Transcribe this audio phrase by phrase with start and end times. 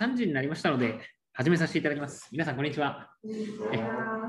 [0.00, 0.98] 3時になりましたので、
[1.34, 2.26] 始めさせていただきます。
[2.32, 3.10] 皆さん、こんにちは。
[3.70, 3.78] え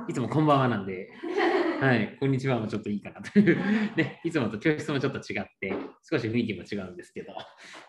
[0.09, 1.07] いつもこんばんはなんで、
[1.79, 3.55] はい、こんにちはもちょっといいかなという、
[3.95, 5.73] ね、いつもと教室もちょっと違って、
[6.03, 7.33] 少し雰囲気も違うんですけど、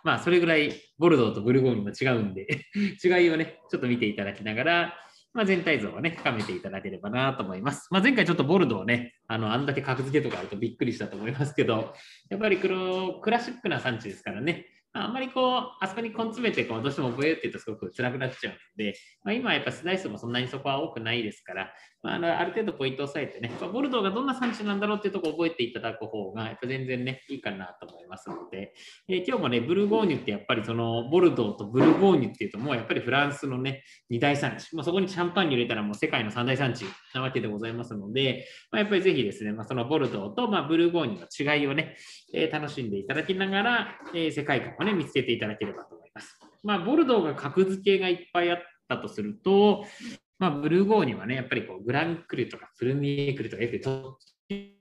[0.05, 2.47] まあ、それぐらいボルドーとブルゴーニュも違うんで、
[3.05, 4.95] 違いをね、ちょっと見ていただきながら、
[5.35, 7.89] まあ、全体像をね、深めていただければなと思います。
[7.91, 11.97] まあ、前回ちょっとボルドーね、あの、あんだけ格付けとかあるとびっくりしたと思いますけど、
[12.31, 28.75] やっぱり黒クラシックな産地ですからね、あんまりこう、あそこに根詰めてこうどうしても覚えるって言うとすごく辛くなっちゃうので、まあ、今はやっぱスライスもそんなにそこは多くないですから、まあ、ある程度ポイントを押さえてね、ボルドーがどんな産地なんだろうっていうところを覚えていただく方が、やっぱ全然ね、いいかなと思いますので、
[29.09, 36.85] えー今日もね、ブルゴーニュってやっぱりそのボルドーとブルゴーニュっていうと、もうやっぱりフランスのね、二大産地、まあ、そこにシャンパンに入れたらもう世界の三大産地
[37.15, 41.97] なわけでございますので、まあ、やっぱりぜひですね、まあ、そのボルドーとまあブルゴーニュの違いをね、
[42.35, 46.39] えー楽しんでいただきながら、えー世界観をね、見つけていただければと思います。
[46.65, 48.59] まあ、ボルドーが格付けがいっぱいあっ
[48.89, 49.85] たとすると、
[50.43, 54.19] まあ、ブルゴーニはね、やっぱりこうグランクルとかプルミエクルとか、やっぱり特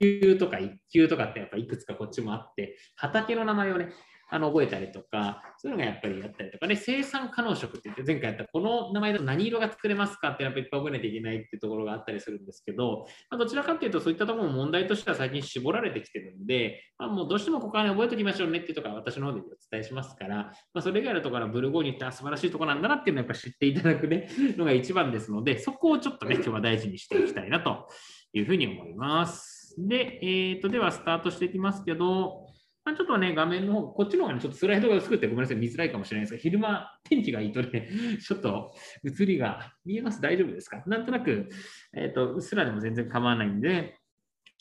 [0.00, 3.90] 級とか1級とかってやっぱいくつかこっちもあって、畑の名前をね、
[4.32, 27.86] あの覚えたりとか、そういうのがやっぱりやったりとかね、生産可能食って言って、前回やったこの名前だと何色が作れますかってやっぱりいっぱい覚えなきゃいけないっていうところがあったりするんですけど、まあ、どちらかっていうとそういったところも問題としては最近絞られてきてるんで、まあ、もうどうしてもここはね、覚えておきましょうねっていうところは私の方でお伝えしますから、まあ、それ以外のところはブルゴーニュってあ素晴らしいところなんだなっていうのをやっぱ知っていただくね、 のが一番ですので、そこをちょっとね、今日は大事にしていきたいなと
[28.32, 29.74] いうふうに思います。
[29.78, 32.41] で、えー、とではスタートしていきますけど、
[32.84, 37.88] まあ、ちょっとね、画面の方、こっちの方がね、ちょっとスライドが薄くてごめんなさい、見づらいかもしれないですが、昼間、天気がいいとね、
[38.20, 38.74] ちょっと
[39.04, 40.20] 映りが見えます？
[40.20, 40.82] 大丈夫ですか？
[40.86, 41.48] なんとなく、
[41.94, 43.98] えっ、と、うっすらでも全然構わないんで、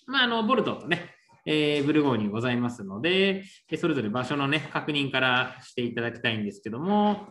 [0.06, 3.44] まあ、あの、ボルトとね、えーブルゴーニュございますので、
[3.76, 7.30] それぞれ場所のね、確認からしていただきたいんですけども、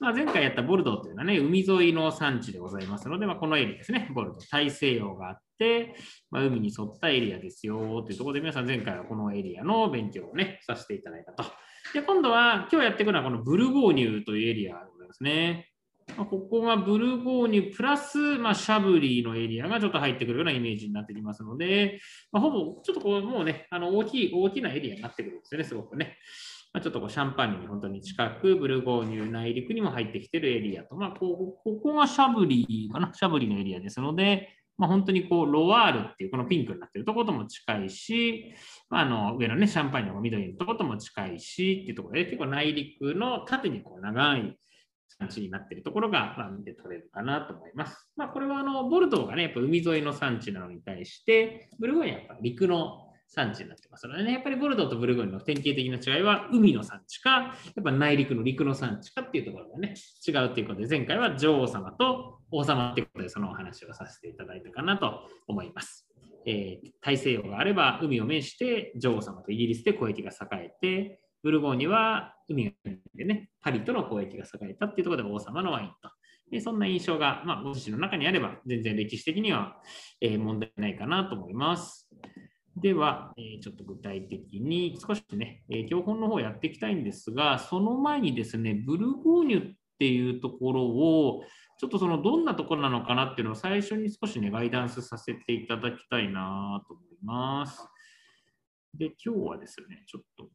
[0.00, 5.42] まあ、前回やったボルドーというのはね、海沿いの産地でございますので、まあ、このエリアですね、ボルドー、大西洋があって、
[6.30, 11.44] まあ、海に沿ったエリアですよというところで、皆さん前回はこのエリアの勉強をね、させていただいたと。
[11.92, 15.70] で、今度は今日やっていくのはこのブルゴーニュというエリアでございますね。
[16.16, 22.00] まここがブルゴーニュプラス、まあ、シャブリーのエリアがちょっと入ってくるようなイメージになってきますので、
[22.32, 26.18] まあ、ほぼちょっとこうもうね、あの大きい大きなエリアになってくるんですよね、すごくね。
[26.72, 34.48] まあ、ちょっとこうシャンパーニュに本当に近く、ブルゴーニュ内陸にも入ってきているエリアと、まあ、こここがシャブリーかな、シャブリーのエリアですので、
[34.80, 38.54] まあ、本当にこうロワールっていうこのピンクになってるとことも近いし、
[38.88, 44.56] まあ、あの上のね、シャンパンニュの緑のとことも近いしっていうところで、結構内陸の縦にこう長い
[45.18, 48.08] 産地になっているところが、ま、見て取れるかなと思います。
[48.16, 59.94] まあ、これはあのボルドーがね、やっぱ海沿いの産地なのに対して、ブルゴーニュはやっぱ陸の産地になってますのでね、やっぱりボルドーとブルゴーニュの典型的な違いは海の産地か、やっぱ内陸の陸の産地かっていうところがね、
[60.26, 66.08] 違うということで、前回は女王様と王様っていうことで、そのお話をさせていただいたかなと思います。
[66.44, 76.10] えー大西洋があれば海を面して女王様とイギリスで交易が栄えて、ブルゴーニュは海があってね、パリとの交易が栄えたっていうところで王様のワインと。
[76.50, 79.76] でそんな印象が、まあ、ご自身の中にあれば、全然歴史的には、
[80.20, 82.08] えー問題ないかなと思います。
[82.76, 91.42] では、えちょっと具体的に少しね、え教本の方やっていきたいんですが、その前にですね、ブルゴーニュっていうところを、
[91.78, 97.86] ちょっとそのどんなところなのかなっていうのを最初に少しね、ガイダンスさせていただきたいなと思います。
[98.94, 100.48] で、今日はですね、ちょっと、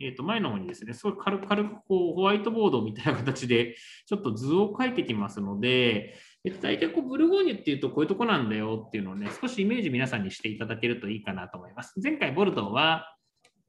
[0.00, 3.74] えー、と前の方にですね、すごい軽く軽くこうホワイトボードみたいな形で、
[4.06, 11.94] ちょっと図を書いてきますので、えっと、大体こうブルゴーニュっていうとこういうとこなんだよっていうのをね、少しイメージ皆さんにしていただけるといいかなと思います。
[12.02, 13.14] 前回ボルドーは、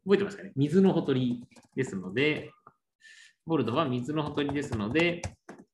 [0.05, 0.51] 覚えてますかね？
[0.55, 1.43] 水のほとり
[1.75, 2.51] ですので、
[3.45, 5.21] ボルドーは水のほとりですので、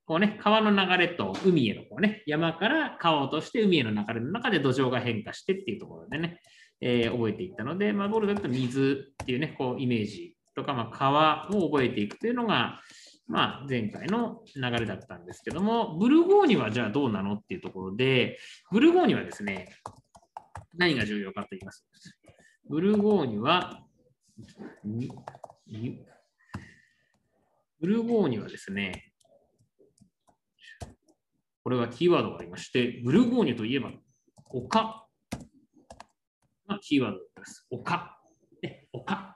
[0.06, 6.40] こうね、川の流れと海へのこうね、山から川を落として海への流れの中で土壌が変化してっていうところでね、
[6.82, 12.82] えー覚えていったので、まあ、ボルドーだと水っていうね、こうイメージとか、まあ、川を覚えていくというのが、
[13.28, 18.38] まあ、前回の流れだったんですけども、ブルゴーニュはじゃあどうなのっていうところで、
[18.72, 19.76] ブルゴーニュはですね、
[20.76, 21.90] 何が重要かと言いますと。
[22.70, 23.84] ブルゴーニュは、
[27.80, 29.12] ブルゴーニュはですね、
[31.64, 33.92] これはキーワードがありまして、ブルゴーニュといえば、
[34.50, 35.08] 丘
[36.68, 37.66] がキーワードです。
[37.72, 38.18] 丘。
[38.94, 39.36] 丘。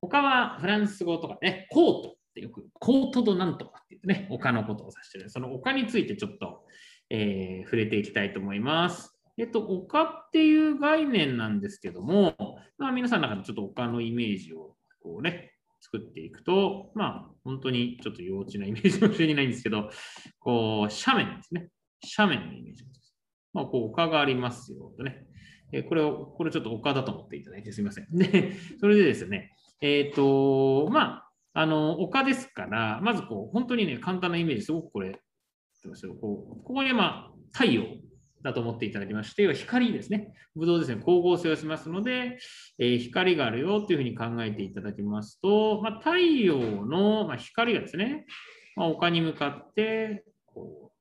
[0.00, 5.30] 丘はフランス語とかね、コートってよく、コートドなんとかって言ってね、丘のことを指してる。
[5.30, 6.64] その丘についてちょっと、
[7.10, 9.18] えー触れていきたいと思います。
[9.36, 12.34] えっと、丘っていう概念なんですけども、
[12.76, 19.90] まあ、皆さんの中でちょっと丘のイメージをこうね、作っていくと、まあ、本当にちょっと幼稚なイメージかもしれないんですけど、
[20.40, 21.68] こう、斜面ですね。
[22.16, 23.14] 斜面のイメージです。
[23.52, 25.24] まあ、こう、丘がありますよとね。
[25.72, 28.06] えこれを、これちょっと丘だと思っていただいてすみません。
[28.10, 31.27] で、それでですね、えっ、ー、と、まあ、
[31.58, 35.20] あの、丘ですから、まずこう、本当にね、簡単なイメージ、すごくこれ、
[36.20, 37.82] こうここにま、太陽
[38.42, 40.32] だと思っていただきまして、光ですね。
[40.54, 42.38] ブドウですね、光合成をしますので、
[42.78, 48.26] えー、光があるよというふうに考えていただきますと、まあ、太陽の、ま光がですね、
[48.76, 50.92] まあ、丘に向かってこ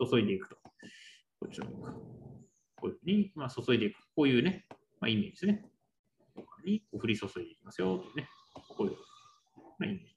[0.00, 0.56] う注いでいくと。
[1.40, 1.72] こちらこ
[2.84, 3.96] ういうふうに、ま注いでいく。
[4.14, 4.64] こういうね、
[5.00, 5.64] まイメージですね。
[6.36, 8.28] ここに降り注いでいきますよね。
[8.54, 8.96] こういう、
[9.78, 10.14] まイメージ。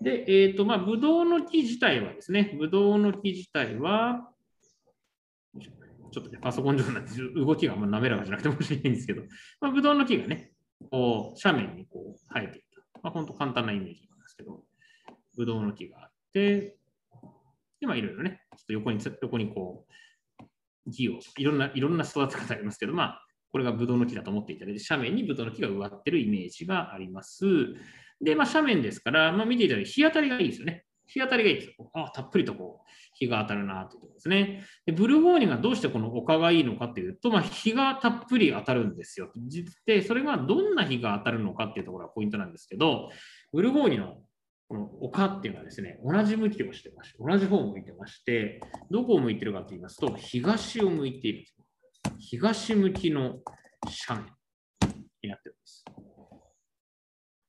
[0.00, 4.30] で、えっ、ー、と、まあ、ブドウの木自体はですね、ブドウの木自体は、
[6.10, 9.22] ちょっとね、パソコン上になって動きがあんま滑らかじゃなくて申し訳ないんですけど、
[9.60, 10.52] まあ、ブドウの木がね、
[10.90, 13.00] こう、斜面にこう生えていた。
[13.02, 14.62] まあ、本当簡単なイメージなんですけど、
[15.36, 16.76] ブドウの木があって、
[17.80, 19.86] で、まあ、いろいろね、ちょっと横に、横にこ
[20.86, 27.46] う、木を、いろんな、いろんな育て方ありますけど、まあ、これがブドウの木だと思っていただいて、斜面にブドウの木が植わってるイメージがあります。
[28.20, 30.84] で、まあ、斜面ですから、まあ、見ていただいて、日当たりがいいですよね。
[31.08, 31.90] 日当たりがいいですよ。
[31.94, 34.64] あたっぷりとこう日が当たるなというところですね。
[34.84, 39.32] でブルゴーニュがどうしてこの丘がいいのかっていうと、まあ、日がたっぷり当たるんですよ。
[39.86, 43.10] で、それがどんな日が当たるのかっていうところがポイントなんですけど、
[43.52, 44.18] ブルゴーニュの
[44.68, 48.60] この丘っていうのはですね、同じ向きをしてまして、同じ方を向いてまして、
[48.90, 51.46] どこを向いてるかと言いますと、東を向いている。
[52.18, 53.40] 東向きの
[54.06, 54.24] 斜
[54.82, 55.84] 面になってるんです。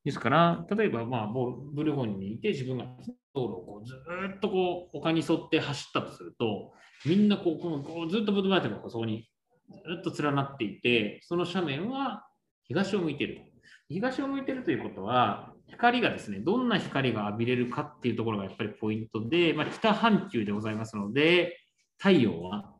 [0.04, 2.86] ですから、例えば、まあ、ブルゴーニュにいて、自分が
[3.34, 3.94] 道路をこうず
[4.36, 6.72] っとこう丘に沿って走ったとすると、
[7.04, 9.28] みんなこうこうずっとブドウバーテがそこに
[9.68, 12.26] ずっと連なっていて、その斜面は
[12.64, 13.42] 東を向いている。
[13.88, 21.56] 東を向いているということは、光がですね、どんな光が浴びれるかっていうところがやっぱりポイントで、まあ、北半球でございますので、
[21.98, 22.72] 太陽は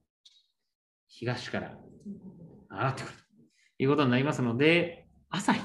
[1.09, 1.77] 東から
[2.71, 5.61] 上がってくるということになりますので、朝日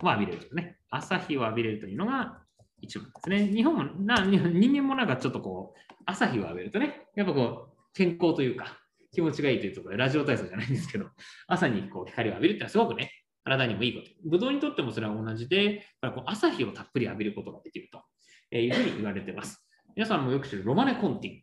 [0.00, 0.77] は浴びれるとね。
[0.90, 2.42] 朝日を浴びれるというのが
[2.80, 3.46] 一番ですね。
[3.46, 8.78] 日本もな、人間もなんかちょっとこう、朝日を浴びるとね、やっぱこう、健康というか、
[9.12, 11.06] 気持ちがいいというところで、ラジオ体操じゃないんですけど、
[11.46, 13.10] 朝にこう光を浴びるってのはすごくね、
[13.44, 14.10] 体にもいいこと。
[14.24, 19.66] ブドウにとってもそれは同じで、こう朝日をたっぷり浴びることができるというふうに言われています。
[19.96, 21.40] 皆さんもよく知るロマネコンティ。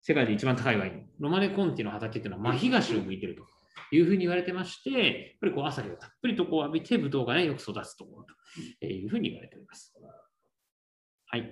[0.00, 1.06] 世界で一番高いワイン。
[1.20, 3.46] ロマネコンティの畑っていうのは真東を向いていると
[3.92, 5.04] いうふうに言われてまして、やっ
[5.40, 8.26] ぱりこう朝日をたっぷりとこう浴びて、ブドウがね、よく育つところ
[8.80, 9.94] というふうに言われております。
[11.26, 11.50] はい。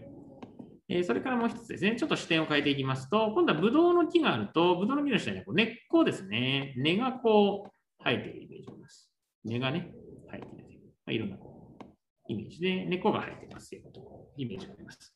[0.89, 9.11] えー、それからもう一つですね、ちょっと視点を変えていきますと、今度はブドウの木があると、ブドウの木の下にはこう根っこですね、根がこう生えているイメージがあります。
[9.45, 9.93] 根がね、
[10.31, 10.81] 生えている。
[11.07, 11.85] まあ、いろんなこう
[12.29, 15.15] イメージで、根っこが生えていますということイメージがあります。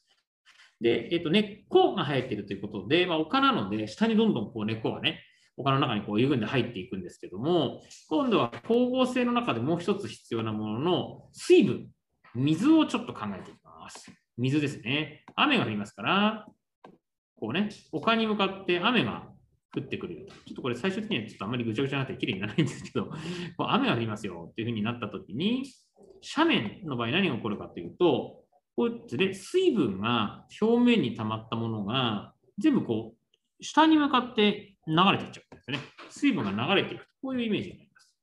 [0.81, 5.21] で、え、ー、と、根っこが生えているということで、まあ、丘なので、下にどんどんこう根っこがね、
[5.57, 11.89] 丘の中にこう緩んで入っていくんですけども、今度は光合成の中でもう一つ必要なものの水分、
[12.35, 14.13] 水をちょっと考えていきます。
[14.37, 15.25] 水ですね。
[15.37, 16.47] 雨が降りますから、
[17.39, 19.29] こうね、丘に向かって雨が
[19.77, 20.33] 降ってくるよと。
[20.33, 25.65] ちょっとこれ最終的にはちょっとあんまりぐちゃぐちゃになってきれいにならないんですけど、こう雨が降りますよっていうふうになったときに、
[26.37, 28.43] 斜面の場合何が起こるかというと、
[28.77, 35.79] こうやって水分が表面に溜まったものが全部こう下に向かって流れていっちゃうんですね。
[36.11, 38.15] 水分が流れていく、こういうイメージになります。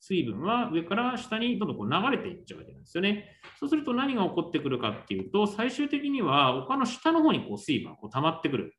[0.00, 3.36] 水分は上から下にどんどんこう流れていっちゃうわけなんですよね。
[3.58, 8.74] そうすると何が起こってくるかっていうと、最終的には丘の下の方にこう水分がこう溜まってくる。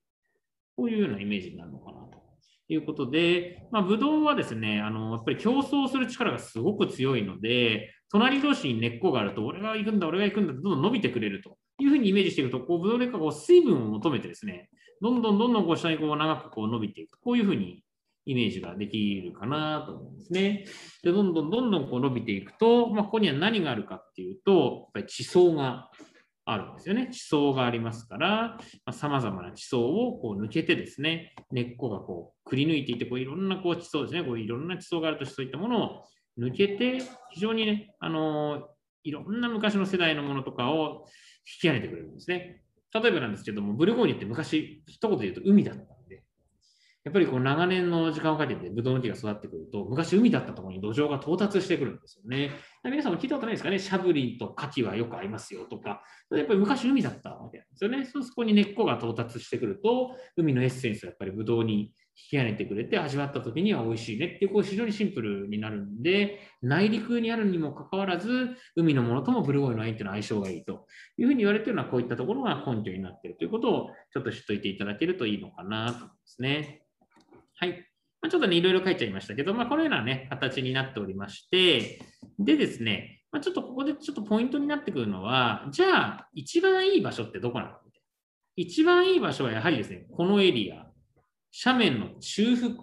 [0.76, 2.22] こういうようなイメージになるのかなと
[2.68, 14.70] いうことで、まあ、ブドウはですね、あのやっぱり競争する力がすごく強いので、隣同士に根っこがあると、俺が行くんだ、俺が行くんだってどんどん伸びてくれるというふうにイメージしていくと、こうブドウの根っこが水分を求めてですね、
[15.02, 17.20] どんどんどんどんこう下にこう長くこう伸びていく。
[17.20, 17.84] こういうふうに
[18.26, 20.66] イメージができるかなと思うんですね。
[21.04, 25.90] で、どんどんどんどんこう伸びていくと、まあ、ここには何があるかっていうと、やっぱり地層が
[26.46, 27.10] あるんですよね。
[27.12, 28.58] 地層がありますから、
[28.92, 36.04] さまざ、まな地層をこう抜けてですね、根っこがこうくり抜いていて、こういろんなこう地層ですね、こういろんな地層があるとそういったものを
[36.40, 37.00] 抜けて、
[37.32, 38.70] 非常にね、あの
[39.04, 41.08] いろんな昔の世代のものとかを
[41.46, 42.62] 引き上げてくれるんですね。
[42.94, 46.24] 例えばなんですけども、ブルゴーニュって昔、一言で言うと海だったんで。
[47.04, 52.52] やっぱりこう長年の時間をかけてブドウの木が育ってくると、昔海だったところに土壌が到達してくるんですよね。
[52.86, 58.06] 皆さんも聞いたことないですかね、シャブリンとカキはよく合いますよとか、やっぱり昔海だったわけなんですよね。
[58.06, 76.84] そうそこに根っこが到達してくると、海のエッセンスがやっぱりブドウに引き上げてくれて味わった時には美味しいねっていう、こう非常にシンプルになるんで、内陸にあるにもかかわらず、海のものともブルゴーニュのワインというのは相性がいいというふうに言われているのは、こういったところが根拠になっているということをちょっと知っておいていただけるといいのかなと思いますね。
[77.56, 77.72] はい。
[78.22, 82.00] まあ、ちょっとね、いろいろ書いちゃいましたけど、まあ、このようなね、形になっておりまして、
[82.40, 87.72] でですね、まあ、ちょっとここでちょっとポイントになってくるのは、じゃあ、一番いい場所ってどこなの？
[88.56, 90.86] 一番いい場所はやはりですね、このエリア、
[91.54, 92.74] 斜面の中腹、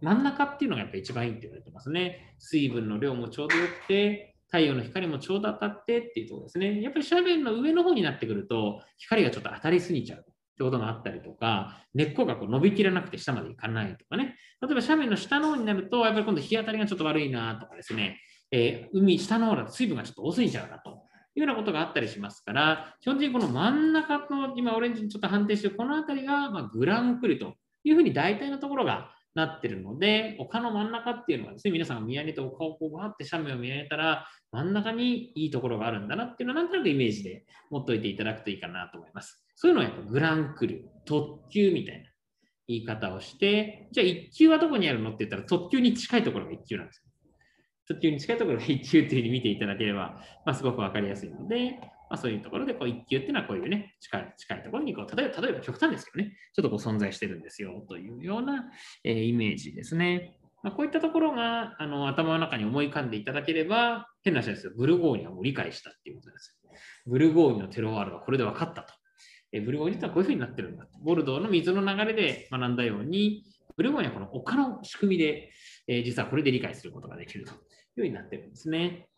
[0.00, 2.34] 真ん中っていうのがやっぱ一番いいって言われてますね。
[2.38, 6.82] 水分の量もちょうどよくて、太陽の光もちょうど当たってっていうところですね。
[6.82, 14.36] やっぱり斜面の上の方になってくると、光がちょっと当たりすぎちゃうってことがあったりとか、根っこがこう伸びきらなくて下まで行かないとかね。
[14.60, 18.20] 例えば斜面の下の方になると、やっぱり今度日当たりがちょっと悪いなとかですね、
[18.52, 20.90] えー、海、下の方だと水分がちょっと多すぎちゃうなと
[21.34, 39.46] いうようなことがあったりしますから、基本的にこの真ん中の今オレンジにちょっと判定してこの辺りが、まグランクリというふうに大体のところがなっているので、丘の真ん中っていうのはですね、皆さんが見上げて丘をこうバーって斜面を見上げたら、真ん中にいいところがあるんだなっていうのはなんとなくイメージで持っておいていただくといいかなと思います。
[39.54, 42.10] そういうのはやっぱグランクル、特急みたいな
[42.68, 47.02] 言い方をして、じゃあ1級はどこにあるのって言ったら特急に近いところが1級なんですよ。
[47.88, 51.80] 特急に近いところが1級っていうふうに見ていただければ、まあ、すごくわかりやすいので、
[52.12, 58.66] まあ、そういうところでこう1級っていうのはこういうね、近い近いところにこう、例えば、例えば極端ですけどね、ちょっとこう存在してるんですよというような、
[59.02, 60.36] えー、イメージですね。
[60.62, 66.60] まあ、こういったところがあの頭の中に思い浮かんでいただければ、変な話ですよ、ブルゴーニュはもう理解したっていうことです。
[67.06, 68.92] ブルゴーニュのテロワールはこれで分かったと。
[69.50, 70.86] えブルゴーニュってはこういうふうになってるんだ。
[71.02, 73.42] ボルドーの水の流れで学んだように、
[73.74, 75.50] ブルゴーニュはこの丘の仕組みで、
[75.88, 77.60] えー、実はこれで理解することができるというよ
[77.96, 79.08] うになってるんですね。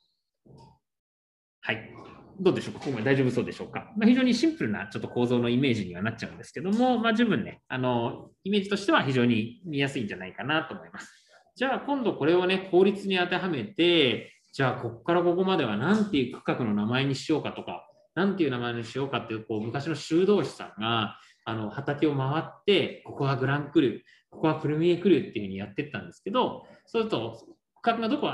[1.67, 1.91] はい。
[2.39, 2.81] どうでしょうか？
[2.85, 11.11] 今回大丈夫そうでしょうか、まあ、非常にシンプルなちょっと構造のイメージにはなっちゃうんですけども、まあ、十分ね、あの、イメージとしては非常に見やすいんじゃないかなと思います。
[11.57, 21.17] じゃあ今度これをね、法律に当てはめて、じゃあここからここまでは何ていう区画の名前にしようかとか、何ていう名前にしようかっていう、こう昔の修道士さんが
[21.47, 27.39] あの畑を回って、ここはグランクルー、ここはプルミエクルーっていうふうにやってったんですけど、そうすると
[27.81, 28.29] 区画がどこ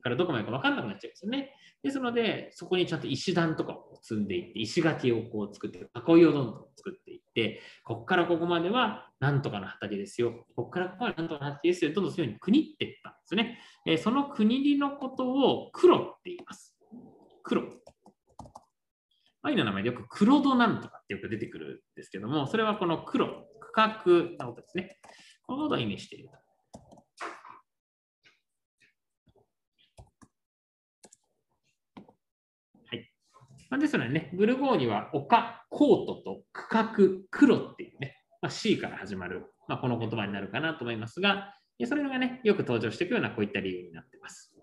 [0.00, 1.52] からどこまでか分かんなくなっちゃうんですよね。
[1.82, 10.44] ですので、そこにちゃんと石段とかを積んでいって、石垣をこう作って、囲いをどんどん作っていって、ここからここまではなんとかの畑ですよ。
[10.54, 11.92] ここからここはなんとかの畑ですよ。
[11.94, 13.58] どんどんそういうふうに国っていったんですね。
[13.86, 16.76] え、その国りのことを黒って言います。
[17.42, 17.62] 黒。
[19.42, 23.26] 愛の名前でよく黒度なんとかってよく出てくるんですけども、それはこの黒、
[23.58, 23.88] 区画
[24.44, 24.98] のことですね。
[25.46, 26.39] このことを意味していると。
[33.70, 36.92] まあ、ですのでね、ブルゴーニュは丘、コートと区画、
[37.30, 41.54] 黒っていうね、まあ、C から始まる、まあ、この言葉になるかなと思いますが、
[41.86, 44.54] それがね、よく登場していくようなこういった理由になっています。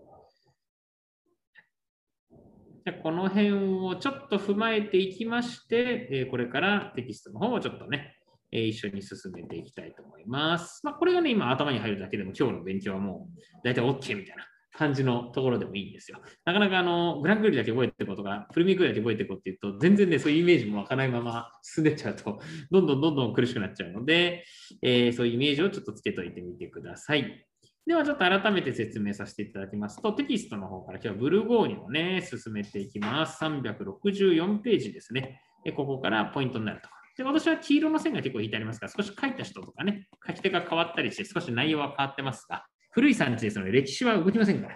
[2.84, 8.14] じゃこの辺をちょっと踏まえていきまして、これからテキストの方をちょっとね、
[8.50, 10.80] 一緒に進めていきたいと思います。
[10.84, 16.20] まあ、これがね、今頭に入るだけでも今日の勉強はもう大体 OK みたいな感じのところでもいいんですよ。
[16.44, 24.44] なかなかあのグランクルだけ覚えていくことが、フルミクルだけ覚えていくっていうと、全然ね、そういうイメージもわかないまま進んでっちゃうと、 どんどんどんどん苦しくなっちゃうので、
[24.82, 27.44] えー、そういうイメージをちょっとつけといてみてください。
[27.86, 33.42] ではちょっと改めて説明させていただきますと、テキストの方から今日はブルゴーニュをね、進めていきます。
[33.42, 35.40] 364ページですね。
[35.74, 36.88] ここからポイントになると。
[37.16, 42.66] で私は黄色の線が結構引いてありますから、少し書いた人とかね、書き手が変わったりして、少し内容は変わってますが、
[42.98, 44.74] 古い産地ですので、歴史は動きませんから、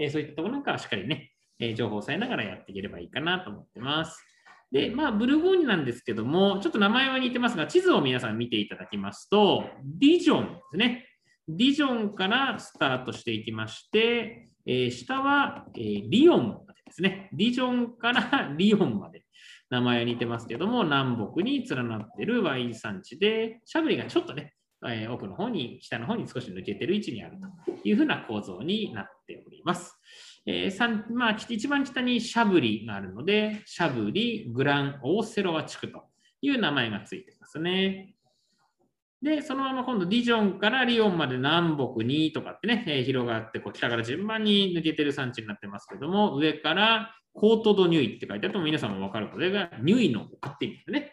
[0.00, 4.24] えー、そういったところなんかはしっかりね、えー、情報を抑えながらやっていければいいかなと思ってます。
[4.72, 11.06] で、まあ、ブルゴーニュなんですけども、ちょっと名前は似てますが、地図を皆さん見ていただきますと、ディジョンですね。
[11.46, 17.30] ディジョンからスタートしていきまして、えー、下は、えー、リヨンまでですね。
[17.32, 19.22] ディジョンからリヨンまで。
[19.70, 24.54] 名前は似てますけども、南北に連なっているワイン産地で、シャブリがちょっとね、
[24.88, 29.98] えー、奥の方に、下の方に少し抜けてる位置にあるというふうな構造になっております。
[30.46, 36.02] えーまあ、一番北にシャブリがあるので、シャブリ、グラン、オーセロワ地区と
[36.40, 38.14] いう名前がついてますね。
[39.22, 51.12] で、そのまま今度ディジョンからリオンまで南北にとかってね、えー、広がって、こう北から順番に抜けてる産地になってますけども、上からコートドニュイって書いてあると皆さんもわかるこれがニュイの丘って意味ですね。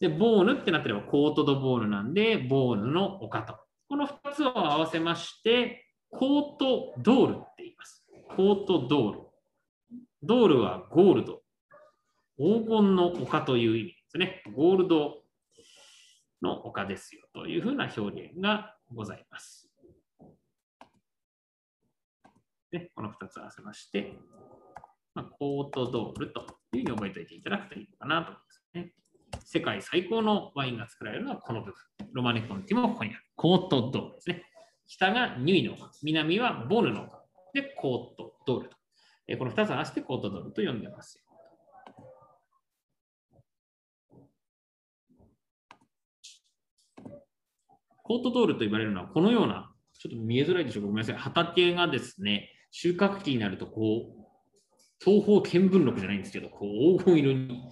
[0.00, 3.56] で、ボーヌってなってればコートドボーヌなんで、ボーヌの丘と。
[3.88, 8.04] この2つを合わせまして、コートドールって言います。
[8.28, 9.20] コートドール。
[10.22, 11.42] ドールはゴールド。
[12.38, 14.42] 黄金の丘という意味ですね。
[14.54, 15.22] ゴールド
[16.42, 19.70] の丘ですよというふうな表現がございます。
[22.70, 24.12] で、この2つ合わせまして、
[25.14, 26.40] まあ、コートドールと
[26.72, 28.92] いうふうに覚えておいていただくといいのかなと思いますね。
[29.44, 31.74] 世界最高のワインが作られるのはこの部分。
[32.12, 33.20] ロマネコンティもここにある。
[33.36, 34.42] コートドールですね。
[34.86, 37.22] 北がニュイの丘、南はボルの丘。
[37.52, 38.76] で、コートドールと。
[39.28, 41.22] えこの2つ合わせてコートドールと呼んでます。
[48.02, 51.16] コートドールと言われるのはこのような、ちょっと見えづらいでしょうか、ごめんなさい。
[51.16, 54.26] 畑がですね、収穫期になると、こう、
[55.04, 57.62] 東方見聞録じゃないんですけど、こう黄金色に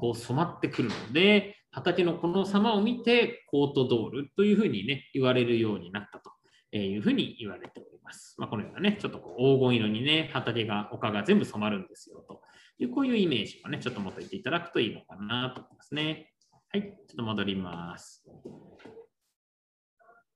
[0.00, 6.32] こう染まってくるので、畑のこの様を見て、コートドールというふうにね、言われるようになったと
[6.76, 8.34] いうふうに言われております。
[8.38, 12.42] まあ、このようなね、ちょっとこう黄金色にね、畑が、丘が全部染まるんですよと
[12.78, 16.32] いう、こういうイメージをね、ちょっと持っていていただくといいのかなと思いますね。
[16.72, 18.24] はい、ちょっと戻ります。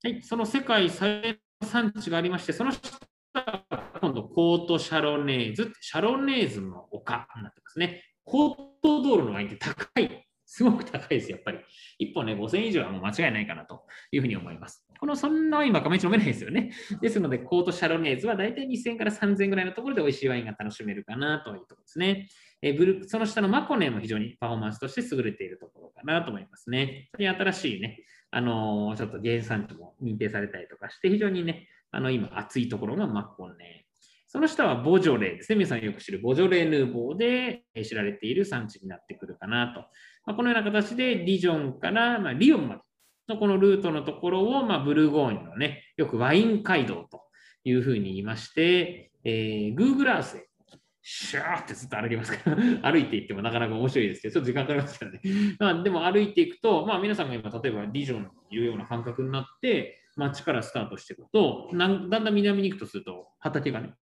[0.02, 2.90] はい、その世界最大の産地がありまして、その下
[4.00, 8.02] 今度コートシャロネーズシャロネーズの丘になってますね。
[8.24, 10.26] コート道路のワインって高い。
[10.46, 11.58] すごく高いです、やっぱり。
[12.00, 14.86] 1本ね、5000円以上はもう間違いないかなというふうに思います。
[15.00, 16.70] このそんなワインばっかめちゃ飲めないですよね。
[17.00, 22.28] ですので、コートシャロネーズはだいたい2000から3000ぐらいのところで美味しいワインが楽しめるかなというところですね。
[22.62, 27.10] えブルその下のマコネも非常にパフォーマンスとして優れているところかなと思いますね。
[27.18, 33.83] 新しいね、あのー、ちょっと原産地も認定されたりとかして、非常にね、あの今熱いところがマコネ
[34.34, 35.56] その下はボジョレーですね。
[35.58, 39.82] 皆さんよく知るボジョレーヌーボーで知られている産地になってくるかなと。
[40.26, 42.82] まあ、このような形でリジョンから、まあリヨンまで
[43.28, 47.22] のこのルートのところを、まあブルゴーニュのね、よくワイン街道と
[47.62, 50.48] いうふうに言いまして、えー、Google Earth で
[51.00, 52.56] シャーってずっと歩きますから
[52.90, 55.20] 歩いていってもなかなか面白いですけど、ちょっと時間かかりますからね。
[55.60, 63.94] まあ、でも歩いていくと、まあ、皆さんが今、例えばリジョンにいるような感覚になって、街からスタートしていくと、だんだん南に行くとすると、畑がね、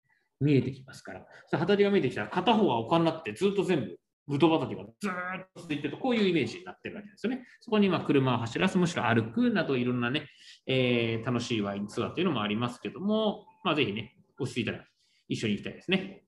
[0.43, 5.13] 見えてきますから、畑が見えてきたら片方は丘になってずっと全部ぶど畑がずっ
[5.55, 7.45] と続いてると、こういうイメージになってるわけですよね。
[7.61, 10.29] そこにま車を走らす、むしろ歩くなどいろんなね、
[10.67, 14.85] えー、楽しいワインツアーというのもありますけども、まあ、ぜひね、落ち着いたら
[15.29, 16.23] 一緒に行きたいですね。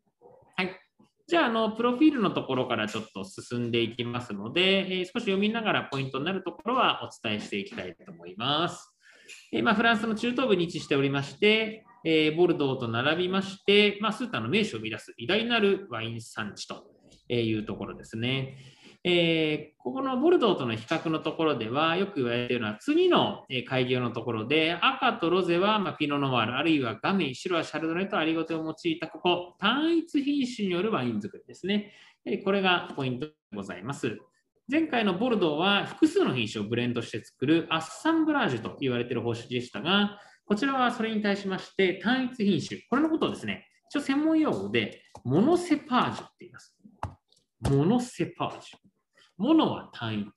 [0.56, 0.70] はい。
[1.26, 8.93] じゃあ、あの、プロフィールのところからちょっと進んでいきますので、えー、少し読みながらポイントになるところはお伝えしていきたいと思います。
[9.52, 16.84] えー、まあ、フランスの中東部に位置しておりまして、え、ボルドーと並びまして、ま、スーターの名手を生み出す偉大なるワイン産地と
[17.28, 18.58] いうところですね。
[19.06, 31.92] えー、ここのボルドーとの比較のところでは、よく言われているのは、次の開業のところで、赤とロゼはまピノノワール、あるいはガメイ、白はシャルドネとアリゴテを用いたここ、単一品種によるワイン作りですね。
[32.44, 34.18] これがポイントでございます。
[34.66, 42.80] 前回のボルドーは複数の品種をブレンドして作るアッサンブラージュと言われている方式でしたが、こちらはそれに対しまして単一品種。
[42.88, 46.78] これのことをですね、一応専門用語でモノセパージュって言います。
[47.60, 48.78] モノセパージュ。
[49.36, 50.32] モノは単一。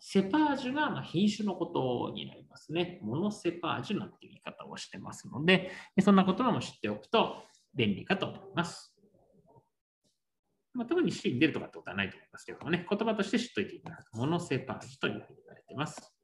[0.00, 2.98] セパージュが品種のことになりますね。
[3.02, 7.42] モノセパージュなんて言い方をしてますので、そんな言葉も知っておくと
[7.74, 8.93] 便利かと思います。
[10.74, 14.16] まあ、特に C に出るとかってことはないと思いますけどもね、言葉として知っておいていただく。
[14.16, 16.14] モノセパージというふうに言われています。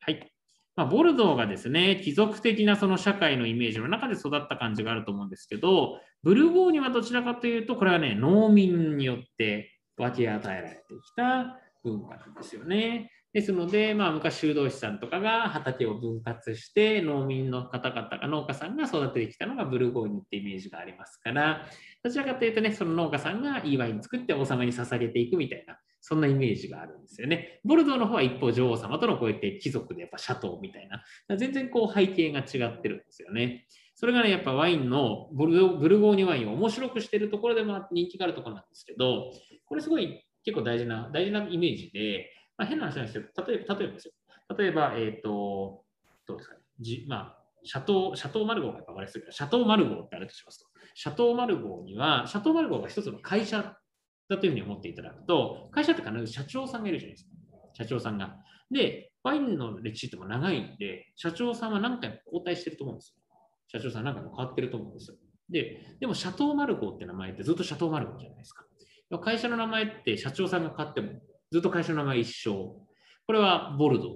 [0.00, 0.32] はい。
[0.74, 13.10] まあ、ボルドーがですね、貴族的なその社会のイメージの中で育った感じがあると思うんですけど、ブルゴーニュはどちらかというと、これはね、農民によって分け与えられてきた文化なんですよね。
[13.32, 21.66] ですので、まあ、昔修道士さんとかが畑を分割して農民の方々が農家さんが育ててきたのがブルゴーニュってイメージがありますから
[22.02, 27.60] どちらかというとねその農家さんがいいワイン作って王様に捧げていくみたいなそんなイメージがあるんですよね。
[27.64, 33.66] ボルドーの方は一方女王様とのこうやって貴族でやっぱシャトーみたいな、全然こう背景が違ってるんですよね。
[33.94, 39.32] それがね、やっぱワインのブルブルゴーニュワインを面白くしてるところでも人気があるところなんですけど、
[39.66, 44.12] これすごい結構大事な、大事なイメージで、まあ、変な話なんですけど、例えば、例えばですよ。
[44.58, 45.84] 例えば、えっ、ー、と、
[46.26, 46.60] どうですかね。
[46.80, 50.66] じまあ、シャトー、シャトーマルゴーが分かりやすいから、シャトーマルゴーってあるとしますと。
[50.94, 53.76] シャトーマルゴーには、シャトーマルゴーが一つの会社
[54.28, 57.30] だというふうに思っていただくと、会社って必ず社長さんがいるじゃないですか。
[57.74, 58.36] 社長さんが。
[58.70, 63.22] で、ワインの歴史っても長いんで、社長さんは何回も交代してると思うんですよ。
[63.68, 65.16] 社長さん何回も変わってると思うんですよ。
[65.50, 68.64] で、でも、シャトーマルゴーって名前ってずっとシャトーマルゴーじゃないですか。
[69.20, 71.12] 会社の名前って社長さんが変わっても、
[71.50, 72.86] ずっと会社の名前一緒。
[73.26, 74.12] これはボルドー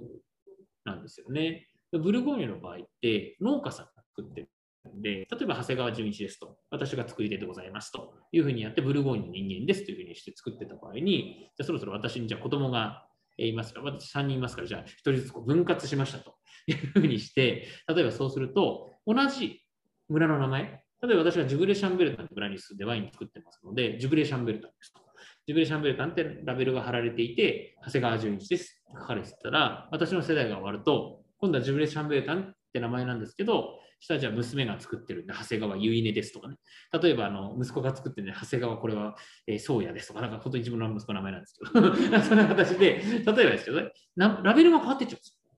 [0.85, 1.67] なんですよね。
[1.91, 4.49] ブルゴーニュの場合って、農家さんが作ってる
[4.95, 16.35] んで、例えば長谷川純一ですと、私が作り手でございますというふうにやって、ブルゴーニュの人間ですというふうにして作ってた場合に、じゃそろそろ私にじゃあ子供がいますから、私3人いますから、じゃあ1人ずつこう分割しましたと
[16.67, 19.61] いうふうにして、例えばそうすると、同じ
[20.09, 25.02] 村の名前、例えば私がジュブレシャンベルタンって村に住んでワイン作ってますので、ジュブレシャンベルタンですと。
[25.45, 36.55] ジブレシャンベルタンってラベルが貼られていて、長谷川純一ですって書かれてたら、私の世代が終わると、今度はジブレシャンベルタンって名前なんですけど、下じゃ娘が作ってるんで、長谷川ゆいねですとかね。
[37.01, 39.15] 例えば、あの息子が作ってるんで、長谷川これは、
[39.47, 45.51] えー、宗谷ですとか、なんか本当に自分の息子の名前なんですけど、 そんな形で、例えばですけどね、ラベルが変わっていっちゃうんですよ。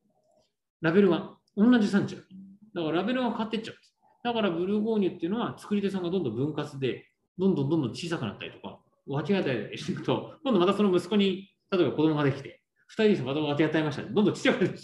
[0.82, 3.95] ラベルが同じ産地だからラベルが変わっていっちゃうんです。
[4.24, 7.06] だからブルーゴーニュっていうのは作り手さんがどんどん分割で、
[7.38, 8.75] どんどんどんどん小さくなったりとか、
[9.08, 14.10] 分け与えしていくと、 今度またその息子に、例えば子供ができて、2人でまた分け与えましたね。
[14.12, 14.80] どんどんちっちゃくなって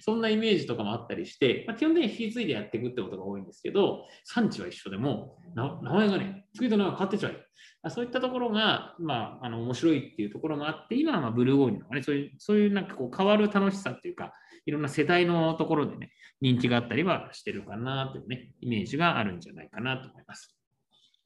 [0.00, 7.90] そんなイメージとかもあったりして、まあ、基本的に引き継いでやっていくってことが多いんですけど、産地は一緒でも、名前がね、作り手の名前が変わってちゃう。
[7.90, 14.32] そういったところが、まあ、あの面白いっていうところもあって、今はまブルーゴーニュのね、そういう、そういうなんかこう変わる楽しさっていうか、
[14.66, 20.59] いろんな世代のところでね、人気があったりはしてるかなというね、イメージがあるんじゃないかなと思います。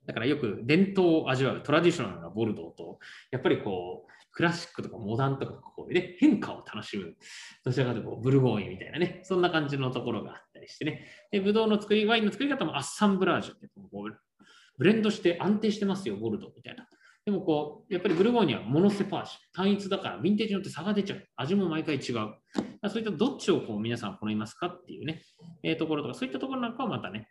[0.07, 2.99] だからよく伝統を味わうトラディショナルなボルドーと、
[3.31, 7.15] やっぱりこう、クラシックとかモダンとかこう、ね、変化を楽しむ、
[7.65, 14.13] どちらかというとブルゴーニュみたいなね、そんな感じのところがあったりしてね、でブドウの作り、ワインの作り方もアッサンブラージュってこう
[14.77, 16.89] ブレンドして安定してますよ、ボルドーみたいな。
[17.25, 21.27] でもこう、やっぱりブルゴーニュはモノセパージュ、単一だからヴィンテージによって差が出ちゃう。
[21.37, 22.03] 味も毎回違う。
[22.91, 25.23] そういったどっちをこう皆さん好みますかっていうね、
[25.63, 27.29] えー、ところとか、そういったところなんかをまたね、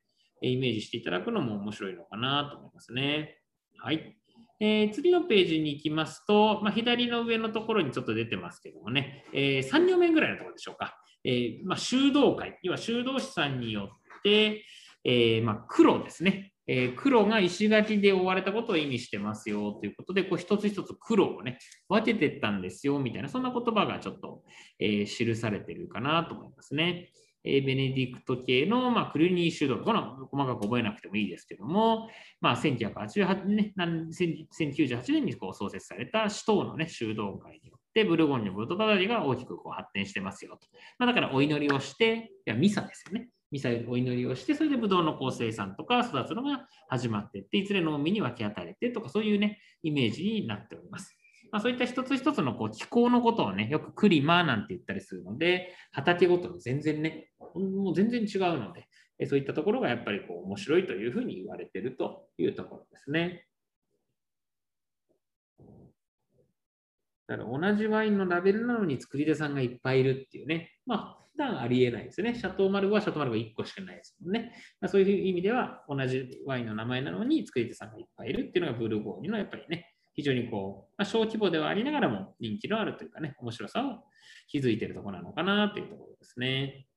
[0.47, 3.37] イメージしていただくのも面白いのかなと思いますね。
[3.77, 4.15] はい。
[4.59, 10.95] えー、次のページに行きますと、まあ、左の上のところにちょっと出てますけどもね、えー、3両目ぐらいのところでしょうか。
[11.25, 14.63] えーまあ、修道会、要は修道士さんによって、
[15.03, 16.53] えーまあ、黒ですね。
[16.65, 24.43] え、黒が石垣で覆われたことを意味してますよということで、こう一つ一つ黒をね、分けてったんですよみたいな、そんな言葉がちょっと、
[24.79, 27.11] え、記されてるかなと思いますね。
[27.43, 32.09] えー、ベネディクト系の、まあ、クルニー修道この細かく覚えなくてもいいですけども、
[32.41, 40.67] まあ、1988年、1098年にこう創設された首都の、ね、修道会によって、ブルゴンニュ・ブルトダリが大きくこう発展してますよと。
[40.97, 43.29] まあ、だからお祈りをして、いやミサですよね。
[43.51, 51.15] ミサお祈りをして、それでブドウの高生産とか育つのが始まっていって、いずれ農民に分け与えてとか、そういうね、イメージになっております。
[51.53, 58.87] まあ、そういった一つ一つのこう気候のことをね、よくクリマーなんて言ったりするので、畑ごとに全然ね、もう全然違うので、
[59.27, 63.45] そういったところがやっぱりこう面白いというふうに言われてるというところですね。
[67.27, 72.33] だから同じワインのラベルなのに作り手さんがいっぱいいるっていうね、まあ、普段ありえないですね。
[72.33, 74.53] シャトーマルゴはシャトーマルが1個しかないですもんね。
[74.81, 84.03] まあ、そういう意味では同じワインの名前なのに作り手さんがいっぱいいるっていうのがブルゴーニュのやっぱりね、非常にこう、まあ、小規模ではありながらも人気のあるというかね、面白さを
[84.47, 86.87] 築いているところなのかなというところですね。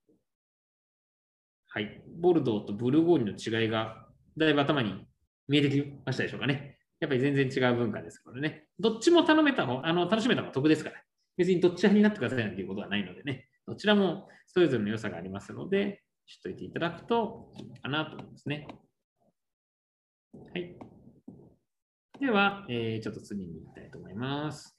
[1.69, 2.03] はい。
[2.21, 5.07] ボルドーとブルゴーニュの違いがだいぶ頭に
[5.49, 6.79] 見えてきましたでしょうかね。
[7.01, 8.67] やっぱり全然違う文化ですからね。
[8.79, 10.97] どっちも頼めた方、あの楽しめた方が得ですから。
[11.37, 13.49] 別にどっち派になってくださいなんていうことはないのでね。
[13.67, 18.67] どちらもそれぞれの良さがありますので、知っておいていただくといいかなと思いますね。
[20.53, 20.86] はい。
[22.21, 24.77] では、えー、ちょっと次に行きたいと思います。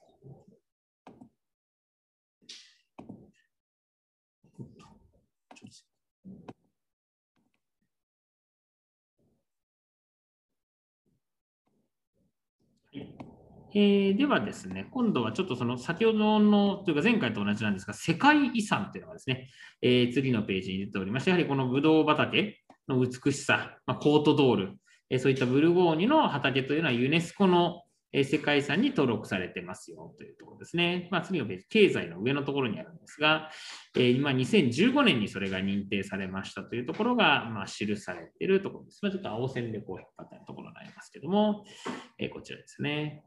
[13.75, 19.49] えー、ではですね、今度はちょっとその先ほどのというか前回と同じなんですが、世界遺産というのがですね、
[19.83, 24.77] えー、次のページに出ておりまして、やはりこのブドウ畑の美しさ、まあ、コートドール、
[25.09, 31.07] え、そういったブルゴーニュの畑というのはユネスコの世界遺産に登録されてますよというところですね。
[31.11, 33.49] まあ、次のページ、経済の上のところにあるんですが、
[33.95, 38.99] え、今2015年にそれが認定されましたというところが、まあ、記されているところです。
[39.03, 41.65] まあ、ちょっと青線でこう引っ張ったところになりますけども、
[42.17, 43.23] え、こちらですね。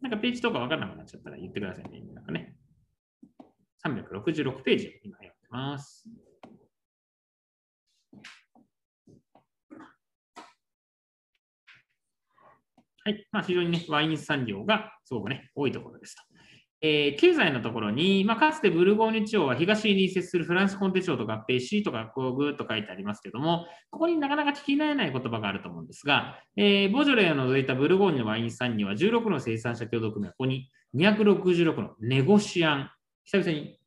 [0.00, 2.00] なんかページとか分からなくなっちゃったら言ってくださいね。
[2.14, 2.56] なんかね。
[3.84, 6.08] 366ページ今やってます。
[13.06, 13.24] はい。
[13.30, 16.22] まあ、非常にね、ワイン産業がすごくね、多いところですと。
[16.80, 32.90] えー、経済のところに、まあ、かつてブルゴーニュ地方は東に隣接するフランスコンテ地方と合併しとか、こうぐーっと書いてありますけども、ここになかなか聞き慣れない言葉があると思うんですが、えー、ボジョレーを除いたブルゴーニュのワイン産には16の生産者協同組合、ここに266のネゴシアン、
[33.22, 33.78] 久々に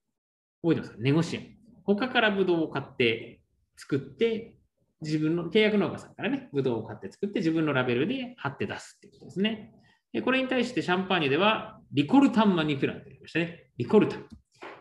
[0.61, 0.97] 覚えてますか？
[1.01, 1.43] ネゴシアン。
[1.83, 3.41] 他からブドウを買って
[3.75, 4.55] 作って、
[5.01, 9.73] 自分の契約農家さんからね、ブドウを買って作って自分のラベルで貼って出すっていうことですね。
[10.11, 13.71] でこれに対してシャンパーニュでは、リコルタンマニピュランと言いましたね。
[13.77, 14.25] リコルタン。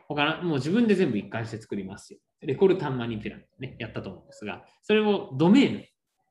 [0.09, 2.19] 他の、もう自分で全部一貫して作りますよ。
[2.41, 5.83] レコルタンマニピュランね、やったと思うんですが、それをドメーヌっ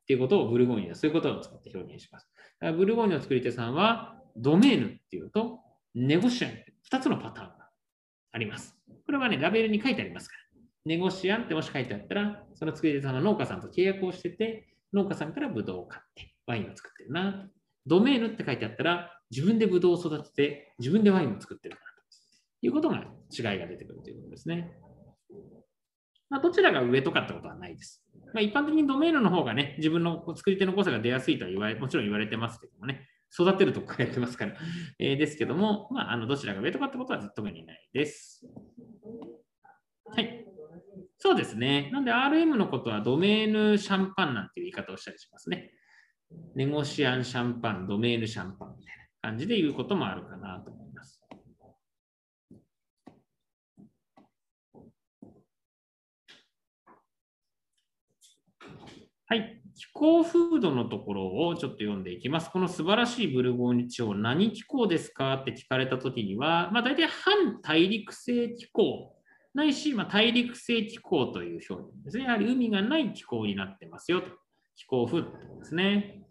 [0.06, 2.28] ていうことをブルゴーニュはそういうことを使って表現します。
[2.60, 5.60] だからブルゴーニュの作り手さんは、ドメーヌっていうと、
[5.94, 6.52] ネゴシアン
[6.90, 7.70] 2つのパターンが
[8.32, 8.76] あります。
[9.06, 10.47] これはね、ラベルに書いてありますから。
[10.88, 17.46] ネゴシアンってもし書いてあったら、その作り手さんは農家さんと契約をしてて、農家さんからブドウを買ってワインを作ってるな。
[17.86, 21.86] ドメーヌって書いてあったら、自分でブドウを育てて、自分でワインを作ってるなと
[22.62, 24.72] いうことが違いが出てくるということですね。
[26.30, 28.02] まあ、どちらが上とかってことはないです。
[28.32, 34.54] まあ、一般的にドメーヌの方がね、自分の作り手の個性が出やすいとは言われ、もちろん言われてますけどもね、育てるとこからやってますから、
[34.98, 38.46] えー、ですけども、まあ、あのどちらが上とかってことは特にないです。
[41.20, 41.90] そうですね。
[41.92, 45.72] なんで RM のことはドメーヌシャンパンなんていう言い方をしたりしますね。
[46.54, 51.20] ネゴシアンシャンパン、ドメーヌシャンパンみたいな感じで言うこともあるかなと思います。
[59.26, 59.60] はい。
[59.74, 62.50] 気候風土のところをちょっと読んでいきます。
[62.50, 65.34] この素晴らしいブルゴーニュ地方、何気候ですか？
[65.34, 69.17] って聞かれたときには、まあ、大体反大陸性気候
[69.54, 72.24] ないし、まあ、大陸性気候という表現ですね。
[72.24, 74.28] やはり海がない気候になってますよと。
[74.76, 76.22] 気候風土ですね。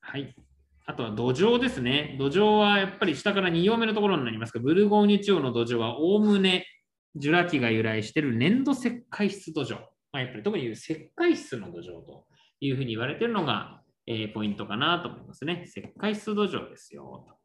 [0.00, 0.34] はい。
[0.86, 2.16] あとは土壌ですね。
[2.18, 6.66] 土壌はやっぱり下から2行目のところになりますが、ブルゴーニュ地方の土壌はおおむね
[7.14, 9.74] ジュラ紀が由来している粘土石灰質土壌。
[10.12, 12.26] まあ、やっぱり特に石灰質の土壌と
[12.60, 13.79] いうふうに言われているのが、
[14.12, 15.62] えー、ポイントかなと思いますね。
[15.68, 17.38] 石灰質土壌ですよ。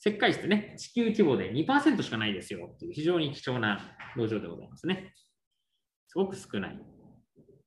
[0.00, 5.12] 石灰質ね、地球規模で2%しかないですよっていう非常に貴重な土壌でございますね。
[6.08, 6.78] すごく少ない。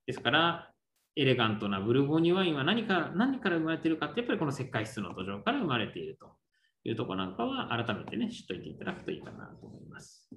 [0.08, 0.72] ですから、
[1.16, 6.36] エレガントなブルゴニュワインは何か何から生まれているかって、やっぱりこの石灰質の土壌から生まれていると
[6.84, 10.28] いうところなんかは改めてね、知っておいていただくといいかなと思います。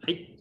[0.00, 0.34] はい。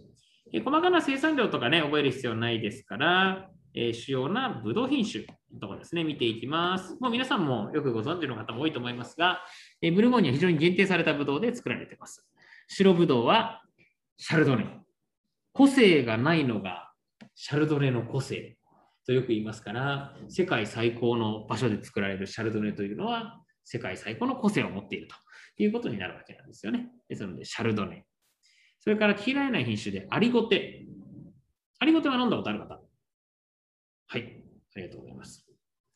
[0.54, 6.96] え細かな生産量とかね、覚える必要ないですから、え、主要なブドウ品種のところですね、見ていきます。
[7.02, 9.42] もう皆さんもよくご存知の方も多いと思いますが、
[9.82, 12.26] え、ブルゴーニュは非常に限定されたブドウで作られています。
[12.68, 13.62] 白ブドウは
[14.18, 14.66] シャルドネ。
[15.52, 16.92] 個性がないのが
[17.36, 18.58] シャルドネの個性
[19.06, 25.16] とよく言いますから、世界最高の場所で作られるシャルドネというのは、世界最高の個性を持っていると
[25.62, 26.90] いうことになるわけなんですよね。
[27.10, 28.06] ですので、シャルドネ。
[28.80, 30.86] それから嫌いな品種でアリゴテ。
[31.80, 32.80] アリゴテは飲んだことある方
[34.08, 34.44] はい。
[34.76, 35.46] ありがとうございます。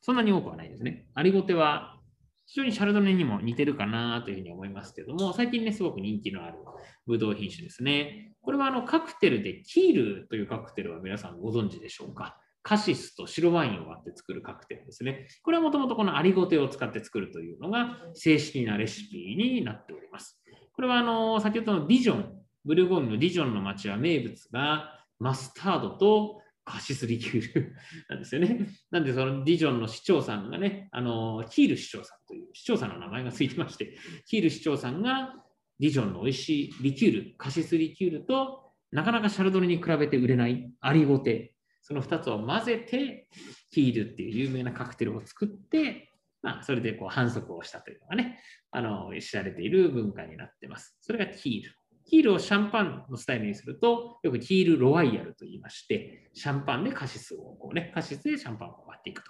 [0.02, 1.08] そんなに多くはないですね。
[1.14, 1.98] アリゴテは
[2.46, 6.58] 非常にシャルドネにも似てるかなというふうに思いますけども、最近ね、すごく人気のある
[7.06, 8.34] ブドウ品種ですね。
[8.42, 12.38] これはあのカクテルでキールというカクテルは皆さんご存知でしょうか？
[12.64, 15.28] カシスと白ワインを割って作るカクテルですね。
[15.44, 20.42] これはもともとこのアリゴテを使って作るというのが正式なレシピになっております。
[20.74, 22.34] これはあの先ほどのディジョン、
[22.66, 26.42] ブルゴーニュのディジョンの町は名物がマスタードと
[26.80, 27.76] シスリキュール
[28.10, 28.68] なんですよね。
[28.92, 35.36] なんでそのディジョンの市長さんがね、あのキール市長さんという市長さんの名前がついてまして、キール市長さんが
[35.80, 43.28] ディジョンの美味しいリキュール、カシスリキュールとなかなかシャルドネに比べて売れないアリゴテその2つを混ぜて、
[43.72, 48.40] キールっていう有名なカクテルを作って、まあ、それでこう反則をしたというのがね、
[48.72, 50.96] あの、知られている文化になってます。
[51.02, 51.76] それがキール。
[52.10, 59.24] キールをシャンパンのスタイルにすると、よくキールロワイヤルと言いまして、シャンパンでカシスをこうね、カシスでシャンパンを割っていく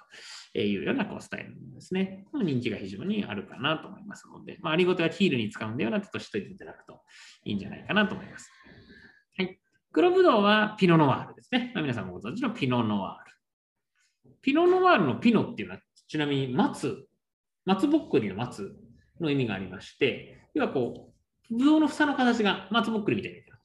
[0.54, 2.26] というようなこうスタイルですね。
[2.34, 7.02] 人気が非常にあるかなと思いますので、まあ、ありごとはキールに使うんだよなと知っておいていただくと
[7.44, 8.50] いいんじゃないかなと思います。
[9.38, 9.60] はい。
[9.92, 11.72] 黒ぶどうはピノノワールですね。
[11.74, 14.36] まあ、皆さんもご存知のピノノワール。
[14.42, 17.08] ピノノワールのピノっていうのは、ちなみに松、
[17.66, 18.74] 松ぼっくりの松
[19.20, 21.19] の意味がありまして、要はこう、
[21.50, 23.58] ぶどうの房の形が松ぼっくりみたいな。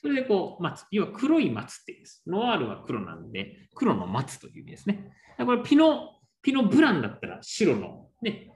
[0.00, 2.22] それでこう、松、要は黒い松って言うんです。
[2.26, 5.12] ノワールは黒なんで、黒の松という意味ですね。
[5.38, 8.50] これピノ、ピノブランだったら白のね、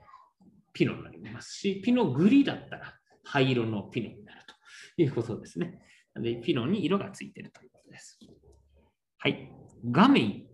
[0.73, 4.41] ピノになりますし、ピノグリだったら灰色のピノになる
[4.95, 5.81] ということですね。
[6.15, 8.19] で、ピノに色がついているということです。
[9.17, 9.51] はい。
[9.89, 10.47] ガメイ。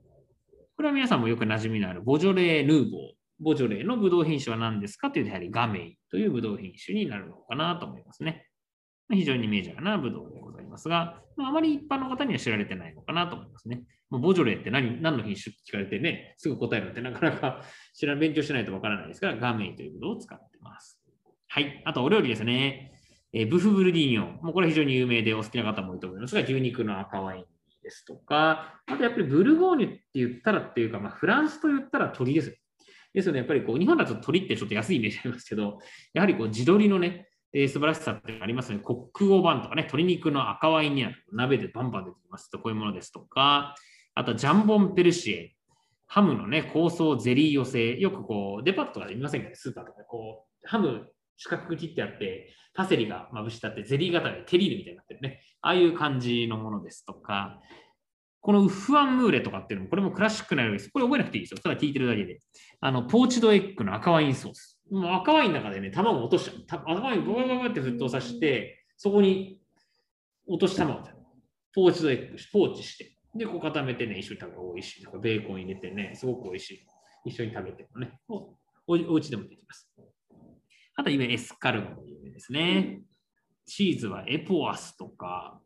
[0.76, 3.25] これは皆さんもよく馴染みのあるボジョレー・ヌーボー。
[3.40, 8.48] ボジョレーのブドウ品種は何ですかというと、やはりガメイというブドウ品種になるのかなと思いますね。
[9.12, 13.84] 非常にメジャーなブドウでございますが、あまり一般の方には知られてないのかなと思いますね。
[14.10, 17.62] ボジョレーって何何の品種って聞かれてね、すぐ答えるってなかなか
[17.94, 21.02] 知ら勉強しないとわからないですから、ガメイというブドウを使ってます。
[21.48, 21.82] はい。
[21.86, 22.94] あと、お料理ですね。
[23.34, 24.42] え、ブフブルディーニョ。
[24.42, 27.46] もうこれ非常に有名でお好きな方も多いと思いますが、牛肉の赤ワイン
[27.84, 32.58] ですとか、あとやっぱりブルゴーニュって言ったらっていうか、まあ、フランスと言ったら鳥です。
[33.16, 35.80] ですので、やっぱりこう日本だと鳥ってちょっと安いイメージありますけど、
[36.14, 38.80] やはりこう地鶏のね、えー、素晴らしさってありますね。
[38.80, 43.76] コックオバンとかね、鶏肉の赤ワインにある鍋でバンバン出てきますと、こういうものですとか、
[44.14, 45.56] あとジャンボンペルシエ、
[46.08, 55.42] ハムのね、香草ゼリー寄せ、よくこう、デパートとかで見ませんかね、スーパーとかで、こう、ハム四角く切ってあって、パセリがまぶしてあって、ゼリー型でテリーヌみたいになってるね。
[55.62, 57.62] ああいう感じのものですとか、
[58.46, 60.92] このウフワンムーレとかっていうのも、これもクラシックなようです。
[60.92, 61.58] これ覚えなくていいですよ。
[61.64, 62.38] ただ聞いてるだけで。
[62.80, 64.80] あの、ポーチドエッグの赤ワインソース。
[64.92, 66.84] もう赤ワインの中でね、卵落としちゃう。
[66.86, 69.60] 赤ワインブワブワって沸騰させて、そこに
[70.46, 71.02] 落とし卵
[71.74, 73.18] ポーチドエッグ、ポーチして。
[73.34, 75.06] で、こう固めてね、一緒に食べる美味しい。
[75.24, 76.86] ベーコン入れてね、すごく美味しい。
[77.26, 78.54] 一緒に食べてもね、お
[78.88, 79.92] お家でもできます。
[80.94, 83.02] あと、今エスカルゴも有名ですね。
[83.66, 85.60] チーズはエポワスとか、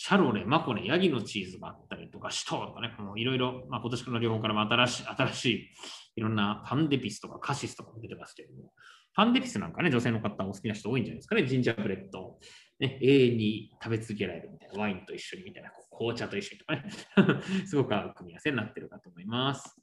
[0.00, 5.68] シャロレ、マコネ、ヤギのチーズがあったりとか、シトーとかね、いろいろ、まあ、今年の両方からも新しい、新しい、
[6.14, 8.72] いろんなパンデピスとかカシスとかも出てますけれども、
[9.12, 12.38] パンデピスなんかね、女性の方お好きな人多いんじゃないですかね、ジンジャーブレッド、
[12.78, 16.84] ね、永遠に食べ続けられるみたいな、ワインと一緒にみたいな、紅茶と一緒にとかね、
[17.66, 19.82] すごく合う組み合わせになってるかと思います。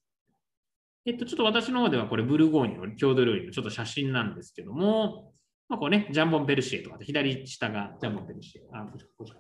[1.06, 5.34] えっと、ちょっと私の方ではこれ、ブルゴーニュの郷土料理のちょっと写真なんですけども、
[5.68, 8.62] まあ、こうね、ジャンボンペルシエとか、左下がジャンボンペルシエ。
[8.72, 9.34] あ、こっち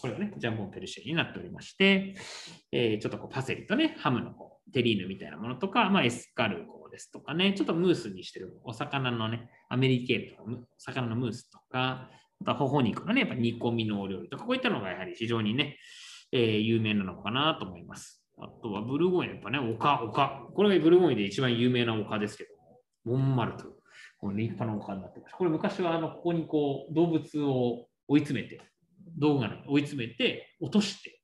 [0.00, 2.14] これがね、ジャンボンペルシェになっておりまして、
[2.70, 15.76] えー、ちょっとこうパセリとね、ハムのこうテリーヌみたいなものとか、まあ、エスカルゴですとかね、ちょっとムースにしてるお魚のね、アメリケールとか、魚のムースとか、あとはほほ肉のね、やっぱ煮込みのお料理とか、こういったのがやはり非常にね、
[16.32, 18.24] えー、有名なのかなと思います。
[18.36, 20.46] あとはブルゴーニュ、やっぱね、丘、丘。
[20.54, 23.64] これがブルゴーニュで一番有名な丘ですけどもモンマルト。
[24.18, 25.34] この立派な丘になってます。
[25.34, 28.60] これ昔はあのここにこう動物を追い詰めて、
[29.18, 31.20] 動画に追い詰めて、落として、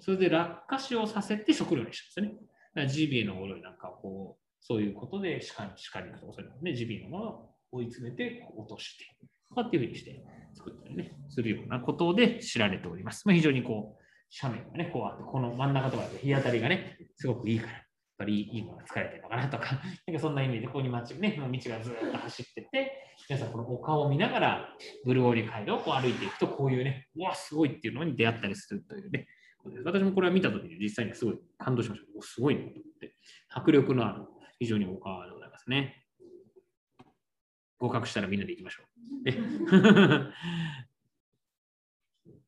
[0.00, 2.46] それで落下死をさせて食料にしたんですよね。
[2.74, 9.04] だからジビエのお料理なんかこう、そういうことで鹿に鹿にとかそういうのね、ジビエのものを追い詰めて落として、
[9.50, 10.22] こうやっていうふうにして
[10.54, 13.26] 作ったりね、するようなことで知られております。
[13.26, 14.04] まあ、非常にこう、
[14.42, 17.83] 斜面がね、こうあって、この真ん中とかで日当たりがね、すごくいいから、
[18.16, 29.26] ぱりいいものが疲れてるのかなとか、 なんかそんな意味で、ここに街、ね、道がずっと走ってて、皆さんこの丘を見ながら、ブルゴーニュ街道をこう歩いていくと、こういうね、うわ、すごいっていうのに出会ったりするというね、
[29.84, 32.22] 私もこれは見たときに実際にすごい感動しました。
[32.22, 33.16] すごいなと思って、
[33.48, 34.26] 迫力のある、
[34.58, 36.04] 非常に丘でございますね。
[37.78, 38.86] 合格したらみんなで行きましょう。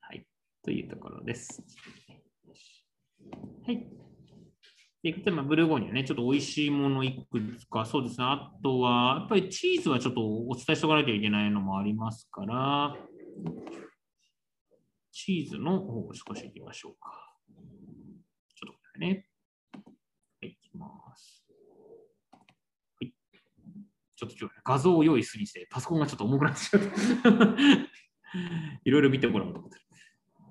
[0.01, 0.27] はい、
[0.63, 1.63] というところです。
[3.67, 4.06] はい。
[5.07, 8.27] で、例えばブルゴーニュね、ちょっと美味しいものいくつか、そうですね。
[8.27, 12.97] あとは、やっぱりチーズはちょっとお伝えしておかなきゃいけないのもありますから、
[15.13, 17.37] チーズの方を少しいきましょうか。
[18.57, 19.29] ちょっとね。
[20.43, 21.47] はい、いきます。
[22.33, 22.39] は
[23.07, 23.13] い。
[24.17, 26.83] ちょっと今日ね画像を用意するにして、パソコンがちょっと重くなってしまっ
[27.23, 27.31] た。
[28.85, 29.83] いろいろ見てもらおうと思ってる。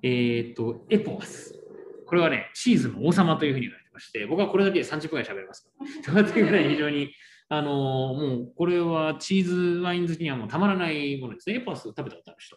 [0.02, 1.62] えっ、ー、と、エポワス。
[2.06, 5.68] これはね、チーズの王様というふうに言われてまして、僕はこれだけで30分ぐらい喋れます。
[6.04, 7.10] というぐらい非常に、
[7.48, 11.56] あのー、もうこれはチーズワイン好きにはもうたまらないものですね。
[11.56, 12.56] エパス食べたことある人。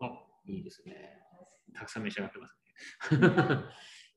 [0.00, 0.10] あ、
[0.46, 1.18] いいですね。
[1.74, 3.64] たくさん召し上がってますね。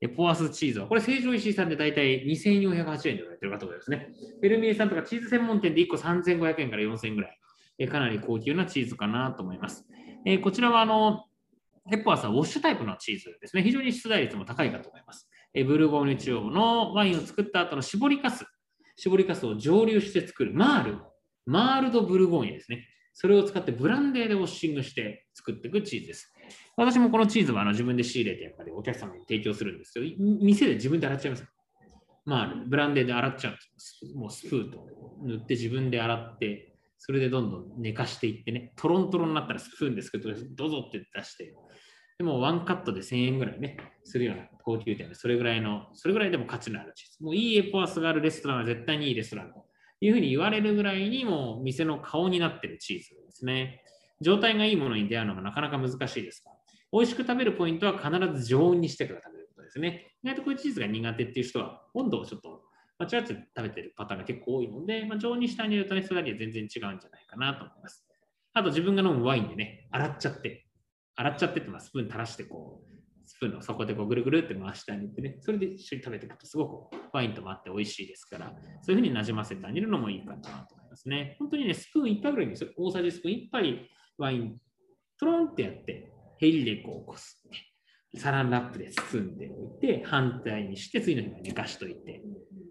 [0.00, 4.12] エポアスチーズは、これ成城石井さんで大体2408円で売られてるかと思いますね。
[4.40, 7.38] フェルミエさんとかチーズ専門店で1個3500円から4000円ぐらい、
[7.78, 9.88] えかなり高級なチーズかなと思います。
[10.24, 11.24] えー、こちらはあの、
[11.90, 13.62] エポアスはウォッシュタイプのチーズですね。
[13.62, 15.28] 非常に出題率も高いかと思います。
[15.64, 18.44] ブルゴーニュ地方のワインを作った後の絞りかす、
[18.96, 20.98] 絞りかすを蒸留して作るマール、
[21.46, 22.88] マールドブルゴーニュですね。
[23.14, 26.32] それを使ってブランデーでウォッシングして作っていくチーズです。
[26.76, 30.04] 私もこのチーズはあの自分で仕入れてやっぱりお客様に提供するんですよ。
[30.18, 31.44] 店で自分で洗っちゃいます。
[32.24, 34.00] マール、ブランデーで洗っちゃうんです。
[34.14, 34.86] もうスプーンと
[35.22, 41.54] 塗って自分で洗って、それでどんどん寝かしていってね、トロントロになったらスプーンですけど、どうぞって出して、
[42.18, 47.22] でもワンカットで1000円ぐらいね、するような高級店で、それぐらいの、それぐらいでも価値のあるチーズ。
[47.22, 49.64] もういいエポアスがあるレストランは絶対にいいレストランと
[50.00, 53.84] いうふうに言われるぐらいにも店の顔になってるチーズですね。
[54.20, 56.50] 状態がいいものに出会うのがなかなか難しいですが、
[56.92, 60.16] 美味しく食べるポイントは必ず常温にしてから食べることですね。
[60.24, 62.62] 意外とこういうチーズが苦手っていう人は、温度をちょっと
[62.98, 68.04] 間違って食べてるパターンが結構多いので、まあ、常温にしてあげるとね、それだけで全然違うんじゃないかなと思います。
[68.54, 70.67] あと自分が飲むワインでね、洗っちゃって、
[71.18, 78.52] 洗っちゃってて、まあ、スプーン垂らしてこう、スプーンの底でこうぐるぐるって回してあげてね、それで一緒に食べていくとすごくワインともあって美味しいですから、
[78.82, 81.36] そういうふうになじませてあげるのもいいかなと思いますね。
[81.40, 84.58] 本当にね、スプーン1杯ぐらいに大さじスプーン1杯ワイン、
[85.18, 87.50] トロンってやって、ヘリでこうこすっ
[88.12, 92.22] て、サランラップで包んでおいて、反対にして、次の日まで寝かしといて、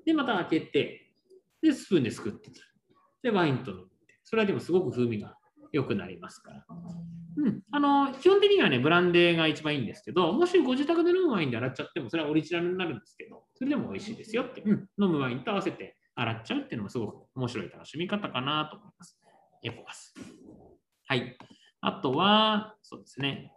[0.06, 1.12] で、また開けて、
[1.62, 2.50] で、スプーンですくって
[3.22, 3.88] で、ワインと飲んで、
[4.24, 5.38] それはでもすごく風味が
[5.72, 6.66] 良くなりますから。
[7.38, 19.20] うん、あの基本的にはね、ブランデーが一番いいんですけど、もしご自宅で飲むワインで洗っちゃっても、それはオリジナルになるんですけど、それでも美味しいですよって、うん、飲むワインと合わせて洗っちゃうっていうのもすごく面白い楽しみ方かなと思います。
[19.64, 20.16] エポガス。
[21.06, 21.38] はい。
[21.82, 23.54] あとは、そうですね。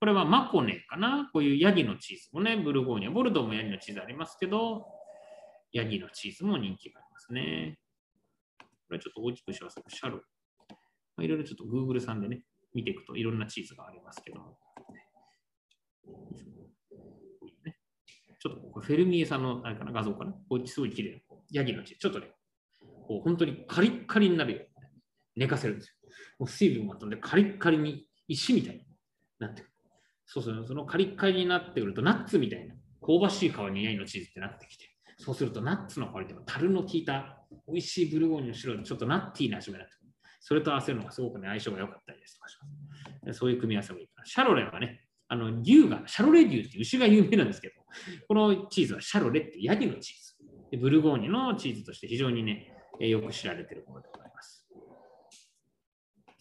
[0.00, 4.84] これはマコネかなこういうヤギのチーズもね、ブルゴーニャ、ボルドーもヤギのチーズありますけど、
[5.72, 7.78] ヤギのチーズも人気がありますね。
[8.88, 9.80] これちょっと大きくします。
[9.88, 10.20] シャロ。
[11.16, 12.42] まあ、いろいろちょっと Google さんでね、
[12.74, 14.58] 見ていくといろんなチーズがありますけど。
[18.40, 20.32] ちょっとこフェルミエさんのあれかな画像かな？
[20.50, 21.18] こっちすごい綺麗な
[21.50, 22.00] ヤギのチーズ。
[22.00, 22.26] ちょっとね、
[23.08, 24.66] こう本当にカリッカリになるように
[25.36, 25.94] 寝かせるんですよ。
[26.38, 28.82] もう水分が飛んでカリッカリに石みたいに
[29.38, 29.70] なってくる。
[30.26, 40.03] そうするそのカリッカリになってくるとナッツみたいな香ばしい皮にヤギのチーズってなってきて、そうするとナッツの香りとか樽の効いた美味しいブルゴーニュの白でちょっとナッティーな味がなってくる。
[40.46, 42.58] それと合わせるのがすごくね、相性が良かったりですとかし
[43.24, 43.38] ます。
[43.38, 44.26] そういう組み合わせもいいかな。
[44.26, 47.74] シャロレはね、あの牛が、シャロレ牛って牛が有名なんですけど、
[48.28, 50.34] このチーズはシャロレってヤギのチーズ。
[50.70, 54.68] でブルゴーニュのチーズとして非常にね、よく知られているものでございます。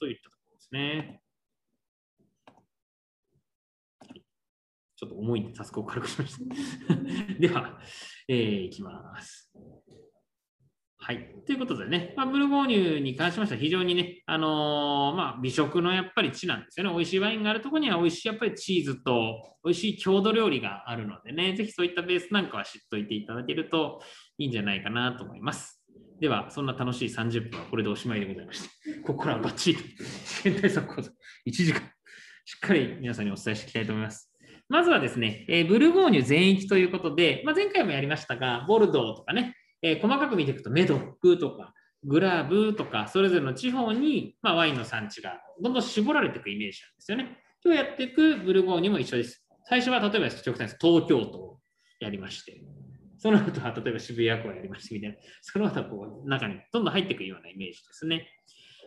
[0.01, 1.21] といったところですね。
[4.97, 6.95] ちょっと重いんでタスクを軽くしました。
[7.39, 7.79] では、
[8.27, 9.49] えー、いきます。
[11.05, 11.35] はい。
[11.45, 16.93] ということでね、まあ、ブルゴーニュに関しましては非常にね、あのー、まあ、美食のやっぱり地なんですよね。
[16.93, 24.01] 美味しいワインがあるとこには美味しいやっぱりチーズと美味しい郷土料理があるのでね、ぜひそういったベースなんかは知っといていただけると
[24.37, 25.83] いいんじゃないかなと思います。
[26.21, 28.69] では、そんな楽しい30分はこれでおしまいでございました。
[29.03, 31.11] ここからはバッチリと、試験対策講座
[31.45, 31.81] 1時間、
[32.45, 34.33] しっかり皆さんにお伝えしていきたいと思います。
[34.69, 41.73] まずはですね、えー、ブルゴーニュ全域ということで、まあ、前回もやりましたが、ボルドーとかね、えー、細かく見ていくとメドックとか、
[42.05, 47.37] グラブとか、それぞれの地方に、まあ、ワインの産地がどんどん絞られていくイメージなんですよね。
[47.63, 49.45] 今日やっていくブルゴーニュも一緒です。
[49.65, 51.59] 最初は例えば直線東京都を
[51.99, 52.61] やりまして、
[53.17, 58.27] その後は例えば渋谷区をやりましてみたいな、その後こう中にどんどん入っていくようなイメージですね。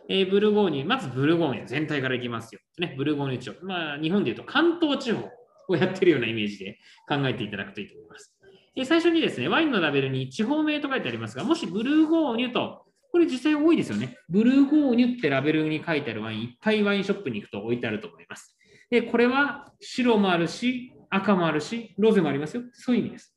[0.09, 2.61] えー、ブルゴーニュ、まずブルゴーニュ全体からいきますよ。
[2.77, 3.65] ね、ブルゴーニュ地方。
[3.65, 5.27] まあ、日本でいうと関東地方
[5.67, 6.77] をやってるようなイメージで
[7.09, 8.36] 考えていただくといいと思います。
[8.77, 14.19] で最初にですね、ワインのラベルに地方名と書いてありますが、もしブルーゴーニュと、これ実際多いですよね。
[14.29, 18.55] ブルーゴーニュってラベルに書いてあるワイン、いっぱいワインショップに行くと置いてあると思います。
[18.91, 22.63] で、これは白もあるし、赤もあるし、ロゼもありますよ。
[22.71, 23.35] そういう意味です。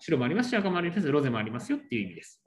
[0.00, 2.42] 白もありますし、赤もありますし、ロゼもありますよっていう意味です。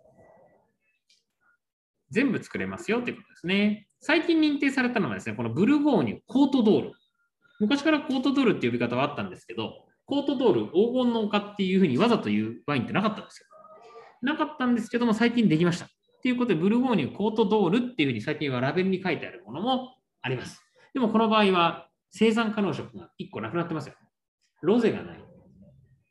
[2.09, 3.87] 全部作れますよということですね。
[3.99, 6.91] 最近認定されたのはですね、このブルゴーニュ、コートドール。
[7.59, 13.47] 昔からコートドールって呼び方はあったんですけど、コートドール、黄金の丘っていうふうにわざと言うワインってなかったんですよ。
[14.21, 15.87] なかったんですけども、最近できました。
[16.21, 20.61] ということで、ブルゴーニュ、コートドールっていうふうに最近はラベルに書いてあるものもあります。
[20.93, 23.95] でもこの場合は生産可能色が1個なくなってますよ。
[24.61, 25.23] ロゼがない。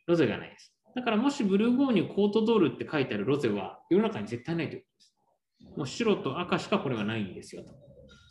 [0.06, 0.74] ロゼがないです。
[0.96, 5.76] だからもしブルゴーニュ、コートドールって書いてあるロゼは世の中に絶対ないということです。
[5.76, 7.74] もう白と赤しかこれはないんですよと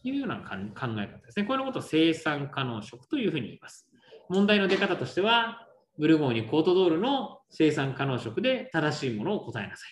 [0.03, 0.55] いうような考
[0.99, 1.45] え方ですね。
[1.45, 3.89] こういうことを生産可能色というふうに言います。
[4.30, 5.67] 問題の出方としては、
[5.97, 9.89] ブルゴーニュコートドールの生産可能色で正しいものを答えなさい。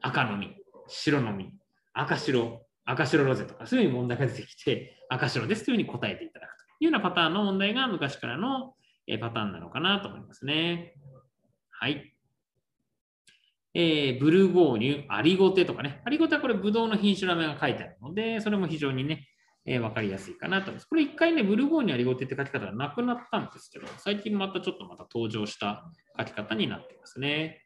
[0.00, 0.54] 赤のみ、
[0.86, 1.52] 白のみ、
[1.92, 8.74] 赤白、赤白ロゼとか、そういう問題が出てきて、赤白ですというふうに答えていただくというようなパターンの問題が昔からの
[9.20, 10.94] パターンなのかなと思いますね。
[11.70, 12.14] はい。
[13.74, 16.00] えー、ブルゴーニュ、アリゴテとかね。
[16.04, 19.26] アリゴテはこれ、ブドウの品種の名前が書いてあるので、それも非常にね、
[19.66, 20.86] え、分かりやすいかなと思います。
[20.86, 27.62] これ一回ね、ブルゴーニュアリゴテって書き方がなくなったんですけど、最近またちょっとまた登場した書き方になっていますね。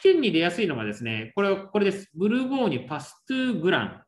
[0.00, 2.10] 試験に出やすいのがですね、これこれです。
[2.14, 4.02] ブルゴーニュパストゥグラン。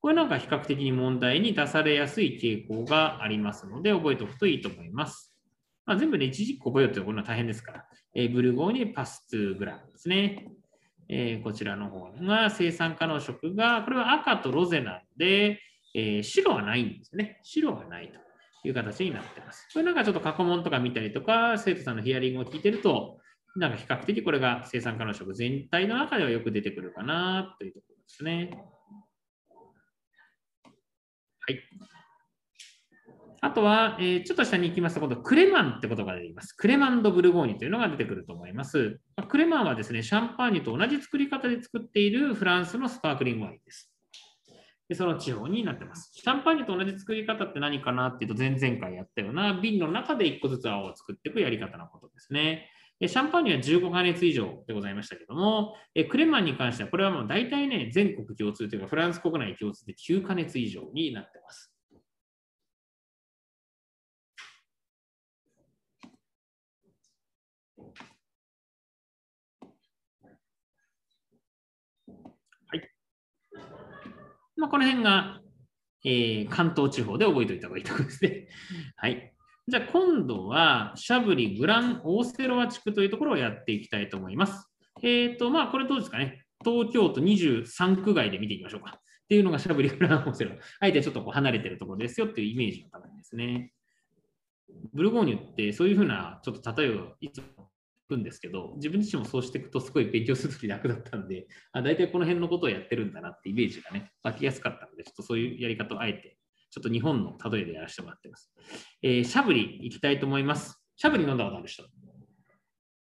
[0.00, 5.36] これなんか比較的に問題に出されやすい傾向がありますので、覚えておくといいと思います。
[5.84, 10.46] まあ、全部で一時覚えようというのは大変ですから、え、ブルゴーニュパストゥグランですね。
[11.08, 15.60] えー、こちらの方が生産可能色が、これは赤とロゼなんで、
[15.94, 17.40] えー、白はないんですよね。
[17.42, 19.68] 白はないという形になってます。
[19.72, 23.18] これなんかちょっと過去問とか見たりとか、生徒さんのヒアリングを聞いてると、
[23.56, 28.50] なんか比較的これが生産可能色全体の中ではよく出てくるかなというところですね。
[31.40, 31.60] はい。
[33.40, 36.52] あとは、えー、ちょっと下に行きますと、今度クレマンってことが出てきます。
[36.52, 39.00] クレマンド・ブルゴーニュというのが出てくると思います。
[39.28, 43.92] クレマンはですね、シャンパーニュと同じ作り方で作っているフランスのスパークリングワインです。
[44.88, 46.10] でその地方になってます。
[46.14, 52.70] シャンパーニュと同じ作り方って何かなっていうと、前々回やったような瓶の中で1個ずつ泡を作っていくやり方のことですね。
[53.00, 55.76] シャンパーニュは15加熱以上でございましたけども、
[56.10, 61.72] クレマンに関しては、これはもう大体ね、全国共通というか、フランス国内共通で9加熱以上になってます。
[74.58, 75.40] まあ、この辺が、
[76.04, 78.48] えー、関東地方で覚えておいた方がいいところですね。
[78.96, 79.32] はい。
[79.68, 84.68] じゃあ今度は、シャブリグランオーセロア地区というところをやっていきたいと思います。
[85.02, 86.44] えっ、ー、と、まあ、これどうですかね。
[86.64, 88.98] 東京都23区外で見ていきましょうか。
[88.98, 90.52] っていうのがシャブリグランオーセロ。
[90.80, 93.72] あえてちょっとこう離れてるところですよっていうイメージのためですね。
[94.92, 97.70] ブルゴーニュってそういうふうな、ちょっと例えばいつも
[98.08, 106.38] くんですけど、自分自身もそうしていくとすごい勉強するとき楽だったんで、あ大体この辺のことをやってるんだなってイメージがね、湧きやすかったので、ちょっとそういうやり方をあえて、
[106.70, 108.50] ちょっと日本の例えでやらせてもらってます。
[109.02, 110.82] えー、シャブリ行きたいと思います。
[110.96, 111.84] シャブリ飲んだことある人？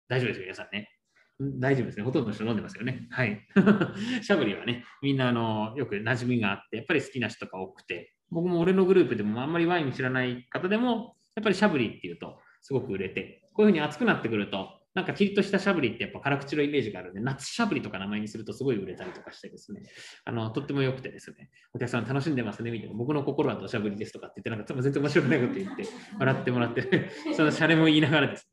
[0.09, 0.91] 大丈夫ですよ、皆さんね。
[1.39, 2.05] 大丈夫ですね。
[2.05, 3.07] ほとんどの人飲んでますよね。
[3.11, 3.47] はい。
[4.23, 19.83] シャブリはね、みんなあのよく馴染みがあって、やっぱり好きな人が多くて、僕も俺のグループでもあんまりワイン知らない方でも、やっぱりシャブリっていうとすごく売れて、こういうふうに熱くなってくると、なんかキリッとしたしゃぶりってやっぱ辛口のイメージがあるんで、夏しゃぶりとか名前にするとすごい売れたりとかしてですね、
[20.25, 25.85] あのとっても良くてですね、お客さん楽しんでますねみたいな、僕の心は土砂降りですとかって言って、なんか全然面白くないこと言って、
[26.19, 28.49] 笑ってもらって、 そのシャレも言いながらです、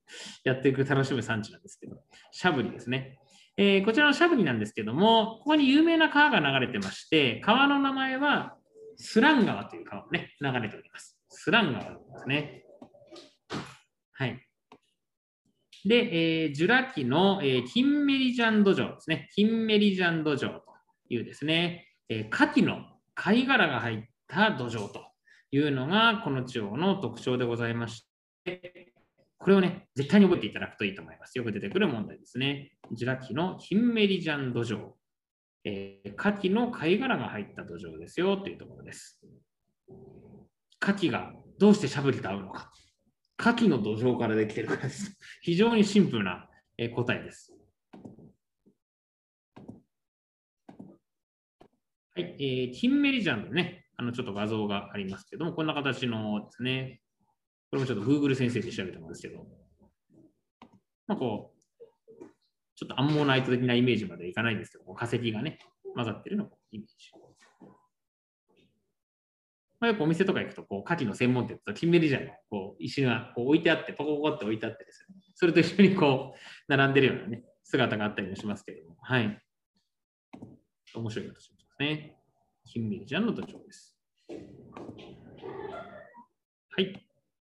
[0.45, 1.95] ね、やっていく楽しむ産地なんですけど、
[2.31, 3.17] しゃぶりですね。
[3.55, 8.57] えー、こちらのしゃぶりなんですけども、ここに有名な川が流れてまして、川の名前は
[8.97, 11.17] スラン川という川がね、流れております。
[11.29, 12.65] スラン川ですね。
[14.11, 14.45] はい。
[15.85, 19.29] で、えー、ジュラ紀の、えー、キンメリジャンド城ですね。
[19.33, 20.61] キンメリジャンド城と
[21.09, 22.83] いうですね、えー、牡蠣の
[23.15, 25.01] 貝殻が入った土壌と
[25.51, 28.07] いうのがこの地方の特徴でございまし
[28.45, 28.93] て、
[29.37, 31.37] これをね、絶対に覚えていただくといいと思います。
[31.37, 32.71] よく出てくる問題ですね。
[32.93, 34.95] ジュラ紀のキンメリジャンド城。
[35.65, 39.21] えー、牡蠣の貝殻が入った土壌ですよというところです。
[40.81, 42.71] 牡蠣がどうしてしゃぶりと合うのか。
[43.43, 45.19] 牡蠣の土壌からできてるからです。
[45.43, 46.49] 非常にシンプルな
[46.95, 47.53] 答えです。
[52.15, 57.01] はい、えー、キンメリジャンのね、あのちょっと画像がありますけども、こんな形のですね、
[57.69, 59.45] これもちょっと Google 先生で調べてますけど、
[61.07, 62.25] まあ、こう、
[62.75, 65.59] ちょっとアンモナイト的なイメージまでいかないんですけど、化石がね、
[65.95, 67.22] 混ざってるのをイメージ。
[69.83, 79.41] まあ、よくお店とか行くと、こう、牡蠣の専門店と金メリジャーのこう石がこう置いてあって、ポコポコって置いてあってですね、それと一緒にこう、並んでるようなね、姿があったりもしますけれども、はい。
[80.95, 82.15] 面白い形ですね。
[82.63, 83.99] 金メリジャーの土壌です。
[84.29, 84.35] は
[86.81, 87.05] い。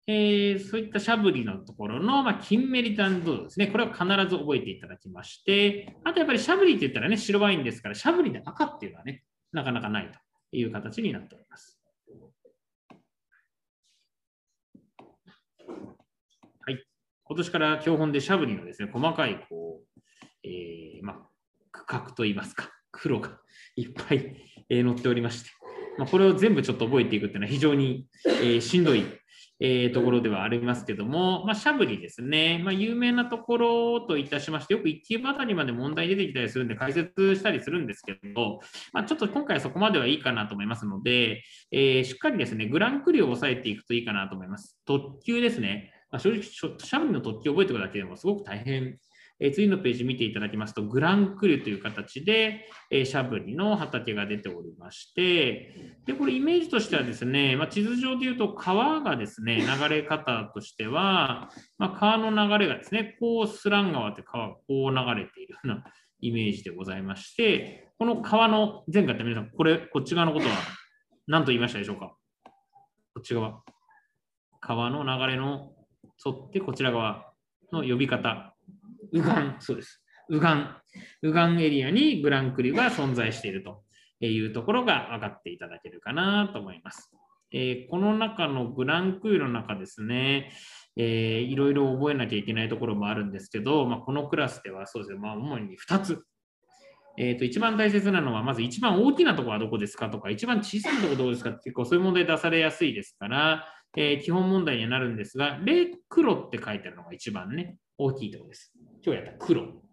[0.06, 3.66] えー、そういったしゃぶりのところの、まあ、金メリタンドですね。
[3.66, 11.73] これは必ず覚えていただきまして、あとやっぱりしゃぶりって言ったらね、白ワインですから、しゃぶりで赤っていうのはね、なかなかないという形になっております。
[17.26, 20.00] 今年から教本でシャブリのですね、細かい、こう、
[20.42, 21.16] えー、まあ、
[21.72, 23.40] 区画といいますか、黒が
[23.76, 24.36] いっぱい、
[24.68, 25.50] えー、載っておりまして、
[25.96, 29.04] まあ、これを全部ちょっと覚えていくっていうのは非常に、えー、しんどい、
[29.60, 38.60] え、ところではありますけども、まあ、シャブリですね、まあ、有名なところといたしまして、よく1級あたりまで問題出てきたりするんで解説したりするんですけど、
[38.92, 44.78] まあ、ちょっと今回はそこまではいいかなと思いますので、え、しっかりですね、グランクリを抑えていくといいかなと思います。
[44.84, 45.93] 特急ですね。
[46.14, 49.00] まあ、正直、シャブリの突起を覚えておくだけでもすごく大変。
[49.40, 55.74] えー、次のページ見ていただきますと、グランクルという形で、えー、シャブリの畑が出ておりまして、
[56.06, 65.84] で、これイメージとしてはですね、まあ、地図上でいうと川がですね、流れ方としては、まあ、川の流れがですね、こうスラン川って川がこう流れているような
[66.20, 70.54] イメージでございまして、この川の前回って皆さん、これ、こっち側のことは
[71.26, 72.14] 何と言いましたでしょうか？
[73.14, 73.64] こっち側。
[74.60, 75.73] 川の流れの
[76.24, 77.32] 沿ってこちら側
[77.72, 78.54] の呼び方、
[79.12, 80.02] 右岸、そうです。
[80.28, 80.68] 右岸、
[81.22, 83.84] 右岸エリアにグランクリが存在していると。
[84.20, 87.10] いうところが分かっていただけるかなと思います。
[87.52, 90.50] えー、この中のグランクリの中ですね、
[90.96, 96.24] えー、いろいろ覚えなきゃいけないところもあるんですけど、まあ、このクラスではそうですね、まあ、主に2つ。
[97.16, 108.72] えー、と一番大切なのは、まず一番大きなところはどこですかとか、一番小さいところどこですかって結構そういう問題出されやすいですから、えー、基本問題にはなるんですが、レ黒って書いてあるのが一番ね、大きいところです。
[109.04, 109.84] 今日やった黒。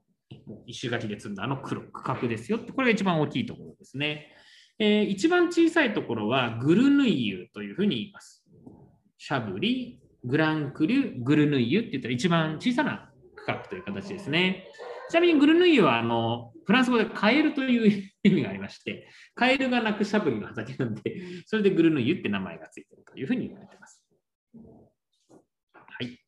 [0.66, 4.36] 石垣で積んだあの黒、区画ですよって、これが一番大きいところですね。
[4.80, 8.43] えー、一番小さいところはグルヌイユというふうに言います。
[9.18, 14.68] シャブリ、グランクリュ、グルヌイユって言ったら一番小さな区画という形ですね。
[15.10, 24.05] ちなみにグルヌイユはあのフランス語でカエルという意味がありまして、カエルが鳴くシャブリの畑なんで、それでグルヌイユって名前がついているというふうに言われています。
[25.74, 26.19] はい。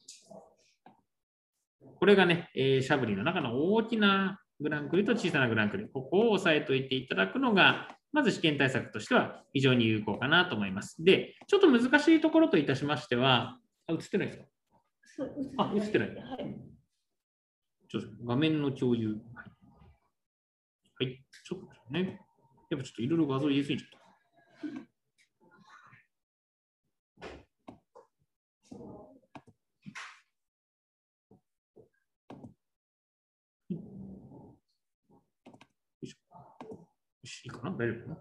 [1.99, 11.03] これがね、えー、シャブリの中の大きなグランクリと小さなグランクリ、ここを押さえておいていただくのが、まず試験対策としては非常に有効かなと思います。
[11.03, 14.45] で、ちょっと難しいところといたしましては、あ、映ってないですか？
[15.57, 16.09] あ、映ってない。
[16.09, 16.55] はい、
[17.89, 19.09] ちょっと画面の共有。
[19.09, 19.15] はい、
[21.05, 22.19] はい、ちょっとね。
[22.69, 23.97] やっぱちょっといろいろ画像入れすぎちゃった。
[37.21, 37.71] よいいかな？
[37.71, 38.17] 大丈夫かな？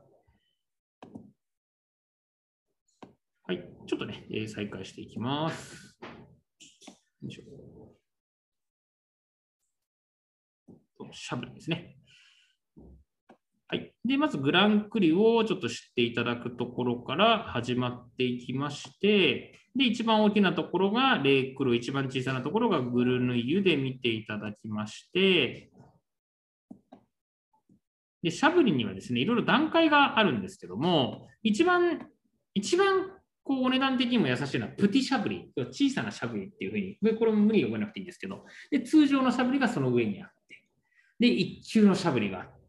[3.45, 3.57] はい。
[3.87, 5.97] ちょっとね、えー、再開していきます。
[7.23, 7.43] よいしょ。
[11.13, 11.99] シャブですね。
[13.73, 13.91] はい。
[14.05, 25.71] で、まずグランクリをちょっと知っていただくところから始まっていきまして、で、一番大きなところがレイクロ、一番小さなところがグルヌイユで見ていただきまして、
[28.23, 32.11] で、シャブリにはですね、いろいろ段階があるんですけども、一番、
[32.53, 33.11] 一番
[33.43, 36.75] こうお値段的にも優しいのはプティシャブリ、小さなシャブリっていうふ
[37.09, 40.63] うに、これも無理に読めなくていいんですけど、で通常のシャブリがその上にあって、
[41.19, 42.62] で、一級のシャブリがあって、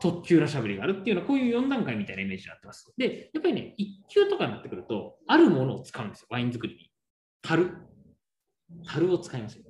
[0.00, 2.92] 特級のシャブリがあるっていうのは、こういう4段階みたいなイメージになってます。
[2.96, 6.90] で、やっぱりね、一級とかになってくると、あるものを使うんですよ、ワイン作りに。
[7.42, 7.70] 樽。
[8.86, 9.64] 樽を使いますよ。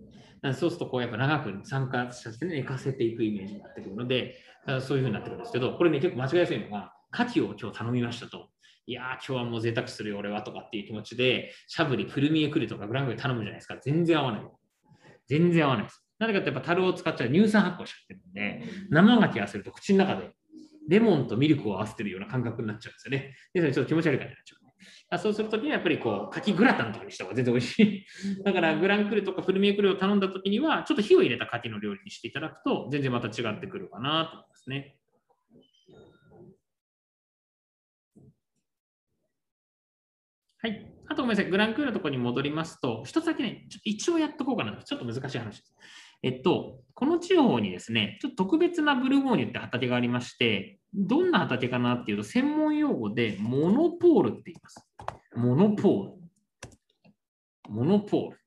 [0.55, 4.37] そうすると、こうやっぱ長く参加させて寝かせていくイメージになってくるので、
[4.81, 8.51] そういうふうになってくるんですけど、これね、結構間違いやすいのが、牡蠣を今日頼みましたと。
[8.87, 13.77] いやー、今日はもう贅沢するよ、俺はとかっていう気持ちで、しゃぶり、くるみえくるとかグラングで頼むじゃないですか。
[13.83, 14.43] 全然合わない。
[15.27, 16.07] 全然合わないです。
[16.21, 20.31] なぜかってやっぱ樽を使っちゃう乳酸発酵しちゃってるんで、生牡蠣合わせると口の中で
[20.89, 23.35] レモンとミルクを合わせてるような感覚になっちゃうんですよね。
[23.55, 24.61] で、それちょっと気持ち悪い感じになっちゃう。
[25.13, 28.07] あそうするときにはやっぱりこう、柿グラタンとかにした方が全然美味しい。
[28.45, 34.97] だからグランクルとかフルミエクルを頼んだときには、ちょっと火を入れた柿の料理にしていただくと、全然また違ってくるかなと思いますね。
[40.63, 40.87] はい。
[41.09, 41.51] あとごめんなさい。
[41.51, 44.77] グランクールのところに戻りますと、一つだけね、ちょっと一応やっとこうかな。
[44.83, 45.75] ちょっと難しい話です。
[46.23, 54.87] えっと、この地方にですね、ちょっと特別なブルゴーニュって畑がありまして、どんな畑かなっていうと、専門用語でモノポールって言います。
[55.35, 56.13] モノポール。
[57.69, 58.41] モノポール。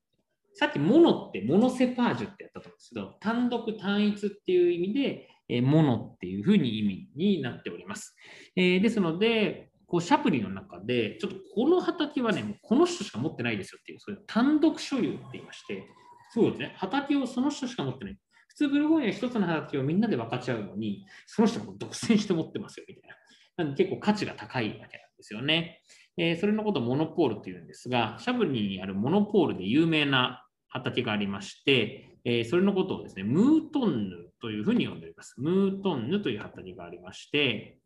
[0.54, 8.16] さっきモノってモノセパージュってやったと思うんですけど、単独単一っていう意味で、えモノっていうふうに意味になっております。
[8.56, 15.86] えー、ですので、こうシャプリの中で、ちょっとこの畑はね、もうこの人しか持ってないですよっていう、そういう単独所有って言いまして、
[16.34, 18.18] そうですね、畑をその人しか持ってない。
[18.48, 23.10] 普通ブルゴーニュは一つの畑をみんなで分かち合うのに、その人が独占して持ってますよみたい
[23.56, 23.64] な。
[23.64, 25.80] なんで結構価値が高いわけなんですよね。
[26.16, 35.34] えー、それのことをモノポールというんですが、シャブリにあるモノポールで有名な畑がありまして、えー、それのことをですね、ムートンヌというふうに呼んでおります。
[35.38, 37.78] ムートンヌという畑がありまして、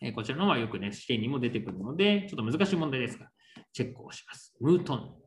[0.00, 3.28] えこちらのはよくね、試験にも出てくるので、ちょっと難しい問題ですが、
[3.72, 4.52] チェックをします。
[4.60, 5.23] ムートン。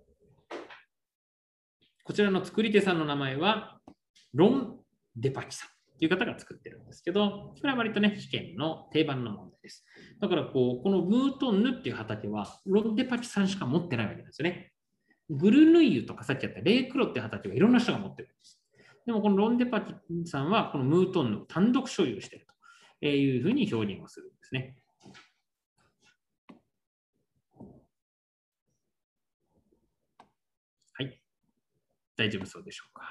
[2.07, 3.81] こちらの作り手さんの名前は、
[4.33, 4.79] ロン・
[5.17, 9.83] デパキさんという方が作ってるんですけど、これは割とね、試験の定番の問題です。
[10.21, 14.71] だからこう、このムートンヌっていう畑は、ロン・デパキさんしか持ってないわけなんですよね。
[15.29, 18.61] グルヌイユとかさっきやったレイクロっていう畑はいろんな人が持ってるんです。
[19.05, 19.93] でもこのロン・デパキ
[20.25, 22.53] さんはこのムートンヌを単独所有していると。
[23.05, 24.77] いうふうに表現をするんですね。
[30.93, 31.21] はい。
[32.17, 33.03] 大丈夫そうでしょうか。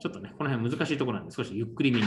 [0.00, 2.06] ちょっとね、この辺難しいところなんで、少しゆっくりめに。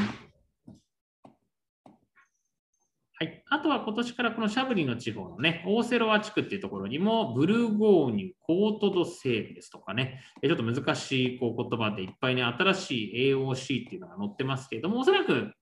[3.18, 15.54] はい、あとは今年からこのシャブリの地方のね、オーセロワ地区っていうところにも、ブルゴーニュ、コートドセールですとかね、ちょっと難しいこう言葉でいっぱいね、新しい AOC っていうのが載ってますけれども、おそらく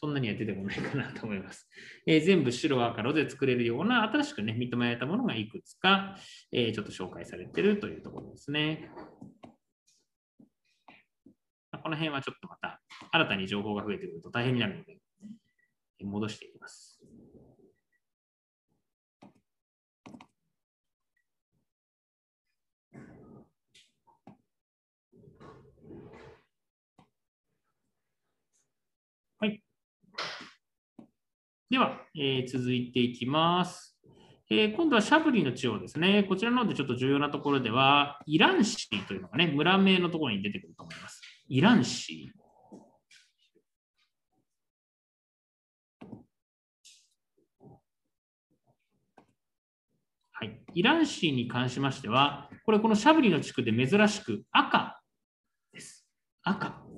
[0.00, 1.68] そんなには出てこないかなと思います。
[2.06, 6.16] えー、全部白赤ロで作れるような新しくね、認められたものがいくつか、
[6.52, 8.90] えー、ちょっと紹介されてるというところですね。
[11.82, 12.80] この辺はちょっとまた
[13.10, 14.96] 新たに情報が増えてくると大変になるので、
[16.02, 16.98] 戻していきます。
[29.38, 29.62] はい。
[31.70, 33.96] では、えー、続いていきます。
[34.50, 36.24] えー、今度はシャブリの地方ですね。
[36.24, 41.22] こちらの方でちょっと重要なところでは、イランシーというのがね、村名のところに出てくると思います。
[41.48, 42.40] イランシー。
[50.32, 55.00] はい、イランシーに関しましては、これこのシャブリの地区で珍しく赤
[55.72, 56.04] です。
[56.42, 56.89] 赤。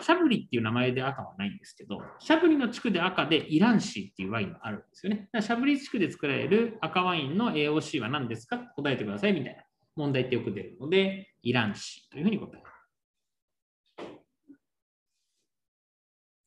[0.00, 5.28] シャブリっていう名前で赤はないんですけど、シャブリの地区で赤でイランシーっていうワインがあるんですよね。
[5.40, 9.62] シャブリ地区で作られる赤ワインの AOC は何ですか答えてくださいみたいな
[9.96, 12.66] 問題ってよく出るので、イランシーというふうに答える。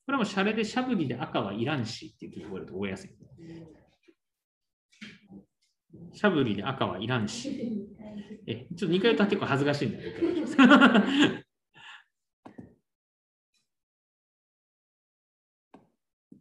[0.06, 3.10] これもシャレでシャブリで赤はイランシーっていうふうに覚えると覚えやすい。
[6.14, 7.88] シャブリで赤はいらんし。
[8.46, 10.12] え、ちょっと2回言ったら結構恥ずかしいんだよ。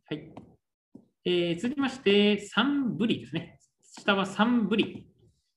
[0.05, 0.35] はい。
[1.25, 3.61] えー、続きまして、サンブリですね。
[3.81, 5.07] 下はサンブリ。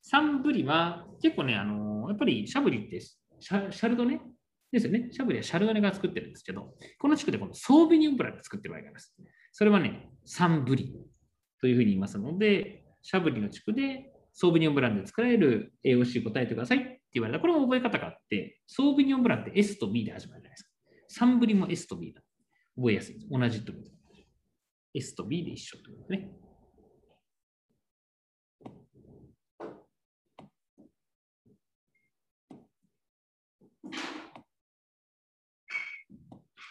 [0.04, 4.22] サンブリは結構ね、あのー、やっぱりシャブリってシャシャルドネ？
[4.72, 5.08] ですよね。
[5.12, 9.16] シャブリはシャルドネが作ってるんですけど、この地区でこのソービニオンブランで作ってる場合があります。
[9.54, 10.94] それはね、サンブリ
[11.60, 17.40] というふうに言いますので、シャブリの地区でソービニオンブランで作られる AOC 答えてくださいって言われた。
[17.40, 20.70] これも覚え方があって、ソービニオンブランって S と B で始まるじゃないですか。
[21.08, 22.22] サンブリも S と B だ。
[22.76, 23.28] 覚えやすいです。
[23.32, 23.72] 同じと
[24.98, 26.32] S と B で一緒ということね。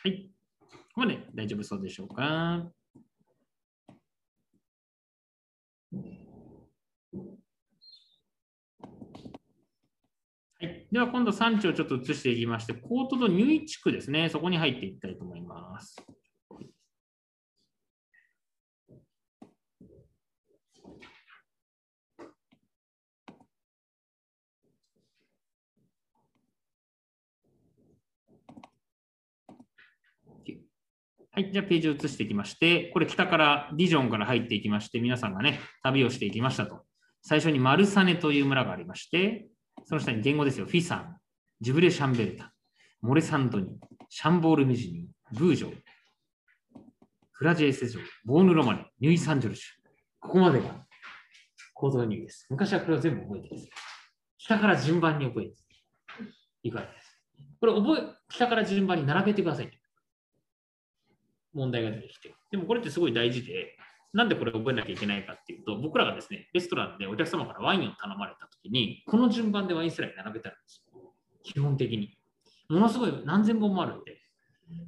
[0.03, 0.31] はい。
[0.59, 2.23] ここまで大丈夫そうでしょうか？
[2.23, 2.71] は
[10.63, 10.87] い。
[10.91, 15.97] では今度産地をちょっと移していきまして、コートとニュイ地区ですね、そこに入っていきたいと思います。
[31.35, 36.85] はい、じゃあページを移していきまして、これ北からディジョンから入っていきまして、皆さんがね、旅をしていきましたと。
[37.23, 39.49] 最初にマルサネという村がありまして、
[39.85, 40.67] その下に言語ですよ。
[40.67, 41.17] フィサン、
[41.61, 42.53] ジブレ・シャンベルタ、
[43.03, 43.67] モレサンドニ、
[44.09, 45.77] シャンボール・ミジニ、ブージョー、
[47.33, 49.89] フラジェイセ城、ボーヌ・ロマネ、ニュイ・サンジョルシュ。
[50.21, 50.87] ここまでが
[51.73, 52.47] コードニューです。
[52.49, 53.71] 昔はこれを全部覚えてるんです。
[54.39, 55.57] 北から順番に覚えて
[56.63, 57.21] いくわけです。
[57.59, 59.84] これ覚え、北から順番に並べてください。
[61.55, 62.35] 問題が出てきて。
[62.51, 63.77] でもこれってすごい大事で、
[64.13, 71.15] なんでこれを覚えなきゃいけないかっていうと、僕らがですね、レストランでお客様からワインを頼まれたときに、この順番でワインスライ並べてあるんですよ。
[71.43, 72.17] 基本的に。
[72.69, 74.19] ものすごい何千本もあるんで、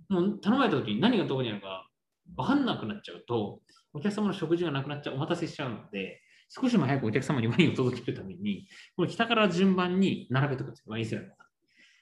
[0.09, 1.89] もう頼まれたときに何がどこにあるか
[2.37, 3.61] 分かんなくなっちゃうと、
[3.93, 11.25] お客様の食事がなくなっちゃう、お待たせしちゃうので、少しも早くお客様にワインを届けるために、これ北から順番に並べておくんですよ、ワインスライ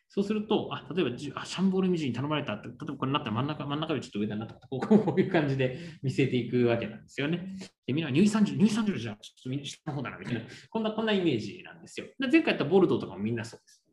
[0.08, 7.56] そうすると、あ例えばあシャンボールミジに頼まれたって、例えばこれになったら真ん中真ん中よりちょっと上だなとか、こういう感じで見せていくわけなんですよね。
[7.86, 10.40] で、みんな入産地、入産地じゃちょっと下の方だなみたいな、
[10.70, 12.06] こんなこんなイメージなんですよ。
[12.18, 13.84] で前回やったボルドとかもみんなそうです。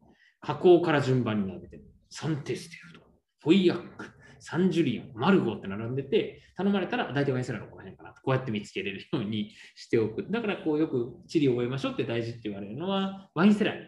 [0.42, 3.06] 加工から順番に並べて、サンテステルと
[3.42, 4.06] フォイヤック、
[4.40, 10.28] サンジュリアン、マルゴって並んでて、頼まれたら大体ワインセラーのこの辺かなと、こうやって見つけれるようにしておく。
[10.30, 13.88] だからこうよく地理を覚えましょうって大事って言われるのは、ワインセラーに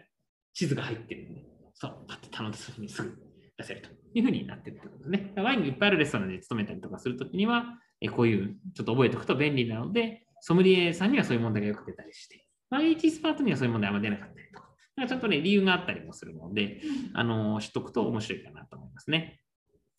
[0.52, 3.16] 地図が入ってるんで、そう、パッと頼んだ時にすぐ
[3.58, 5.32] 出せるというふうになってるってことですね。
[5.36, 16.80] ワインがいっぱいあるレストランで勤めたりとかするときには、えこういうちょっと覚えておくと便利なので、ソムリエさんにはそういう問題がよく出たりして、IH スパートにはそういう問題あんま出なかったりとか、かちゃんとね、理由があったりもするので、
[17.14, 19.40] あの知っとくと面白いかなと思いますね。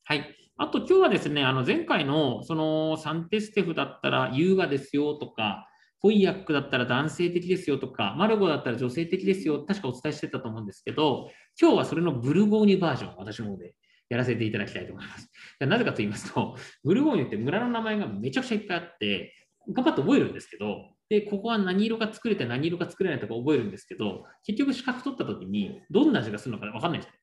[0.04, 0.36] はい。
[0.58, 5.68] あと今日はですね、あの前回のそのサンテステフだったら優雅ですよとか、
[6.00, 13.76] ホイヤックだったら男性的ですよとか、マルゴだったら女性的ですよ、確かお伝えしてたと思うんですけど、今日はそれのブルゴーニュバージョン私の方で
[14.10, 15.32] やらせていただきたいと思います。
[15.60, 19.34] なぜかと言いますと、ブルゴーニュって村の名前がめちゃくちゃいっぱいあって、
[19.74, 27.14] 頑張って覚えるんですけど、で、ここは何色が作れて何色が作れないとか覚えるんですけど、結局資格取った時にどんな味がするのか分かんないんです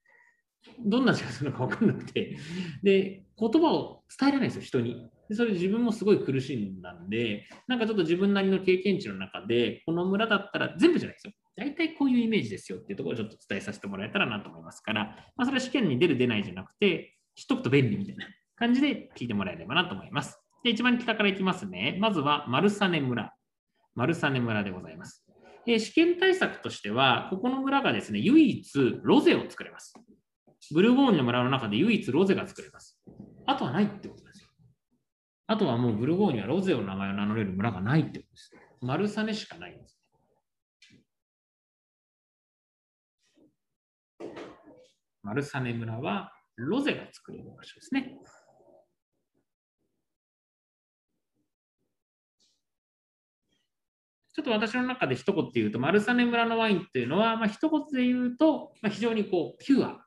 [0.85, 2.37] どんな味がするのか分かんなくて、
[2.83, 5.09] で、言葉を伝えられないんですよ、人に。
[5.33, 11.33] でそれ自分もすごい苦しんだんで、なんかちょっと自分なりの経験値の中で、この村だったら全部じゃないですよ。
[11.57, 15.05] 大体こういうイメージですよっていうところをちょっと伝えさせてもらえたらなと思いますから、
[15.37, 18.26] まあ、それは試験に出る出ないじゃなくて、知っとくと便利みたいな
[18.57, 20.39] 感じで聞いてもらえればなと思います。
[20.64, 21.97] で、一番北からいきますね。
[21.99, 23.33] まずは丸実村。
[23.95, 25.26] 丸実村でございます。
[25.64, 29.95] で試験対策としては、ここの村がですね、唯一ロゼを作れます。
[30.74, 33.01] ブルゴーニュの村の中で唯一ロゼが作れます。
[33.47, 34.32] あとはないってことです。
[35.47, 38.53] あとはもうブルゴーニュはロゼの名前を名乗れる村がないってことです。
[38.80, 39.99] マルサネしかないんです。
[45.22, 48.16] マルサネ村はロゼが作れる場所ですね。
[54.34, 60.07] ちょっと私の中で一言で言うと、マルサネ村のワインっていうのは、まあ、一言で言うと、まあ、非常にこうピュア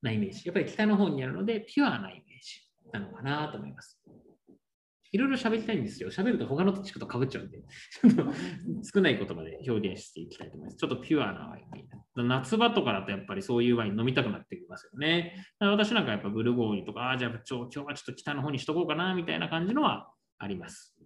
[0.00, 0.42] なイメージ。
[0.46, 2.62] やっぱり北の方にあるので、ピュアなイメージ
[2.92, 4.00] なのかなと思います。
[5.12, 6.10] いろいろ喋りたいんですよ。
[6.10, 7.62] 喋ると他の地区とかぶっちゃうんで、
[8.94, 10.76] 少ない言葉で表現していきたいと思います。
[10.76, 12.28] ちょっとピュアなワイン。
[12.28, 15.34] 夏場とかだとやっぱりそういうワイン飲みたくなってきますよね。
[15.58, 20.96] 私なんかやっぱブルゴーニュとか、ああじゃあ今日はちょっと北の方にしとこうかなみたいな感じのはあります。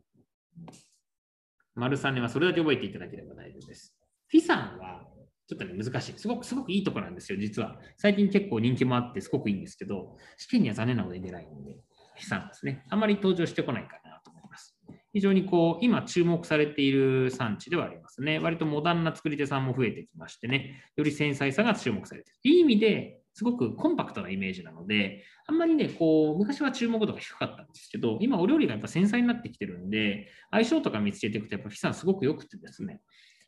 [1.75, 3.97] 丸3年はそれだけ覚えていただければ大丈夫です。
[4.29, 5.07] フィさんは
[5.47, 6.13] ちょっとね、難しい。
[6.17, 7.79] すごく、すごくいいとこなんですよ、実は。
[7.99, 11.77] 最近結構人気もあって、すごくいいんですけど、試験には残念なことに出ないので、
[12.17, 12.85] 悲惨ですね。
[12.91, 14.77] あまり登場してこないかなと思います。
[15.13, 18.39] 非常にこう、今注目されている産地ではありますね。
[18.39, 22.57] 割とモダンな作り手さんも増えてきましてね、より繊細さが注目されている。
[22.57, 33.01] いい意味で、すごくコンパクトなイメージなので、あんまりね、こう、昔は注目度が低かったんですけど、今お料理がやっぱ繊細になってきてるんで、相性とか見つけていくと、やっぱフィサンすごく良くてですね、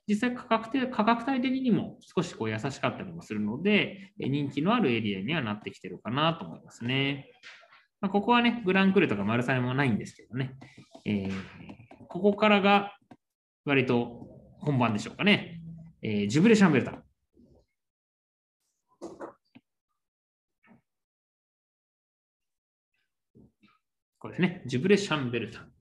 [0.09, 7.31] 実際価格価格帯的にも少しこう優しかったりもするので、人気のあるエリアにはなってきてるかなと思いますね。
[8.07, 10.55] まあ、ここはね、グランクルとかマルサネもないんですけどね、
[11.05, 11.33] えー、
[12.07, 12.97] ここからが
[13.65, 14.29] 割と
[14.61, 15.61] 本番でしょうかね。
[16.03, 17.03] えー、ジュブレ・シャンベルタン。
[24.21, 25.73] これですね、ジュブレ・シャンベルタン。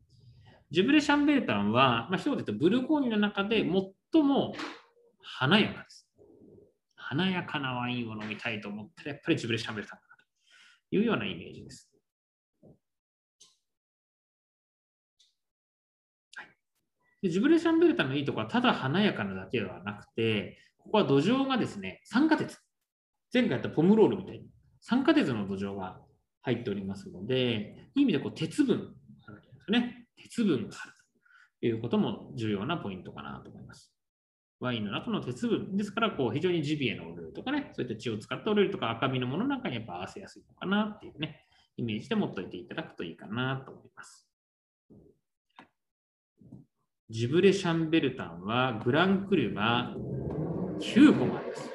[0.72, 3.58] ジュブレ・シャンベルタンは、まあ、一言で言うとブルゴーニュの中で
[4.12, 4.56] 最も
[5.22, 6.10] 華やかです。
[6.96, 10.06] 華やかなワインを飲みたいと思ったら、やっぱりジュブレ・シャンベルタンだ
[10.90, 11.95] というようなイメージです。
[17.26, 22.60] でジブレ・シャンベルタのいいところは、ただ華やかなだけではなくて、ここは土壌がですね、酸化鉄。
[23.34, 24.46] 前回やったポムロールみたいに、
[24.80, 26.00] 酸化鉄の土壌が
[26.44, 28.96] 入っておりますので、いい意味でこう鉄分
[29.26, 30.08] あるわけですね。
[30.18, 30.94] 鉄分がある
[31.62, 33.92] ということも重要なポイントかなと思います。
[34.60, 41.40] ワインの中の鉄分ですから、こう非常にジビエのオイルとかね、そういった血を使ったオイルとか赤身のものなんかにやっぱ合わせやすいのかなっていうね、
[41.78, 44.25] イメージで持っておいていただくといいかなと思います。
[47.10, 49.94] ジブレシャンベルタンはグランクルが
[50.80, 51.70] 9個もあります。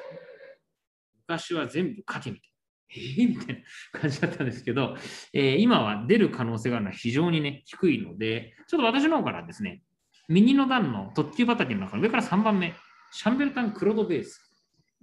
[1.27, 2.51] 昔は全部かけみたい
[2.93, 3.55] えー、みたい
[3.93, 4.95] な感じだったんですけど、
[5.33, 9.81] えー、今は出る可能性があるのは非常にね、低いので、ちょっと私の方からですね、
[10.27, 12.73] 右の段の特急畑の中の上から3番目、
[13.11, 14.41] シャンベルタンクロードベース。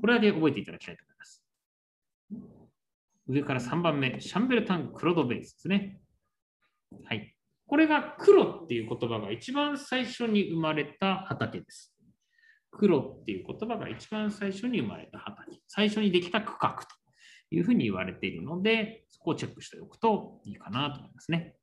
[0.01, 1.45] これだけ覚えていただきたいと思います。
[3.27, 6.01] 上から3番目、シャンベルタンクロードベースですね。
[7.05, 7.35] はい。
[7.69, 11.95] これが黒っていう言葉が一番最初に生まれた畑です。
[12.71, 15.61] 黒っていう言葉が一番最初に生まれた畑。
[15.67, 16.87] 最初にできた区画と
[17.55, 21.57] いうふうに言われているので、そこをチェックしておくといいかなと思いますね。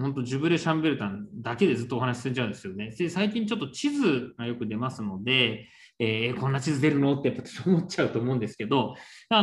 [0.00, 2.90] 本当、ジュブレ・シャンベルタンだけでずっとお話しするんじゃうんですよね。
[2.90, 5.66] で、最近ちょっと地図がよく出ますので、
[5.98, 7.18] えー、こんな地図出るの？
[7.18, 8.94] ってやっぱ思っちゃうと思うんですけど、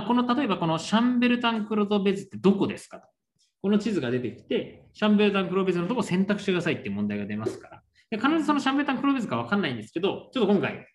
[0.08, 3.08] この例えばこのシャンベルタン・クロトベズってどこですかと。
[3.62, 7.82] この地図が出てきて、シャンベルタン・クローベズのとこ選択してくださいっていう問題が出ますから。
[8.12, 10.86] で必ずそのシャンベルタン・クローベズか分かんないんですけど、ちょっと今回、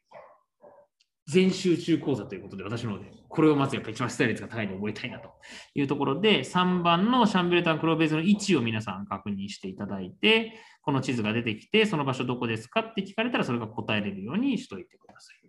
[1.31, 5.31] 全集中講座ということで、私ので、これをまずやっぱ一番出題率が高いのを覚えたいなと
[5.75, 15.41] いうところで、3番のシャンベルタン・クローベズの位置を皆さん確認していただいて、この地図が出てきて、その場所どこですかって聞かれたら、それが答えれるようにしといてください。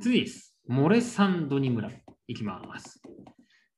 [0.00, 0.49] 次です。
[0.70, 1.90] モレサンドニ村
[2.28, 3.02] いきます。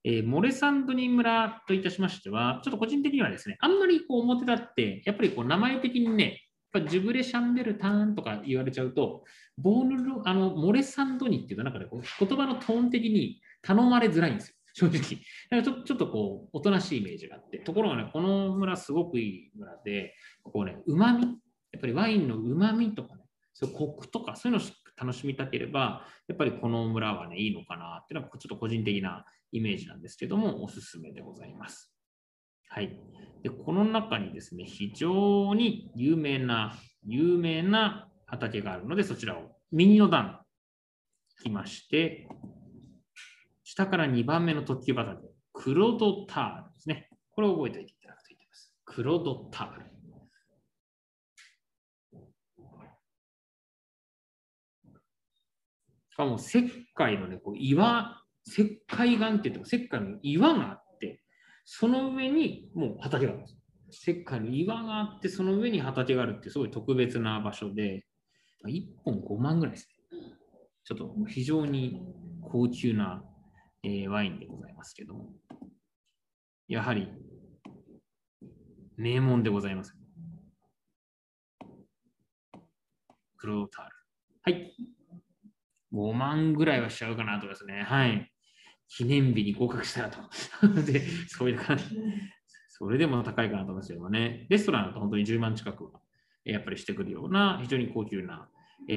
[0.05, 6.43] えー、モレサンドニ村といたしましては、ちょっと個人的にはですね、あんまりこう表立って、やっぱりこう名前的にね、
[6.75, 9.25] やっぱジュブレシャンベルターンとか言われちゃうと、
[9.57, 15.01] ボーヌルあのモレサンドニっていうと、なんかね、言葉のトーン的に頼まれづらいんですよ、正直。
[15.01, 21.29] だからちょちょっとこう、おとなしいイメージがあって、ところがね、この村すごくいい村で、こうね、うまみ、や
[21.79, 23.23] っぱりワインのうまみとかね、
[23.55, 31.93] そうコクとかそういうのを楽しみたければ、やっぱりこの村はね、いいのかなっていうのは、ちょっと個人的なイメージなんですけども、おすすめでございます。
[32.69, 32.99] はい。
[33.43, 40.41] で、この中にですね、非常に有名な、有名な畑があるので、そちらを右の段、
[41.43, 42.29] 来まして、
[43.65, 47.09] 下から2番目の特急バタで、クロドタールですね。
[47.33, 48.75] これを覚えておいていただくといいと思います。
[48.85, 49.92] クロドタール。
[56.13, 61.23] しかも石灰のね、こう岩、石灰岩って言っても石灰の岩があって、
[61.65, 64.11] その上にもう畑があるんです。
[64.11, 68.05] 石灰の岩があって、その上に畑があるってすごい特別な場所で、
[68.69, 70.19] 1本5万ぐらいですね。
[70.85, 72.03] ちょっと非常に
[72.43, 73.25] 高級な、
[73.83, 75.31] えー、ワインでございますけども、
[76.69, 77.09] やはり
[78.99, 79.97] 名門でございます。
[83.39, 83.93] クロータール。
[84.43, 84.92] はい。
[85.93, 87.83] 5万ぐらいはしちゃうかなとですね。
[87.83, 88.31] はい。
[88.89, 90.19] 記念日に合格したらと。
[90.83, 91.85] で、 そういう感じ。
[92.69, 94.47] それでも高いかなと思いますけどね。
[94.49, 96.01] レストランだと本当に10万近くは
[96.45, 98.49] やっぱりしてくるような非常に高級な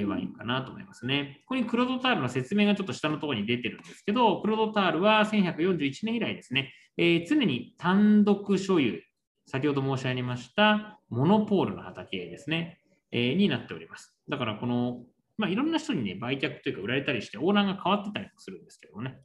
[0.08, 1.42] ワインかなと思いますね。
[1.42, 9.02] ここにクロドタールの説明がちょっと下のところに出てるんですけど、クロドタールは1141年以来ですね、えー、常に単独所有、
[9.46, 12.80] 先ほど申し上げましたモノポールの畑ですね、
[13.12, 14.18] えー、になっております。
[14.28, 15.04] だからこの、
[15.38, 19.20] まあ、いろんな人にね、売却というか売られたりして、オーナーが変わってたりするんですけどね。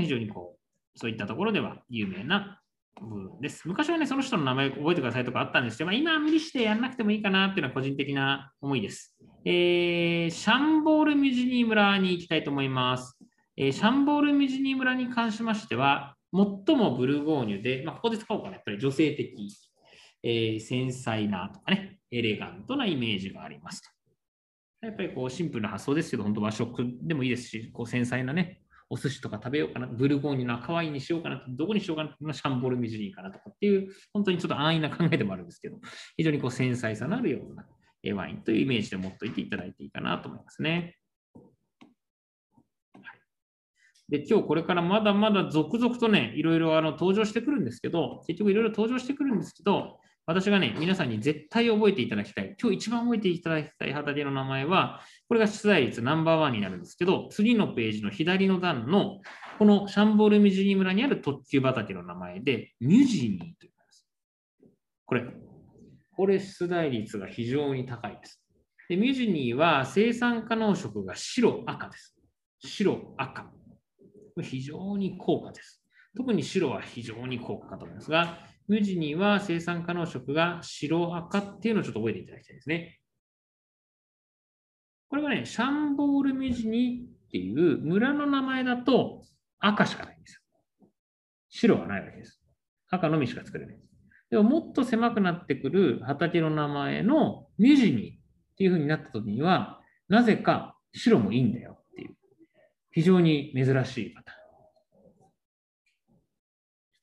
[0.00, 0.56] 非常にこ
[0.94, 2.60] う、そういったところでは有名な
[3.00, 3.66] 部分です。
[3.66, 9.16] 昔はね、その人の名前覚えてくださいとかあったんですけど、まあ、今は無理してやんなくてもいいかなっていうのは個人的な思いです。
[9.44, 13.16] えー、シャンボールミュジニー村に行きたいと思います。
[13.56, 19.48] えー、シャンボールミュジニー村に関しましては、最もブルゴーニュで、まあ、ここで使おうかな、やっぱり女性的、
[20.22, 23.88] えー、繊細なとかね、エレガントなイメージがありますと。
[24.80, 35.78] やっぱりこうシンプルな発想ですけど、本当和食でもいいですし、こう繊細なね、お寿司とか食べようかな、ブルゴーニュの赤ワインにしようかな、どこにしようかな、シャンボールミジュリーかなとかっていう、本当にちょっと安易な考えでもあるんですけど、
[36.16, 37.66] 非常にこう繊細さのあるような
[38.14, 40.96] ワインというイメージで持っておいていただいていいかなと思いますね。
[44.08, 52.54] で、今日これからまだまだ続々とね、いろいろあの登場してくるんですけど、結局いろいろ登場してくるんですけど、私がね、皆さんに絶対覚えていただきたい。
[52.60, 59.20] 今日一番覚えていただきたい畑の名前は、これが出題率ナンバーワンになるんですけど、次のページの左の段の、
[59.58, 64.06] このシャンボールミュジニ村にある特急畑の名前で、ミュジニーと言います。
[65.06, 65.24] これ、
[66.18, 68.42] これ出題率が非常に高いです。
[68.88, 72.16] でミュージニーは生産可能色が白、赤です。
[72.58, 73.42] 白、赤。
[73.44, 73.50] こ
[74.38, 75.80] れ非常に高価です。
[76.16, 82.98] 特に白は非常に高価かと思いますが、無地には生産可能色が白赤っていうのをちょっと覚えていただきたいですね。
[85.08, 89.22] これはね、シャンボールミュジニーっていう村の名前だと
[89.60, 90.42] 赤しかないんです。
[91.48, 92.42] 白はないわけです。
[92.90, 93.87] 赤のみしか作れない
[94.30, 94.36] で。
[94.36, 98.18] ももっと狭くなってくる畑の名前のミジニ
[98.52, 102.16] っていう風になった時には、なぜか白もいいんだよっていう、
[102.90, 104.38] 非常に珍しいパターン。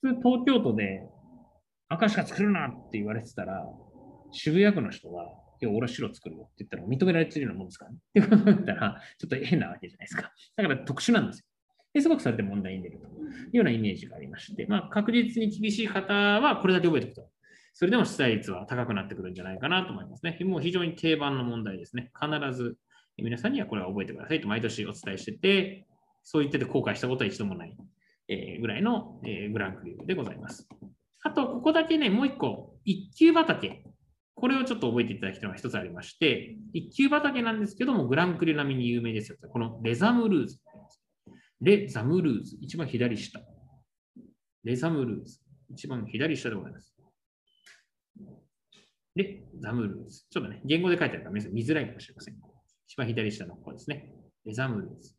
[0.02, 1.08] 普通東京都で
[1.88, 3.66] 赤しか作るなって言われてたら、
[4.32, 5.26] 渋谷区の人は、
[5.62, 7.98] いや、俺は白作るよって言ったら認められてるようなもんですからね。
[7.98, 10.32] ってことだったら、ちょっと変なわけじゃないですか。
[10.56, 11.46] だから特殊なんですよ。
[11.96, 13.10] ですごくそれで問題に出るとい
[13.54, 17.30] うようなイメージがありまして、まあ、確実に厳しい方はこれだけ覚えておくと。
[17.74, 20.38] それでも出題率は高くなってくるんじゃないかなと思いますね。
[20.44, 22.12] もう非常に定番の問題ですね。
[22.22, 22.78] 必ず
[23.18, 25.88] 皆さんにはこれは覚えてくださいと毎年お伝えしてて、
[26.24, 27.78] そう言ってて後悔したことは一度もない、
[28.28, 30.68] えぐらいの、えグランクリューでございます。
[31.24, 33.84] あと、ここだけね、もう一個、一級畑。
[34.36, 39.38] これをちょっと覚えていただきたいのが一つありまして、一級畑なんですけども、グランクリ並みに有名ですよ。
[39.50, 40.60] このレザムルーズ。
[41.62, 42.58] レザムルーズ。
[42.62, 43.40] 一番左下。
[44.64, 45.40] レザムルーズ。
[45.70, 46.96] 一番左下でございます。
[49.16, 50.24] レザムルーズ。
[50.30, 52.36] ちょっとね、言語で書いてあるから皆さん見づらいかもしれません。
[52.88, 54.14] 一番左下のここですね。
[54.46, 55.16] レザムルーズ。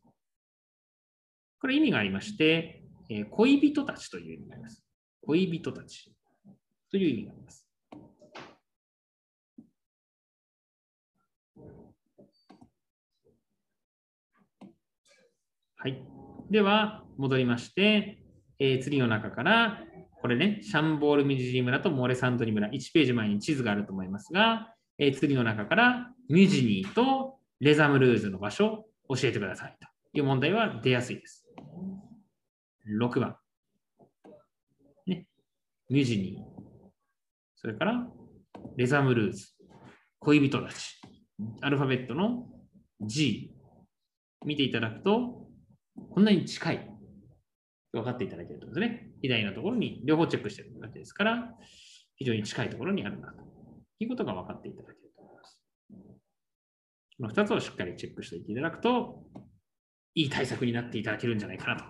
[1.59, 4.83] これ意味がありまして、えー、恋人たちという意味があります。
[5.25, 6.13] 恋人たち
[6.91, 7.67] という意味があります。
[15.79, 16.16] はい。
[16.49, 18.19] では、戻りまして、
[18.59, 19.81] えー、次の中から、
[20.21, 29.87] これね、シャンボールミジニ村とモレサントニ村、1ページ前に地図があると思いますが、えー、次の中からミュジニーとレザムルーズの場所を教えてくださいと。
[30.13, 31.45] いう問題は出やすいです。
[32.87, 33.35] 6番。
[35.05, 35.27] ね。
[35.89, 36.89] ミュジニー、
[37.57, 38.07] それから
[38.77, 39.47] レザムルーズ、
[40.19, 41.01] 恋人たち、
[41.61, 42.47] アルファベットの
[43.01, 43.51] G
[44.45, 45.46] 見ていただくと、
[46.09, 46.97] こんなに近い。
[47.93, 49.11] 分かっていただけるとですね。
[49.21, 51.53] 左のところに両方チェックしてるわけですから、
[52.15, 53.43] 非常に近いところにあるなと
[53.99, 55.59] いうことが分かっていただけると思います。
[57.17, 59.23] この2つをしっかりチェックしていただくと、
[60.15, 61.85] いい対策になっていただけるんじゃないかなと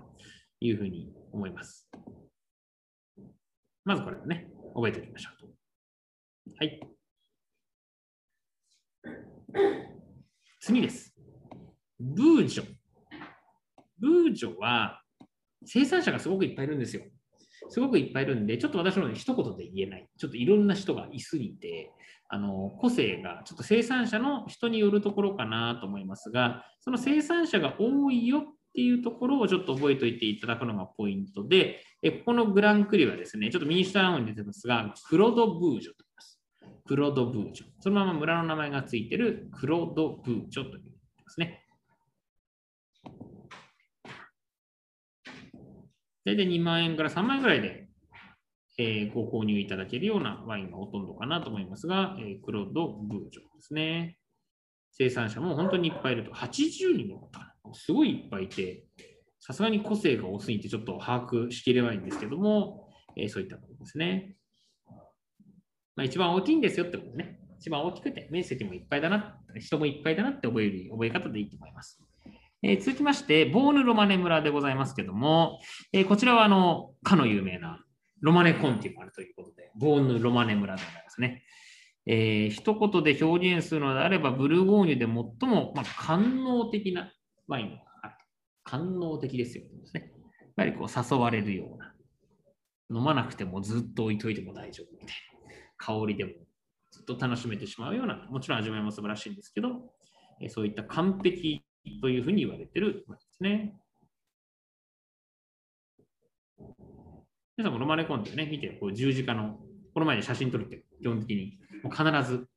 [0.60, 1.89] いうふうに思います。
[3.84, 5.47] まずこれをね、覚えておきましょうと。
[6.58, 6.80] はい。
[10.60, 11.16] 次です。
[11.99, 12.76] ブー
[14.00, 15.02] ブージョは
[15.66, 17.04] 生産者がすごくいっぱいいるんですよ。
[17.70, 20.08] すごくいっぱいいるんで、ちょっと私の一言で言えない。
[20.18, 21.91] ちょっといろんな人がいすぎて、
[22.30, 28.43] あの個性がちょっと生産者の人によるところかなと思いますが、その生産者が多いよっ
[28.74, 36.39] ていうところをちょっと覚えておいていただくのがポイントで、えここのグランクリはですね、ちょっと民主党のに出てますが、クロドブージョと言います。
[36.86, 37.66] クロドブージョ。
[37.80, 40.91] そのまま村の名前がついてるクロドブージョと言いうで
[41.28, 41.66] すね。
[46.28, 47.88] 大体2万円から3万円ぐらいで、
[48.78, 54.17] えー、ご購入いただけるようなワインがほとんどかなと思いますが、えー、クロード・ブージョですね。
[54.91, 57.32] 生産者も本当にいっぱいいると、80人も。
[57.73, 58.84] すごいいっぱいいて、
[59.39, 64.36] さすがに個性が多すぎてちょっと把握しきれないんですけども、えー、そういったことですね。
[65.95, 67.39] まあ、一番大きいんですよってことね。
[67.59, 72.01] 一番大きくて、面積もいっぱいだな、人もいっぱいだなって覚える覚え方でいいと思います。
[72.64, 75.60] えー、続きまして、ボーヌ・ロマネ村でございますけども、
[75.93, 77.84] えー、こちらはあのかの有名な
[78.22, 81.43] ロマネコンティもあるということで、ボーヌ・ロマネ村でございますね。
[82.08, 87.12] えー、一言で表現するのであれば、ブルゴーニュで最も、まあ、官能的な
[87.47, 88.14] ワインがある。
[88.64, 90.12] 官能的ですよね。
[90.39, 91.93] やっぱりこう誘われるような。
[92.89, 95.14] 飲まなくてもずっと置いといても大丈夫みたいな。
[95.78, 96.32] 香りでも
[96.91, 99.70] ずっと楽しめてしまうような、もちろん味わいも素晴らしいんですけど、
[100.41, 101.64] えそういった完璧
[102.02, 103.76] というふうに言われているわけですね。
[107.58, 109.58] 皆さんもロマネコンってね、見て、こう十字架の、
[109.94, 112.48] この前で写真撮るって基本的に、もう必ず、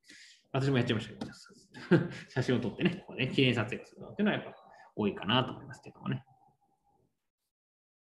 [0.53, 4.55] 私もやっちゃいましたけど、 写真を撮ってね、こうね記念撮影するのっていうのはやっぱ
[4.97, 6.25] 多いかなと思いますけどもね。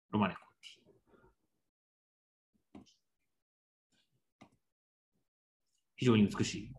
[0.10, 2.84] ロマネコンティ。
[5.96, 6.74] 非常に美しい。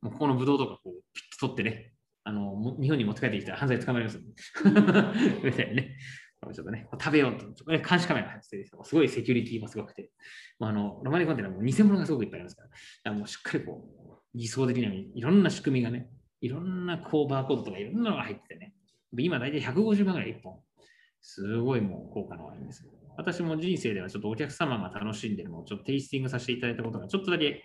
[0.00, 1.95] もうここのブドウとかこうピッと取ってね、
[2.28, 4.20] あの日本に持って帰ってきたら犯罪捕まります、
[5.44, 5.96] みたいなね。
[6.52, 10.10] ちょっとね、食べようと、ね、監視カメラ入ってて、すごいセキュリティもすごくて、
[10.58, 12.74] まあ、あのロマニコンテナも偽物がすごくいっぱいありますから、か
[13.04, 13.88] らもうしっかりこ
[14.34, 16.08] う、偽装できないいろんな仕組みがね、
[16.40, 18.74] いろんなこうバーコードとかいろんなのが入っててね、
[19.16, 20.58] 今大体150万ぐらい1本。
[21.20, 22.88] すごいもう高価なワインです。
[23.16, 27.62] 私も人生ではちょっとお客様が楽しんでるのをちょっとテイスティングさせていただいたことがちょっとだけ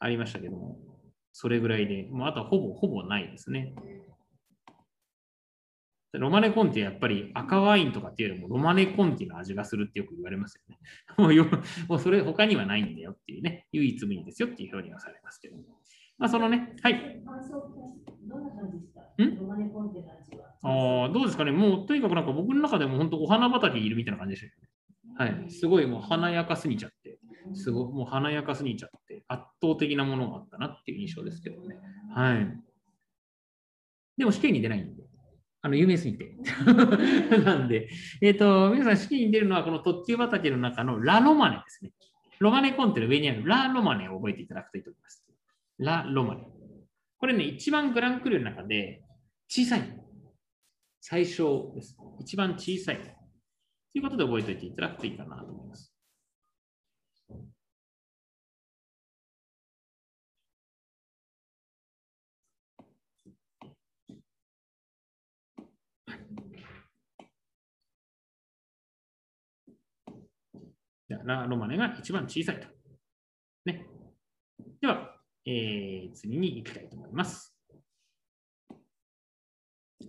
[0.00, 0.78] ありましたけども、
[1.40, 3.72] それぐらいで、もうあとはほぼほぼないですね。
[6.12, 10.78] ロマネコンティはやっぱり赤ワインとかっていうよりもロマネコンティの味がするってよく言われますよね。
[11.16, 11.46] もうよ
[11.88, 15.62] もうそれ他にはないんだよっていうね、唯一無二ですよっていう表現がされますけども。
[16.18, 17.22] まあそのね、はい。
[18.26, 19.00] どんな感じですか？
[19.16, 20.56] ロマネコンテの味は。
[20.62, 21.52] ああ、どうですかね。
[21.52, 24.50] もうとにかくなんか僕の中でも本当お花畑にいるみたいな感じでし
[25.14, 25.36] たよね。
[25.40, 25.50] はい。
[25.52, 27.20] すごいもう華やかすぎちゃって、
[27.54, 31.76] すごいもう華やかすぎちゃって、圧倒的なものがあったなっていう印象ですけどね。
[32.14, 32.60] はい。
[34.16, 35.04] でも試験に出ないんで。
[35.60, 36.36] あの有名すぎて。
[37.44, 37.88] なんで、
[38.20, 41.92] えっ、ー、と、皆さん、式に出るのはこの特急畑の中のラ・ロマネですね。
[42.38, 45.26] ロマネコンテの上にあるラ・ロマネを覚えていただくといいと思います。
[45.78, 46.46] ラ・ロマネ。
[47.18, 49.02] これね、一番グランクルの中で
[49.48, 49.82] 小さい。
[51.00, 51.96] 最小です。
[52.20, 52.98] 一番小さい。
[52.98, 53.08] と
[53.94, 55.92] いうことで覚えておいていただくといいかなと思います。
[71.08, 72.68] ラ・ロマネが一番小さいと。
[73.64, 73.86] ね。
[74.80, 75.16] では、
[75.46, 77.54] えー、次に行きたいと思います。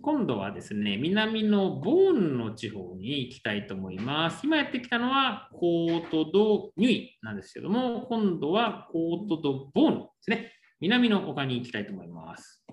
[0.02, 4.40] 今度はですね、南のボーンの地方に行きたいと思います。
[4.44, 10.52] 今やってきたのはコートド・ニュイなんですけども、今度はコートド・ボーンですね。
[10.80, 12.64] 南の丘に行きたいと思います。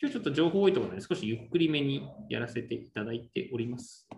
[0.00, 4.08] 今日ちょっと情報多いところで少しゆっくりめにやらせていただいております。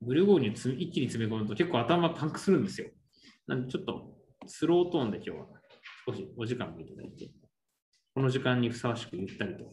[0.00, 2.88] ブルゴーニュ一気に詰め込むと結構頭パンクするんですよ。
[3.46, 4.16] なんでちょっと
[4.46, 5.46] スロートーンで今日は
[6.06, 7.30] 少しお時間もいただいて、
[8.14, 9.64] この時間にふさわしくゆったりと。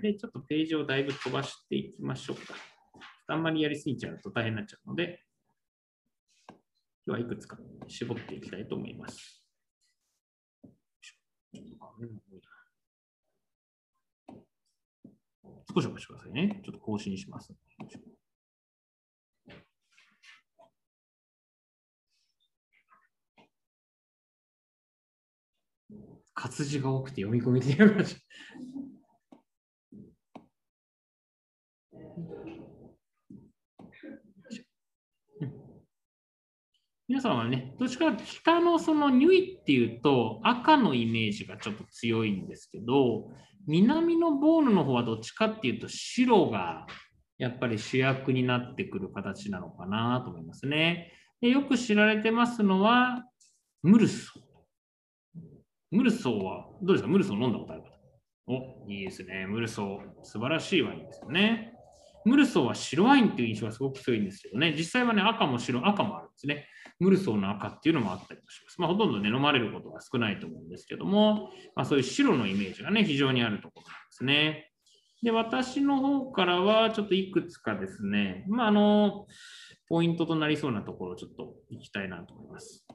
[0.00, 2.54] で、ちょっとページをだいぶ飛ばしていきましょうか。
[3.28, 5.24] あんまりやりすぎちゃうと大変になっちゃうので、
[7.06, 7.58] 今日はいくつか
[7.88, 9.42] 絞っていきたいと思います。
[15.74, 16.60] 少しお待ちくださいね。
[16.64, 17.52] ちょっと更新します。
[26.34, 27.76] 活字が多くて読み込みで
[37.08, 43.28] 皆さんはね、どっちか北のそのニュイっていうと赤のイメージがちょっと強いんですけど、
[43.66, 46.86] 南のボーヌの方はどっちかっていうと白が
[47.36, 51.12] やっぱり主役になってくる形なのかなと思いますね。
[51.42, 53.24] でよく知られてますのは
[53.82, 54.51] ムルソー。
[55.92, 57.08] ムルソーはどうですか？
[57.08, 57.88] ムルソー飲んだことある方？
[58.54, 59.46] お、いいですね。
[59.46, 61.74] ムルソー、素晴らしいワインですよね。
[62.24, 66.66] ムルソーは白ワインっていう印象がすごく強いんですけどね、実際はね、赤も白、赤もあるんですね。
[66.98, 68.80] ムルソーの赤っていうのもあったりもします。
[68.80, 74.70] まあ、ほとんどね、飲まれることが少ないと思うんですけども、まあ、そういう白のイメージがね、非常にあるところなんですね。
[75.22, 79.26] で、私の方からは、ちょっといくつかですね、まあ、あの、
[79.88, 82.86] ポイントとなりそうなところをちょっといきたいなと思います。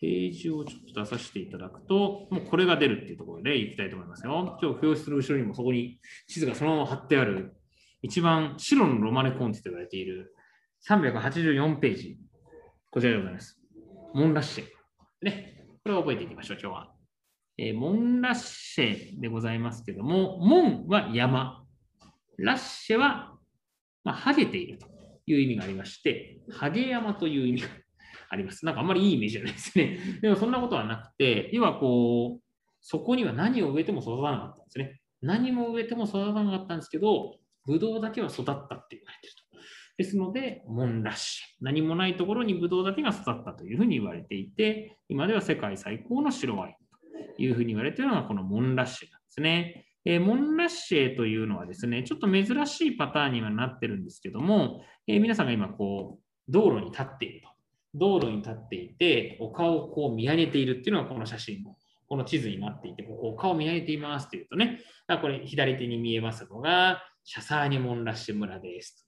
[0.00, 4.58] ページをちょっと出させていただくと、もうこれが出るっていうところでいきたいと思いますよ。
[4.62, 7.54] 今日、教室の後ろにもそこに地図がそのまま貼ってある、
[8.02, 10.34] 一番白のロマネコンテと言われている
[10.88, 12.18] 384ページ。
[12.90, 13.60] こちらでございます。
[14.14, 14.64] モンラッシェ。
[15.22, 15.66] ね。
[15.84, 16.94] これを覚えていきましょう、今日は。
[17.58, 21.62] えー、モンラッシェでございますけども、モンは山。
[22.38, 23.36] ラッシェは、
[24.02, 24.86] まあ、ハゲていると
[25.26, 27.68] いう意味がありまして、ハゲ山という意味が
[28.30, 28.64] あります。
[28.64, 29.98] なんかあんまりいいイメージじゃないですね。
[30.22, 32.42] でもそんなことはなくて、要はこう、
[32.80, 35.00] そこには何を植えても育たなかったんですね。
[35.20, 37.36] 何も植えても育たなかったんですけど、
[37.66, 39.50] ブドウだけは育ったって言われていると。
[39.98, 41.64] ですので、モンラッシュ。
[41.64, 46.74] 何もないところにブドウだけが育ったというふうに言われていて、今では世界最高の白ワイン
[47.36, 49.86] というふうに言われているのがこのモンラッシュなんですね。
[50.06, 57.49] えー、モンラッシェというのはですね、ちょっと珍しいパターンにはなってるんですけども、えー、皆さんが今こう、道路に立っていると。
[57.94, 61.76] 道路に立っていて、お顔をこう見上げているっていうのがこの写真の、
[62.08, 64.80] この地図になっていて、ここお顔を見上げていますというとね、
[65.20, 69.06] これ左手に見えますのが、シャサーニモンラッシュ村です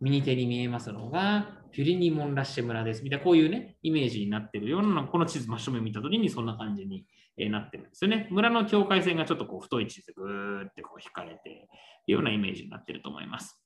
[0.00, 3.02] 右手に見えますのが、ピュリニモンラッシェ村です。
[3.02, 7.06] みたいな、こういうね、イメージになっているような、この地図真正面見たときにそんな感じに
[7.50, 8.28] なってるんですよね。
[8.30, 11.68] 村の境界線がちょっとこう太い地図でぐーってこう引かれている
[12.08, 13.63] ようなイメージになっていると思います。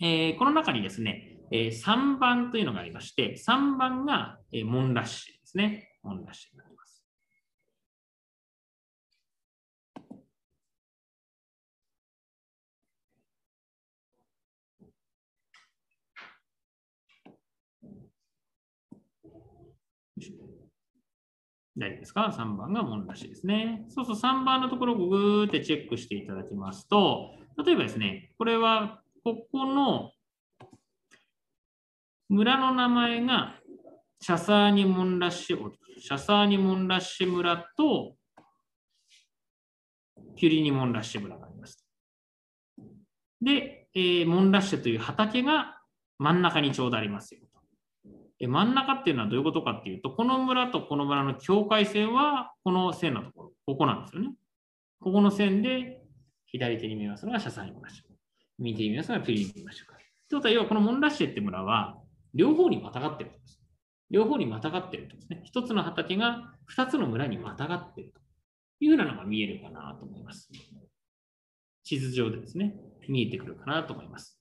[0.00, 5.98] えー、この中にですね、えー、3番というのがありまして、3番が、えー、モンラッシュですね。
[6.04, 7.04] モンラッシュになります。
[21.76, 23.84] 大丈夫ですか ?3 番がモンラッシュですね。
[23.88, 27.34] そうそう、3番のところをグーってチェックしていただきますと、
[27.64, 30.12] 例えばですね、これはここの
[32.28, 33.54] 村の名前が
[34.20, 35.70] シャサーニモンラッシュ、
[36.00, 38.14] シャサーニモンラッシュ村と
[40.36, 41.84] キュリニモンラッシュ村があります。
[43.40, 45.80] で、えー、モンラッシュという畑が
[46.18, 47.40] 真ん中にちょうどありますよ。
[48.40, 54.30] 真ん中っていうのはどういうことかっていうと、この村とこの村の境界線はこの線のところ、ここなんですよね。
[55.00, 56.00] ここの線で
[56.46, 57.72] 左手に見えますのがシャサニ
[58.58, 58.76] モンラッシュ。
[58.76, 59.98] 右手に見えますのがピリン見ましょうか。
[60.28, 61.98] ということは、要はこのモンラッシュって村は
[62.34, 63.60] 両方にまたがってるんです。
[64.10, 65.40] 両方にまたがってるとですね。
[65.44, 68.20] 一つの畑が二つの村にまたがってると
[68.80, 70.50] いうようなのが見えるかなと思います。
[71.84, 72.74] 地図上でですね、
[73.08, 74.38] 見えてくるかなと思います。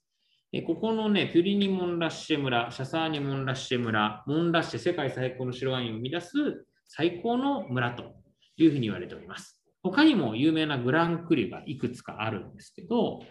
[0.66, 8.16] ここのね、ピュリニモンラッシェ村、シャサーニモンラッシェ村、モンラッシェ世界最高の白ワインを生み出す最高の村と
[8.56, 9.62] いうふうに言われております。
[9.84, 13.22] 他にも有名なグランクリュがいくつかあるんですけど、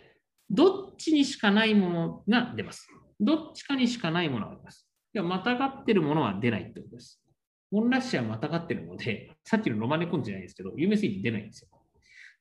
[0.50, 2.88] どっちにしかないものが出ます。
[3.20, 4.88] どっちかにしかないものが出ます。
[5.12, 7.22] では、またがってるものは出ないってことです。
[7.70, 11.68] モンラッシェはまたがってるので、さっきのロマネコンじゃないですけど、有名すぎて出ないんですよ。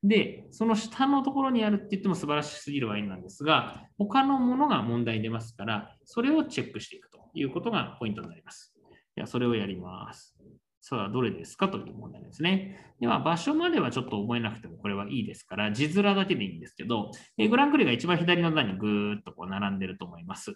[0.03, 8.76] で、その下のところにあるって言っても素晴らしすぎるワインなんですが、他のものが問題に出ますから、それをチェックしていくということがポイントになります。
[9.15, 10.38] では、それをやります。
[10.87, 12.93] さあ、どれですかという問題ですね。
[12.99, 17.09] では、場所まではちょっと覚えなくてもこれはいいですから、字面だけでいいんですけど、
[17.39, 20.53] えグランクリが一番左の段にぐーっとこう並んでると思います。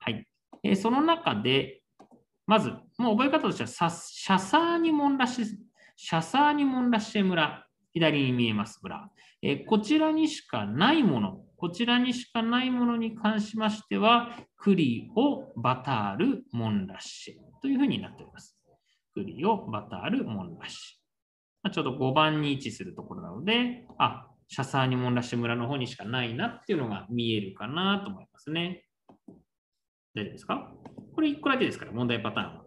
[0.00, 0.26] はい。
[0.64, 1.82] えその中で、
[2.48, 9.08] まず、もう覚え方としては、シャサーニモンラシ、シャサーニモンラシェ村左に見えます村。
[9.42, 18.58] えこちらにしかないもの、こちらにしかないものに関しましては、クリオ、バタール、モンラッシェというふうになっております。
[19.14, 20.98] クリオ、バタール、モンラシ
[21.62, 28.84] ま、ちょうど5番に位置するところなので、あ、シャサーニモンラシ村の方にしかないなっていうのが見えるかなと思いますね。
[30.14, 30.72] 大丈夫ですか？
[31.14, 32.64] これ1個だけですから、問題パターンは。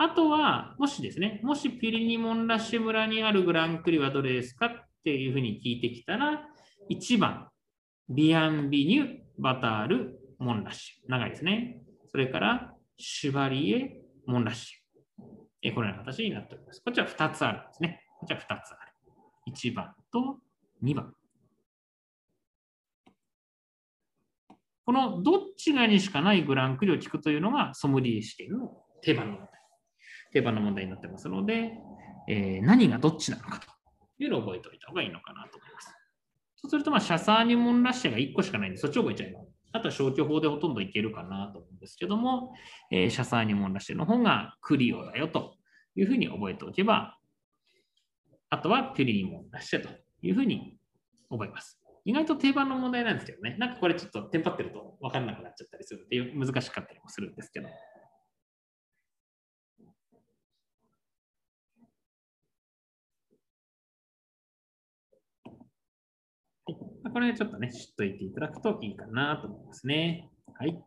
[0.00, 4.70] あとは、もしですね、もしピリニモンラッシ村にあるグランクリはどれですかっ
[5.02, 6.44] ていうふうに聞いてきたら、
[6.90, 7.48] 1番、
[8.08, 11.02] ビアンビニュ、バタール、モンラッシ。
[11.08, 11.82] 長いですね。
[12.06, 14.77] それから、シュバリエ、モンラシ。
[15.62, 16.82] えこのような形になっております。
[16.84, 18.04] こっちは2つあるんですね。
[18.20, 18.92] こっちは2つある。
[19.52, 20.38] 1番と
[20.82, 21.14] 2番。
[24.84, 29.50] このどっちがにしかないグランクリを聞くというのがソムリエ試験の定番の問題。
[30.32, 31.72] 定番の問題になってますので、
[32.28, 33.66] えー、何がどっちなのかと
[34.18, 35.94] いうのを覚えておいた方がいいのかなと思います。
[36.56, 39.47] そうすると、まあ、シャサーニモンラッシャが1個しかないんで、そっちを覚えちゃいます。
[39.72, 42.52] あとは消去法でほとんどいけるかなと思うんですけども、
[42.90, 45.54] えー、シャサーニモンラッシュの方がクリオだよと
[45.94, 47.16] いうふうに覚えておけば、
[48.50, 49.88] あとはピュリーモンラッシュと
[50.22, 50.78] いうふうに
[51.30, 51.80] 覚えます。
[52.04, 57.68] 意外と定番の問題なんですけどね、なんかこれちょっとテンパってると分かんなくなっちゃったりするっていう難しかったりもするんですけど。
[67.12, 70.28] これちょっとね、知っといていただくといいかなと思いますね。
[70.58, 70.78] はい。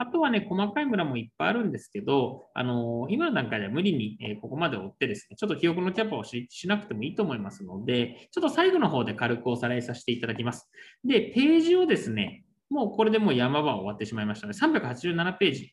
[0.00, 10.70] あとはね、細かい村もいっぱいあるんですけど、あのー、今の段階では無理に、え、ここまで追ってですね、ちょっと記憶のキャパをしなくてもいいと思いますので、ちょっと最後の方で軽くおさらいさせていただきます。
[11.04, 15.72] で、ページをですね、もうこれでもう山場終わってしまいましたので、387ページ、ち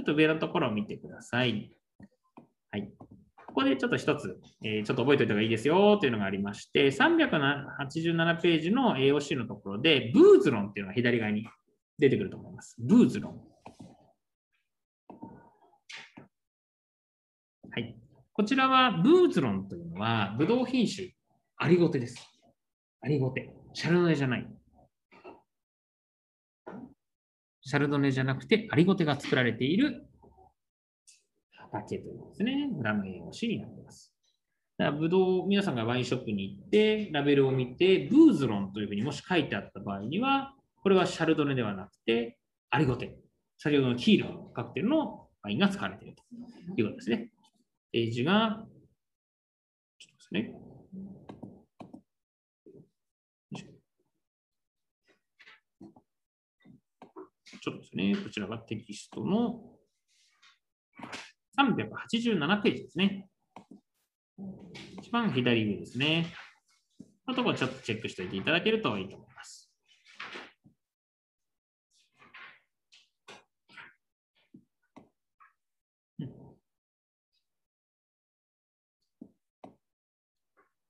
[0.00, 1.70] ょっと上のところを見てください。
[2.72, 2.90] はい。
[3.50, 11.48] ここでちょっと一つ、えー、ちょっと覚えておいた方がいいですよというのがありまして、387ページの AOC のところで、ブーズロンっていうのが左側に
[11.98, 12.76] 出てくると思います。
[12.78, 13.40] ブーズロン。
[17.72, 17.96] はい。
[18.32, 21.08] こちらは、ブーズロンというのは、ブドウ品種、
[21.56, 22.24] アリゴテです。
[23.02, 23.52] アリゴテ。
[23.72, 24.46] シャルドネじゃない。
[27.62, 30.06] シャルドネじゃなくて、アリゴテが作られている
[31.72, 34.12] だけというですね、ラム英語詞になってます。
[34.78, 42.38] だから、ブドウ、皆さんがワインショップに行って、ラベルを見て、ブーズロンというふうにもし書いてあった場合には、これはシャルドネではなくて、
[42.70, 43.18] アリゴテ。
[43.58, 46.22] 先ほどのキールのカクテルのワインが使われていると
[46.80, 47.30] いうことですね。
[47.92, 48.64] エイジが、
[49.98, 50.54] ちょっとですね。
[57.62, 59.60] ちょっとですね、こちらがテキストの
[61.60, 63.28] 387ページですね。
[65.00, 66.32] 一番左上ですね。
[67.26, 69.70] のところちょっとチェックしておいていただけるといいと思います。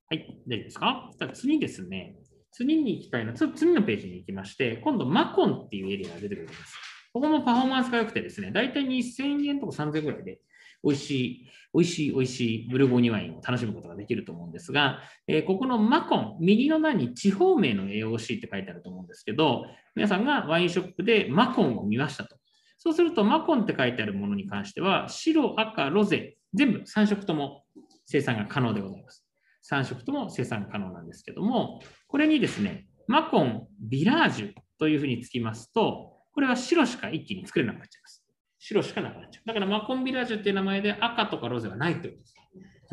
[0.09, 1.09] はい、大丈夫ですか？
[1.33, 2.15] 次ですね、
[2.51, 6.75] 次に行きたいのは、次のページに行きまして、今度マコンっていうエリアが出てくるんです。
[7.13, 10.39] ここもパフォーマンスが良くてですね、だいたい2000円とか3000円ぐらいで
[10.83, 22.37] 美味しい、美味しい、美味しいブルゴーニュワインを楽しむことができると思うんですが、えー、ここのマコン、右の段に地方名の AOC って書いてあると思うんですけど、皆さんがワインショップでマコンを見ましたと。
[22.77, 27.63] そうすると、マコンって書いてあるものに関しては、白、赤、ロゼ、全部3色とも
[28.05, 29.25] 生産が可能でございます。
[29.69, 38.20] 3色とも生産可能なんですけども、これにですね、マコンビラージュというふうにつきますと、これは白しか一気に作れなくなっちゃいます。
[38.63, 39.47] 白しかなくなっちゃう。
[39.47, 42.35] だからマコンビラージュっていう名前で赤とかロゼはないということです。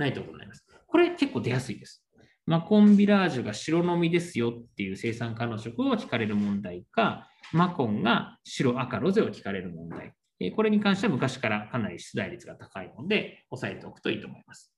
[0.01, 0.65] ないということになります。
[0.87, 2.03] これ結構出やすいです。
[2.47, 10.15] マコンビラージュが白のみですよっていう生産可能色を聞かれる問題か、マコンが白、赤、ロゼを聞かれる問題。
[10.57, 14.73] これに関しては昔からかなり出題率が高いので、押さえておくといいと思います。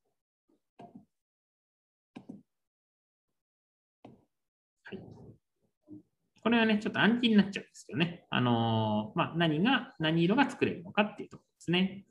[6.42, 8.26] これはね、ちょっと暗記になっちゃうんですけどね。
[8.30, 12.04] あのー、まあ、何が、何色が作れるのかっていうところですね。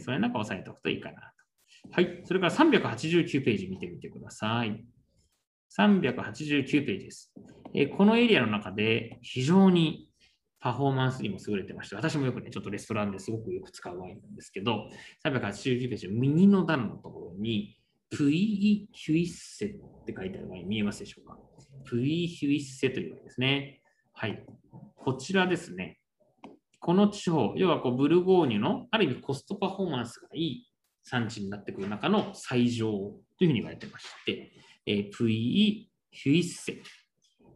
[0.00, 1.22] それなんか押さえておくといいかなと。
[1.92, 2.22] はい。
[2.24, 4.84] それから389ページ見てみてください。
[5.78, 7.32] 389ページです。
[7.74, 10.10] えこのエリアの中で非常に
[10.60, 14.88] パフォーマンスにも優れてまして、私もよくね、ちょっとレストランですごくよく使うワインなんですけど、
[15.26, 17.76] 389ページの、右の段のところに、
[18.10, 19.70] プイ・ヒュイッセっ
[20.04, 21.38] て書いてあるワイン見えますでしょうか？
[21.84, 23.80] プイ・ヒュイッセというワインですね。
[24.12, 24.44] はい。
[24.96, 25.98] こちらですね。
[26.80, 30.66] この地方、要はこうブルゴーニュのある意味コストパフォーマンスがいい
[31.04, 34.52] 産地になってくる中の最上というふうに言われてまして、
[34.86, 36.82] えー、プイ・ヒュイッセ。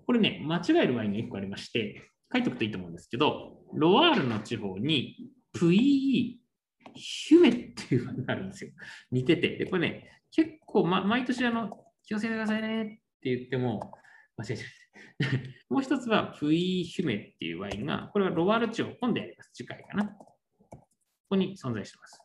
[0.06, 5.16] これね、間違えるワインが1個ありまして、書いておくといいと思うんですけど、ロワールの地方に
[5.52, 6.40] プイ・
[6.94, 8.70] ヒュメっていうワインがあるんですよ。
[9.10, 9.56] 似てて。
[9.56, 13.92] で、これね、結構、ま、毎年あの、気をつけてくださいねって言っても、
[14.38, 14.68] 忘れちゃう。
[15.74, 19.50] もう一つは、フイヒュメっていうワインが、これはロワール地方、今度やります。
[19.54, 20.06] 次回かな。
[20.06, 22.20] ここに存在してます。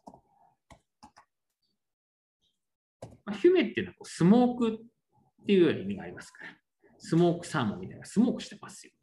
[3.25, 6.57] まあ、ヒュメっていうのはこうスモークっていうような意味がありますから、
[6.97, 8.93] スモークサーモンみたいな、スモークしてますよ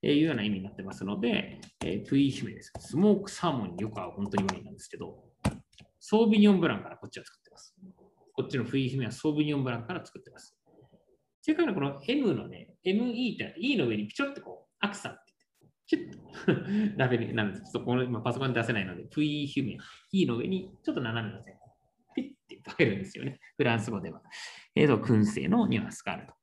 [0.00, 2.72] というような意味になってますので、えー、トゥイヒュメです。
[2.78, 5.24] スモークサーモンによく合う本当にワインなんですけど、
[6.00, 7.74] ソービニョンブランからこっちは作ってます。
[8.32, 10.56] こっちのフイヒュメはソービニョンブランから作ってます。
[11.42, 15.32] それからこの M のね、ME って E の上にピチョってこう、アクサって
[15.86, 17.64] チュッとラベルなんです。
[17.64, 19.76] ちょっとこの今パソコンで出せないので、フイヒュメ、
[20.12, 21.54] E の上にちょっと斜めの線、
[22.14, 23.40] ピッて書けるんですよね。
[23.56, 24.22] フランス語では。
[24.74, 26.34] えっ、ー、と、燻製のニュアンスがあると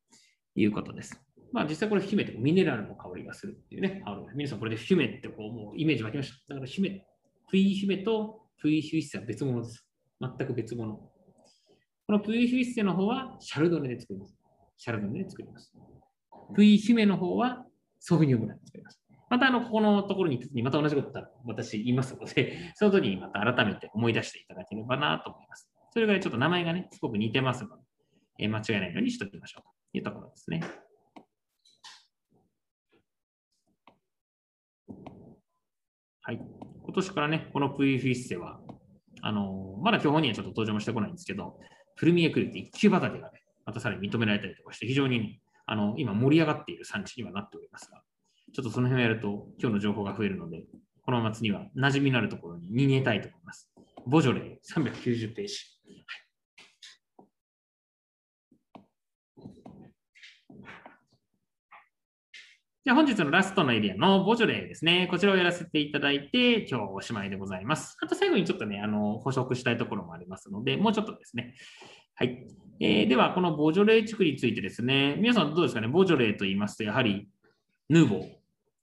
[0.55, 1.19] いうことです。
[1.51, 4.03] まあ実際これヒュメってミネラルの香りがするっていうね。
[4.35, 6.53] 皆さんこれでヒュメってこうもうイメージ湧きました。
[6.53, 7.05] だからヒュメ、
[7.47, 9.87] フイヒュメとプイヒュイッセは別物です。
[10.21, 10.95] 全く別物。
[10.95, 14.38] このプイヒュイッセの方はシャルドネで作ります。
[14.79, 15.73] シャルドネで作ります。
[16.55, 17.65] プイヒメの方は
[17.99, 18.99] ソービニョンブランで作ります。
[19.29, 21.11] またあの、ここのところにまた同じこと
[21.45, 25.69] 私言いますので、その時にまた改めて思い出していただければなと思います。
[25.91, 27.83] それぐらいちょっと名前がね、すごく似てますので、
[28.39, 30.61] えー、間違いないようにしておきましょうというところですね。
[36.21, 36.39] はい。
[36.83, 38.61] 今年からね、このプイフィッセは、
[39.21, 41.59] あのー、まだ今日本にはちょっと登場もしてこないんですけど、
[41.97, 48.01] プルミエクリティ1級畑がね、またさらに認められたりとかして、非常に、あの今盛り上がっている産地にはなっておりますが、
[48.51, 50.63] ちょっとその辺をやると今日の情報が増えるので、
[51.05, 53.71] この末には馴染みのあるところに逃げたいと思います。
[54.07, 55.55] ボジョレー390ページ。
[62.89, 65.07] じゃあ本日のラストのエリアのボジョレーですね。
[65.11, 67.95] こちらをやらせていただいて、今日おしまいでございます。
[68.01, 71.53] あと最後にちょっとね、あの、補足したいところもありますので、もうちょっとですね。
[72.19, 72.45] はい。
[72.81, 77.29] えー、では、このボジョレー地区についてですね、皆さんどうですかね、ボジョレーと言いますと、やはり
[77.87, 78.27] ヌーボー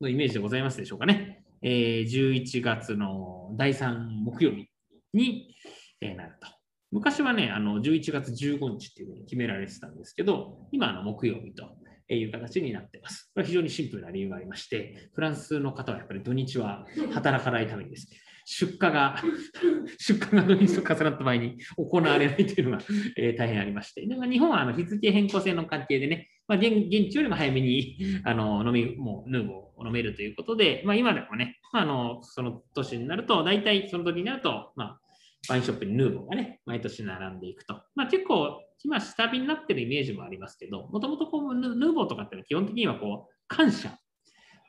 [0.01, 1.45] のイメージでございますでしょうかね？
[1.61, 4.71] えー、11月の第3木曜日
[5.13, 5.55] に、
[6.01, 6.49] え、なると。
[6.91, 11.77] 昔はね、あの11月15日っていうふうに決められてたんですけど、今の木曜日と
[12.09, 13.31] いう形になってます。
[13.35, 18.17] これは非常にシンプルな理由がありまして、フランスの方はやっぱり土日は働かないためにですね、
[18.49, 19.21] 出荷が、
[19.99, 22.85] 出荷が土日と重なった場合に行われないというのが、
[23.17, 35.01] えー、大変ありまして、で日本はあの日付変更性の関係でね、まあ、現現地よりも早めにあの飲み、もうヌーボーを飲めるということで、まあ、今でもね、あのその年になると、大体その時になると、まあ、
[35.49, 37.83] ワインショップにヌーボーがね、毎年並んでいくと。
[37.97, 43.99] まあ、結構、今下火になってるイメージもありますけど、もともとこうヌーボーとかって基本的にはこう感謝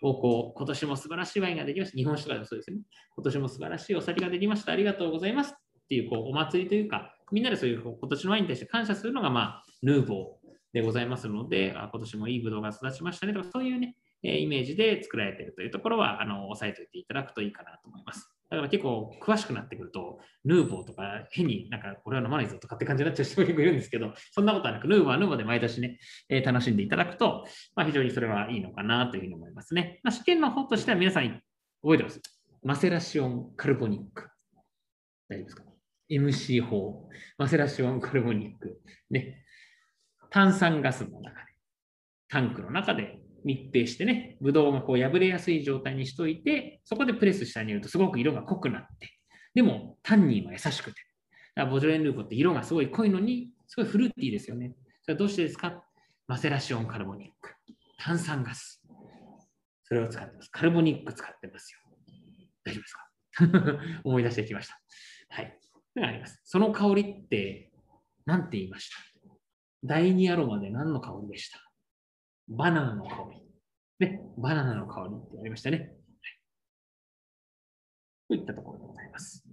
[0.02, 1.98] をこう、今年も素晴らしいワインができました。
[1.98, 2.84] 日本酒とかでもそうですよね。
[3.16, 4.72] 今年も素晴らしいお酒ができました。
[4.72, 18.37] ありがとうございますっていうこうお祭りというか、みんなでそういうこう今年のワインに対して感謝するのが、まあ、ヌーボーでございますので、あ今年もいいブドウが育ちましたねとか、そういうね、イメージで作られているというところは、あの、押さえておいていただくといいかなと思います。
[18.50, 26.00] だから結構詳しくなってくると、ヌーボーとか変になんかこれは飲まないぞとかって感じになっちゃう人もいるんですけど、そんなことはなく、ヌーボーはヌーボーで毎年ね、
[26.30, 27.46] えー、楽しんでいただくと、
[27.76, 30.00] まあ、非常にそれはいいのかなというふうに思いますね。
[30.04, 31.42] まあ、試験の方としては皆さん
[31.82, 32.22] 覚えてます？
[32.64, 34.30] マセラシオンカルボニック。
[35.30, 35.64] 大丈夫ですか
[36.10, 37.10] ?MC 法。
[37.38, 38.82] マセラシオンカルボニック。
[39.10, 39.44] ね。
[40.30, 41.52] 炭酸ガスの中で、
[42.30, 49.10] タンクの中で密閉してね、ブドウがこう破れやすい状態にしといて、そこでプレス下に入れるとすごく色が濃くなって、
[49.54, 51.02] でもタンニンは優しくて、
[51.56, 54.76] だボジョレ・ンルーコって色がすごい濃いのに、すごいフルーティーですよね。
[55.02, 55.84] それはどうしてですか？
[56.28, 57.56] マセラシオンカルボニック。
[57.98, 58.82] 炭酸ガス。
[59.84, 60.50] それを使ってます。
[60.52, 61.80] カルボニック使ってますよ。
[62.64, 63.80] 大丈夫ですか？
[64.04, 64.80] 思い出してきました。
[65.30, 65.58] はい。
[65.94, 66.42] それがあります。
[66.44, 67.72] その香りって、
[68.26, 68.98] 何て言いました？
[69.84, 71.60] 第2アロマで何の香りでした？
[72.50, 74.08] バナナの香り。
[74.08, 75.78] ね、バナナの香りってありましたね。
[78.30, 79.44] はい、といったところでございます。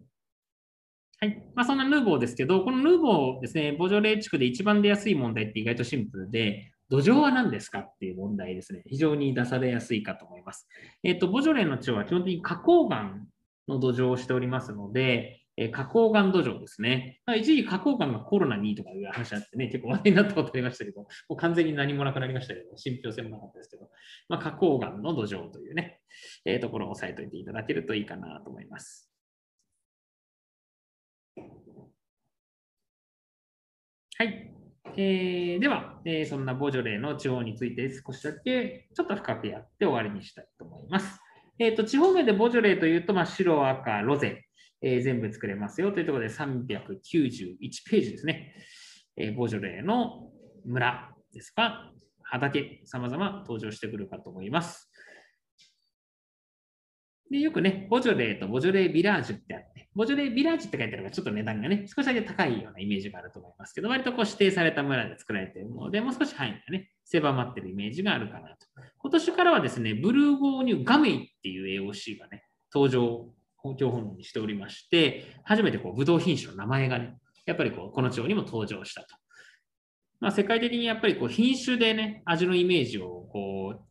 [1.21, 1.43] はい。
[1.55, 8.83] まあ、そんなヌーボーですけど、このヌーボーですね、ボジョレー地区で一番出やすい問題って意外とシンプルで、土壌は何ですかっていう問題ですね。
[8.87, 10.69] 非常に出されやすいかと思います。
[11.03, 13.15] えっ、と、ボジョレーの地は基本的に花崗岩
[13.69, 17.21] の土壌をしておりますので、えー、花崗岩土壌ですね。
[17.37, 23.89] 一時花崗岩がコロナにとかいう話あってね、結構話題になったことありましたけど、もう完全に何もなくなりましたけど、信憑性もなかったですけど、
[24.29, 26.01] まあ、花崗岩の土壌というね、
[26.45, 29.11] えー、ところを押さえておいていただけるといいかなと思います。
[34.17, 34.51] はい。
[34.97, 41.21] えー、では、えー、そんなボジョレーの地方について少しだけちょっと深くやって終わりにしたいと思います。
[41.59, 44.44] えーと、地方名でボジョレーというと、まあ、白、赤、ロゼ、
[44.87, 47.57] えー、全部作れますよというところで391
[47.91, 48.55] ページですね。
[49.17, 50.31] えー、ボジョレーの
[50.67, 51.91] 村ですか、
[52.23, 54.91] 畑、様々登場してくるかと思います。
[57.31, 68.67] で、よくね、ボジョレーとボジョレービラージュってあって、ボジョレービラージュって書いてあるからちょっと値段がね、少しだけ高いようなイメージがあると思いますけど、割とこう指定された村で作られているので、もう少し範囲がね、狭まってるイメージがあるかなと。
[68.99, 73.34] 今年からはですね、ブルーゴーニュガメイっていう AOC がね、登場、
[73.65, 77.17] 本教本にしておりまして、初めてこうブドウ品種の名前がね、
[77.47, 79.09] やっぱりこうこの地方にも登場したと。
[80.21, 83.85] まあ、世界的にやっぱりこう品種でね、味のイメージをこう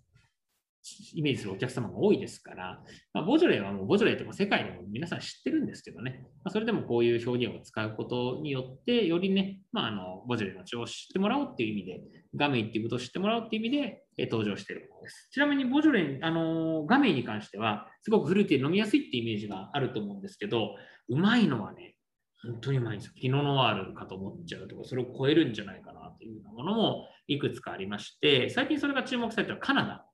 [1.16, 2.84] イメージするお客様が多いですから、
[3.14, 12.02] まあ、ボジョレーはもうボジョレーとか世界でも皆さん知ってるんですけどね、まあ、それでもこういう表現を使うことによって、よりね、まあ、あのボジョレーの血を知ってもらおうっていう意味で、
[12.36, 15.30] ガメイっていうことを知ってもらうっていう意味で、え登場しているものです。
[15.32, 20.76] ちなみにボジョレー、あのガメイに関しては、すごくフルーティー飲みやすいってイメージがあると思うんですけど、
[21.10, 21.96] うまいのはね、
[22.44, 23.14] 本当にうまいんですよ。
[23.16, 30.06] ピノノワールかと思っちゃうとか、それを超えるんじゃないかなというようなものもいくつかありまして、最近それが注目されたカナダ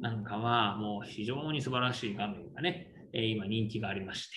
[0.00, 4.36] なんかはもう非常に素晴らしい画面がね、え今人気がありまして、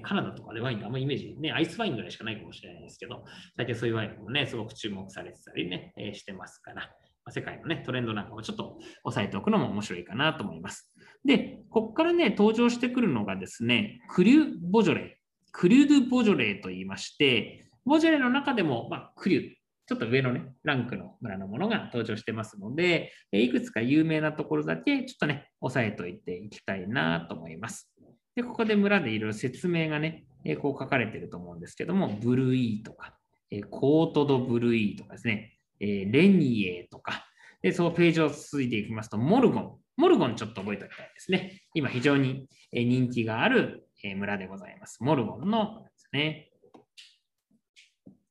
[0.00, 3.24] カナダとかでワインってあんまイメージ、ね、アイスワインぐらいしかないかもしれないですけど、
[3.56, 6.90] 最近そういうワインもね、すごく注目されてたりね、えしてますから、
[7.30, 10.92] 世界のね、トレンドなんかもちょっと押さえておくのも面白いかなと思います。
[11.24, 15.08] で、ここからね、登場してくるのがですね、クリュー・ボジョレー、
[15.52, 19.54] クリュー・ドゥ・ボジョレーと言いまして、ボジョレーの中でも、まあ、クリュー、
[19.86, 27.91] ちょっと上のね、ランクの村のものが登場してますので、いくつか有名なところだけちょっとね、押さえておいていきたいなと思います。
[28.34, 33.14] で、ここで村でいろいろ説明がね、えこう書かれてると思うんですけども、ブルイーとか、
[33.50, 37.26] えコートドブルイーとかですね、えレニエとか、
[37.62, 39.78] で、そのページを続いていきますと、モルゴン。
[39.96, 41.62] モルゴンちょっと覚えておきたいですね。
[41.74, 43.86] 今非常に人気がある
[44.16, 44.98] 村でございます。
[45.02, 46.50] モルゴンのですね。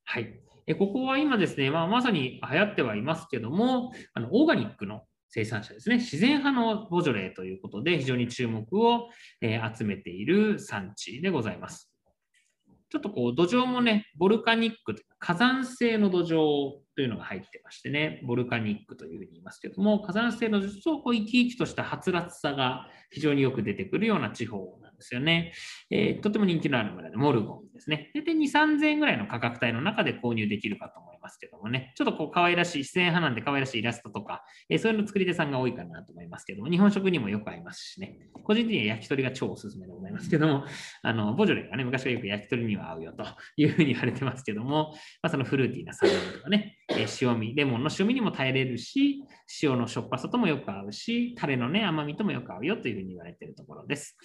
[0.03, 0.41] はい。
[0.77, 5.03] ここは今ですね、まあ、まさに流行ってはいますけども、あのオーガニックの
[5.33, 9.09] 生産者ですね、自然派のボジョレーということで、非常に注目を、
[9.39, 11.91] え集めている産地でございます。
[12.89, 25.53] ちょっとこう土壌もね、ボルカニックというか火山性の土壌というのが入ってましてね、ボルカニックというふうに言いますけども、火山性の土壌とこう生き生きとしたはつらつさが非常によく出てくるような地方なんですよね。
[25.89, 28.11] えー、とても人気のある村で、モルゴンですね。
[28.13, 40.65] 大体2、3000円ぐらいの価格帯の中で購入できるかと思いますけどもね、ちょっとこう可愛らしい、自然派なんで可愛らしいイラストとか、えー、そういうの作り手さんが多いかなと思いますけども、日本食にもよく合いますしね、個人的には焼き鳥が超おすすめでございますけども、
[41.03, 43.25] あのボジョレがね、昔はよく焼き鳥には合うよと
[43.55, 49.23] いうふうに言われてますけども、まあ、そのフルーティーな酸味とかね、えー、塩味、レモンの塩味にも耐えれるし、
[49.61, 54.17] 塩のしょっぱさともよく合うし、タレのね、甘みともよく合うよというふうに言われているところです。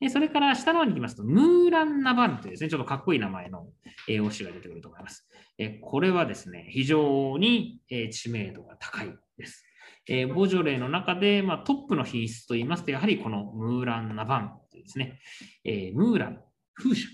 [0.00, 3.68] えー、それから下の方に行きますと、ムーランナバンというですね、ちょっとかっこいい名前の
[4.08, 5.28] AOC が出てくると思います。
[5.58, 9.64] えこれはですね、非常に、え知名度が高いです。
[10.06, 15.20] えボジョレーの中で、まあ、トップの品質といいますと、やはりこのムーラン・ナバンというですね、
[15.64, 16.40] え、ムーラン、
[16.74, 17.08] 風車、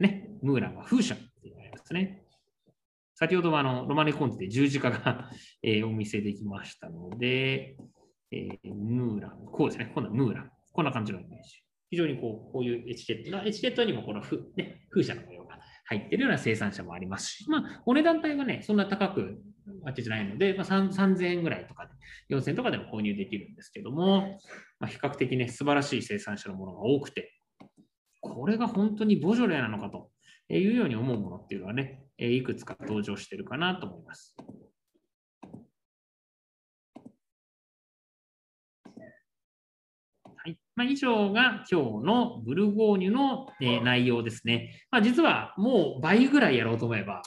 [0.00, 2.22] ね、ムーランは風車と言われますね。
[3.14, 5.30] 先ほどはあのロマネコンテで十字架が
[5.62, 7.76] えお見せできましたので、
[8.30, 11.65] え、ムーラン、こうですね、今度はムーラン、こんな感じのイメージ。
[11.96, 19.38] 非常にこうこういうエチケット、エチケットにもこの風,、ね、風車の模様が入っているような生産者もありますし、まあ、お値段帯はね、そんな高く
[19.82, 21.86] わけじゃないので、まあ、3000円ぐらいとか
[22.28, 24.38] で、4000円とかでも購入できるんですけども、
[24.78, 27.32] まあ、比較的ね、素晴らしい生産者のものが多くて、
[28.20, 30.10] これが本当にボジョレなのかと
[30.50, 34.36] いうように思うものっていうのはね、いくつか登場してるかなと思います。
[40.46, 44.80] はいまあ、以上が今日のブルゴーニュの、え内容ですね。
[44.92, 47.22] まあ、実はもう倍ぐらいやろうと思えば、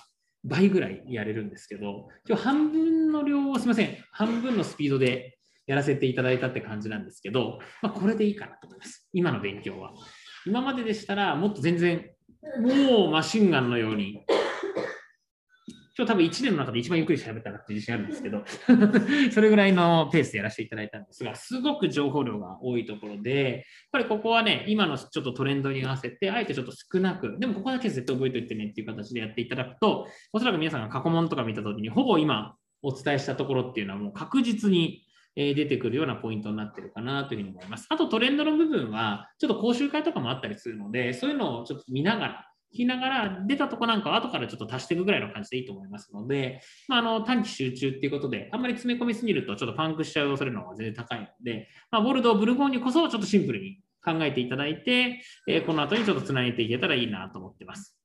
[0.46, 5.38] 倍ぐらいやれるんですけど、今日半分の量をすみません、半分のスピードで
[5.68, 9.10] やらせていただいたって感じなんですけど、まあ、これでいいかなと思います。
[9.12, 9.92] 今の勉強は。
[10.46, 12.10] 今まででしたら、もっと全然、
[12.62, 14.24] もうマシンガンのように
[16.00, 18.46] 今日多分1年の中で一番ゆっくり喋ったなって自信あるんですけど
[19.34, 35.04] それぐらいのペースでやらせていただいたんですが、すごく情報量が多いところで、やっぱりここはね、今のちょっとトレンドに合わせて、あえてちょっと少なく、でもここだけ絶対覚えておいてねっていう形でやっていただくと、おそらく皆さんが過去問とか見たときに、ほぼ今お伝えしたところっていうのはもう確実に
[35.36, 37.88] 出てくるようなポイントになってるかなというふうに思います。
[37.90, 58.00] あとトレンドの部分は、ちょっと講習会とかもあったりするので、そういうのをちょっと見ながら、きながら、出たとこなんかは後からちょっと足していくぐらいの感じでいいと思いますので、まあ、あの短期集中っていうことで、あんまり詰め込みすぎるとちょっとパンクしちゃう恐れの方が全然高いので、まあ、ボルドー、ブルゴーニュこそちょっとシンプルに考えていただいて、え、この後にちょっとつなげていけたらいいなと思ってます。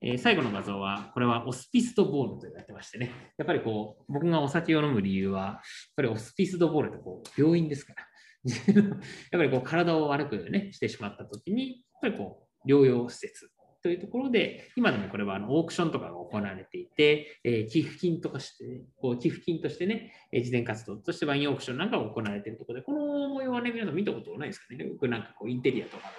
[0.00, 5.60] え、最後の画像は、これはオスピストボールと言われてましてね、やっぱりこう、僕がお酒を飲む理由は、やっ
[5.96, 8.06] ぱりオスピストボールってこう病院ですから、
[8.74, 8.96] やっ
[9.32, 13.50] ぱりこう体を悪く、ね、してしまったときに、やっぱりこう療養施設。
[13.84, 24.86] というところで、今でもこれはあのオークションとかが行われていて、えー、寄付金とかして、こう寄付金としてね、えー、事前活動としてワインオークションなんかが行われているところで、この模様はね、皆さん見たことないですかね。
[24.86, 26.12] よくなんかこうインテリアとかが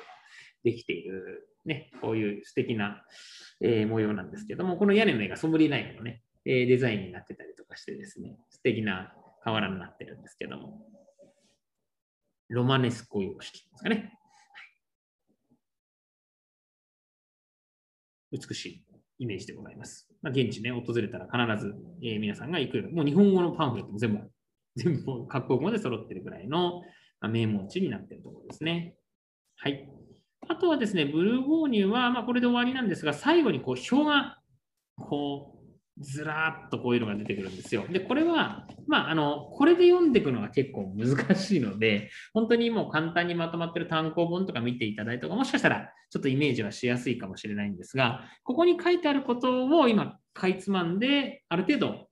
[0.64, 3.04] できている、ね、こういう素敵な、
[3.62, 9.12] えー、模様なんですけども、この屋根の絵がソムリナイフのね、えデザインになってたりとかしてですね、素敵な
[9.44, 10.86] 瓦になってるんですけども、
[12.50, 14.20] ロマネスコ様式ですかね。
[18.31, 18.85] 美しい
[19.19, 20.07] イメージでございます。
[20.22, 21.73] まあ、現地ね、訪れたら必ず、
[22.03, 24.19] えー、皆さんが行く、もう日本語のパンフレットも全部、
[24.76, 26.81] 全部各国語で揃ってるぐらいの、
[27.22, 28.95] まあ、名門地になってるところですね。
[29.57, 29.89] はい。
[30.47, 34.39] あとはですね、ブルーゴーニュは、まあ、これで終わりなんですが、最後にこう表が
[34.97, 35.55] こう
[36.00, 37.86] ずらっとこういうのが出てくるんですよ。
[37.90, 52.08] で、これは、まあ、あの、これで読んでいくのは結構難しいので、本当にもう簡単にまとまってる単行本とか見ていただいた方が、もしかしたらちょっとイメージはしやすいかもしれないんですが、ここに書いてあることを今、かいつまんで、ある程度、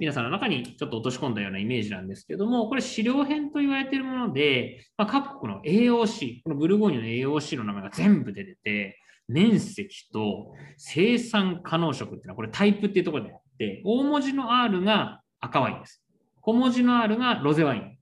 [0.00, 7.06] 皆さんの中にちょっと落とし込んだようなイメージなんですけども、これ資料編と言われているもので、まあ、各国の AOC、このブルゴーニュの
[7.38, 8.98] AOC の名前が全部出てて、
[9.28, 16.02] 面積と生産可能色っていうのは、これタイプっていうところであって、大文字の R が赤ワインです。
[16.40, 17.96] 小文字の R がロゼワイン。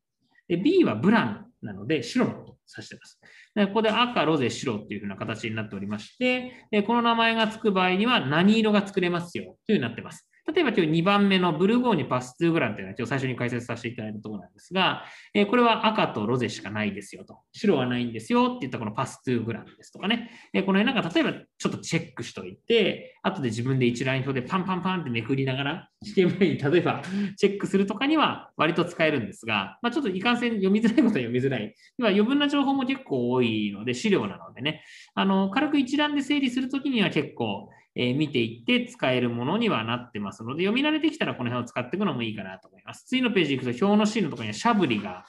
[0.49, 3.21] で B はブランなので白のことを指してます。
[3.55, 6.53] でここで赤、ロゼ、白っていうふうな形になっておりまして、
[6.87, 10.29] この名前がつく場合には何色が作れますよというになってます。
[10.45, 15.05] 例えば今日2番目のブルゴーニュパスツーグランというのは今日最初に解説させていただいたところなんですが、
[15.35, 17.39] えこれは赤とロゼしかないですよと。
[17.53, 20.31] 白はないんですよって言ったこのパスツーグランですとかね。
[20.53, 27.03] えこの辺なんか例えばちょっとチェックしといて、後で自分で一覧表でパンパンパンってめくりながら、試験前に例えば
[27.39, 31.73] チェックするとかには割と使えるんですが、まあ、ちょっといかんせん読みづらいことは読みづらい。
[31.99, 34.83] 要は余分な情報も結構多いので、資料なのでね、
[35.15, 43.05] あの軽く一覧で整理するときには結構え見ていって使えるものにはなってますので、読み慣れてきたらこの辺を使っていくのもいいかなと思います。
[43.07, 45.25] 次のページ行くと表のシーンのところにはシャブリが、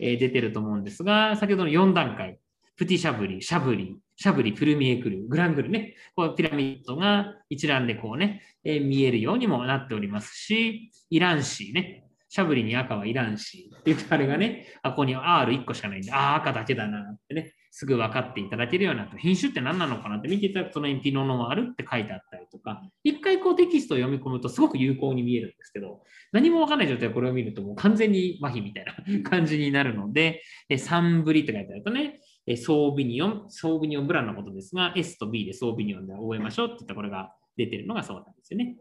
[0.00, 2.38] え出てると思うんですが、先ほどの4段階、
[2.76, 30.42] プティシャブリ、シャブリ、シャブリ、プルミエクル、グラングルね、こうピラミッドが一覧でこうね、え見えるようにもなっておりますし、イランシーね、シャブリに赤はいらんし、って言ってあれがね、あ、ここに R1 個しかないんで、ああ、赤だけだなってね、すぐ分かっていただけるようなって、品種って何なのかなって見ていただくと、そのエピノノワールって書いてあったりとか、一回こうテキストを読み込むとすごく有効に見えるんですけど、何も分かんない状態でこれを見るともう完全に麻痺みたいな 感じになるので、
[30.78, 32.20] サンブリって書いてあるとね、
[32.56, 38.76] ソービニオン、ソービニオンブランのことですが、S と B でソービニオンで覚えましょうって言ったこれが出てるのがそうなんですよね。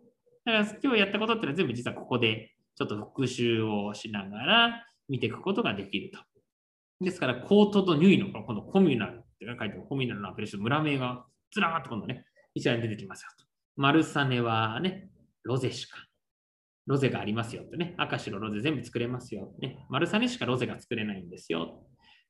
[0.46, 6.20] だから今日やったことっていうのは全部実はここでちょっと復習をしながら見ていくことができると。
[7.00, 12.26] ですから、コートとニュイのこのコミュナルって書いてあるコミュナルのアプリション、村名がずらーっと今度ね、
[12.56, 13.46] 一覧に出てきますよと。
[13.76, 15.10] マルサネはね、
[15.44, 15.98] ロゼしか。
[16.88, 17.94] ロゼがありますよってね。
[17.98, 19.54] 赤白ロゼ全部作れますよ。
[19.60, 19.86] ね。
[19.90, 21.84] マルサネしかロゼが作れないんですよ。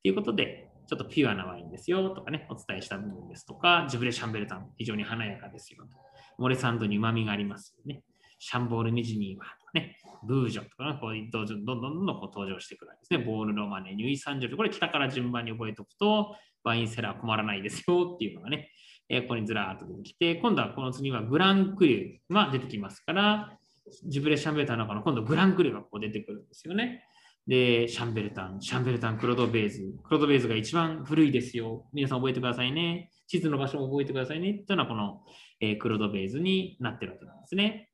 [0.03, 5.97] ということで、ちょっとピュアなワインですよとかね、お伝えした部分ですとか、ジブレ・シャンベルタン、非常に華やかですよと。
[6.37, 8.03] モレサンドに旨味がありますよね。
[8.39, 9.45] シャンボール・ミジニーは
[9.79, 13.25] ね、ブージョンとか、こうどんどんどんどんこう登場してくるわけですね。
[13.25, 14.57] ボールロマネ、ニュイサンジョル。
[14.57, 18.71] これ北から順番に覚えておくと、ワインセラー困らないですよっていうのがね、
[19.09, 23.57] えー、ここにずらーっと出てきて、今度はこの次はグランクリューが出てきますから、
[24.05, 27.03] ジブレ・シャンベルタンの中の今度グランクリューがこう出てくるんですよね。
[27.47, 29.95] で、シャンベルタン、シャンベルタン、クロドベーズ。
[30.03, 31.87] クロドベーズが一番古いですよ。
[31.93, 33.09] 皆さん覚えてくださいね。
[33.27, 34.53] 地図の場所も覚えてくださいね。
[34.67, 35.21] というのはこの、
[35.61, 37.86] えー、クロドベーズになってるわけなんですね。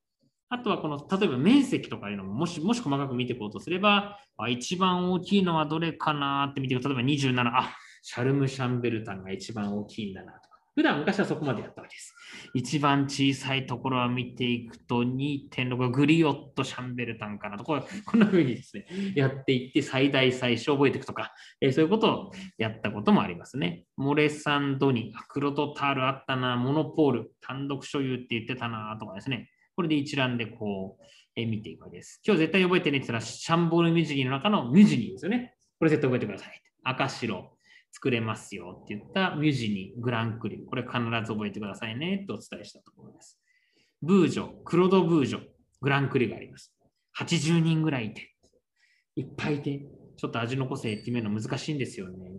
[0.53, 10.53] あとはこの、例えば面積とかいうのも、もし、もし細かく見ていこうとすれば、あ一番大きいのはどれかなって見ていく、例えば27、あ、シャルム・シャンベルタンが一番大きいんだなとか。
[10.75, 12.13] 普段昔はそこまでやったわけです。
[12.53, 18.85] 一番小さいところは見ていくと2.6グリオット・シャンベルタンかなとここんな風にですね、
[19.15, 23.85] やっていって最大最小覚えていくとか、えー、そういうことをやったこともありますね。
[23.97, 29.49] モレサンドニ、クロトタールあったな、モノポール、単独所有って言ってたなとかですね。
[29.75, 31.03] これで一覧でこう、
[31.35, 32.21] え見ていくわけです。
[32.25, 35.55] 今日絶対覚えてねって言ったら、シャンボールミュージニーの中のミュージニーですよね。
[35.79, 36.61] これ絶対覚えてください。
[36.83, 37.57] 赤白
[37.91, 40.59] 作れますよって言ったミュージニー、グランクリー。
[40.67, 43.39] これ必ず覚えてくださいねとお伝えしたところです。
[44.01, 45.41] ブージョ、クロドブージョ、
[45.81, 46.73] グランクリーがあります。
[47.19, 48.33] 80人ぐらいいて、
[49.15, 49.85] いっぱいいて、
[50.17, 52.31] ちょっと味の個性決めるの難しいんですよね。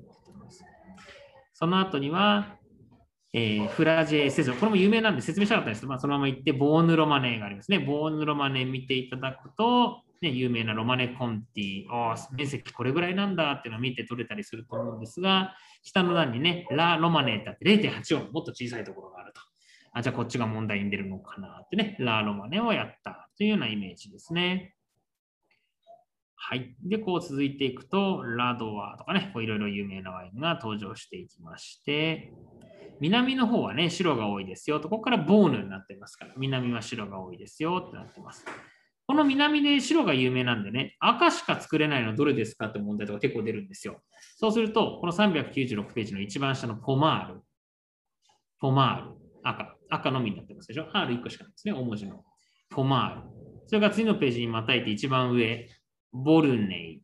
[1.52, 2.58] その後には、
[3.36, 5.88] えー、フラジェセゾこれも有名なんで説明したかったんですけど。
[5.88, 7.80] まあ、そのまま行って、ボーヌロマネーがありますね。
[7.80, 19.40] ボーヌロマネ見ていただくと、ね、有名なロマネコンティ、あ面積これぐらいなんだっていうのを見て取れたりすると思うんですが、下の段にね、ラ・ロマネーって0.84、もっと小さいところがあると。
[19.92, 24.76] あ、じゃあこっちが問題に出るのかなってね、ラ・ロマネをやったというようなイメージですね。
[26.36, 26.76] はい。
[26.84, 32.32] で、こう続いていくと、ラドワとかね、いろいろ有名なワインが登場していきまして、
[33.00, 38.44] 南の方はね、白が多いですよと、ここからボーヌになってますから、南は白が多いですよってなってます。
[39.06, 44.02] この南で白が有名なんでね、赤しか作れないのはどれですかって問題とか結構出るんですよ。
[44.36, 47.42] そうすると、この396ページの一番下のポマール、
[48.60, 52.24] ポマール、赤、赤のみになってますでしょ ?R1 個しかないですね、大文字の。
[52.70, 53.44] ポマール。
[53.66, 55.68] それから次のページにまたいて一番上、
[56.12, 57.02] ボルネイ、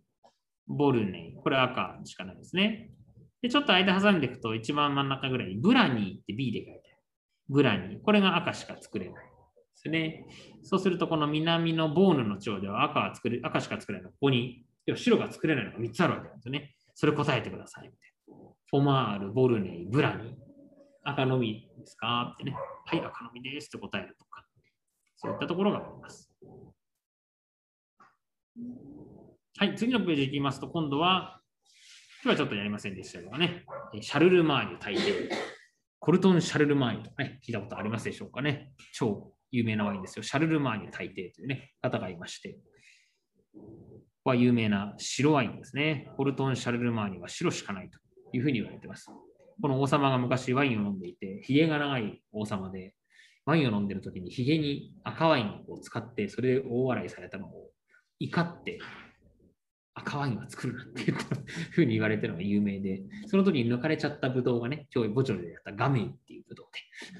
[0.67, 1.35] ボルネイ。
[1.35, 2.91] これ赤しかないですね。
[3.43, 7.03] で、ちょっと間挟んでいくと、一番真ん中ぐらいにブラニーって B で書いてある。
[7.49, 8.03] ブラニー。
[8.03, 9.25] これが赤しか作れない。
[9.25, 9.31] で
[9.75, 10.27] すね。
[10.63, 14.13] そうすると、この南のボーヌの地では赤は作れ赤しか作れない。
[14.13, 16.75] ここに、白が作れないのが3つあるわけなんですよね。
[16.95, 17.91] それ答えてください。
[18.67, 20.35] フォマール、ボルネイ、ブラニー。
[21.03, 22.33] 赤のみですか？
[22.35, 22.53] ってね。
[22.53, 24.45] はい、赤のみですって答えるとか。
[25.17, 26.31] そういったところがあります。
[29.57, 31.40] はい、次のページいきますと、今度は
[32.23, 33.65] 今日はちょっとやりませんでしたがね、
[34.03, 35.31] シャルル・マーニュ大帝。
[36.01, 38.73] コルトン・シャルル・マーニュとかね、聞いたことありますでしょうかね。
[38.93, 40.23] 超有名なワインですよ。
[40.23, 42.59] シャルル・マーニュ大帝というね、方がいまして。
[43.55, 43.61] こ
[44.25, 46.13] こは有名な白ワインですね。
[46.19, 47.99] コルトン・シャルル・マーニュは白しかないと
[48.37, 49.07] いうふうに言われています。
[49.63, 52.95] この王様が昔ワインを飲んでいて、髭が長い王様で、
[53.47, 57.71] ワインを飲んでる時に髭に赤ワインを使って、それで大笑いされたのを
[58.19, 58.79] 怒って
[60.01, 61.17] 赤ワインは作るなっていう
[61.71, 66.67] ふうに言われてるのが有名で、その時に抜かれちゃったブドウがね、今日ボチョルでやったガメイっていうブドウ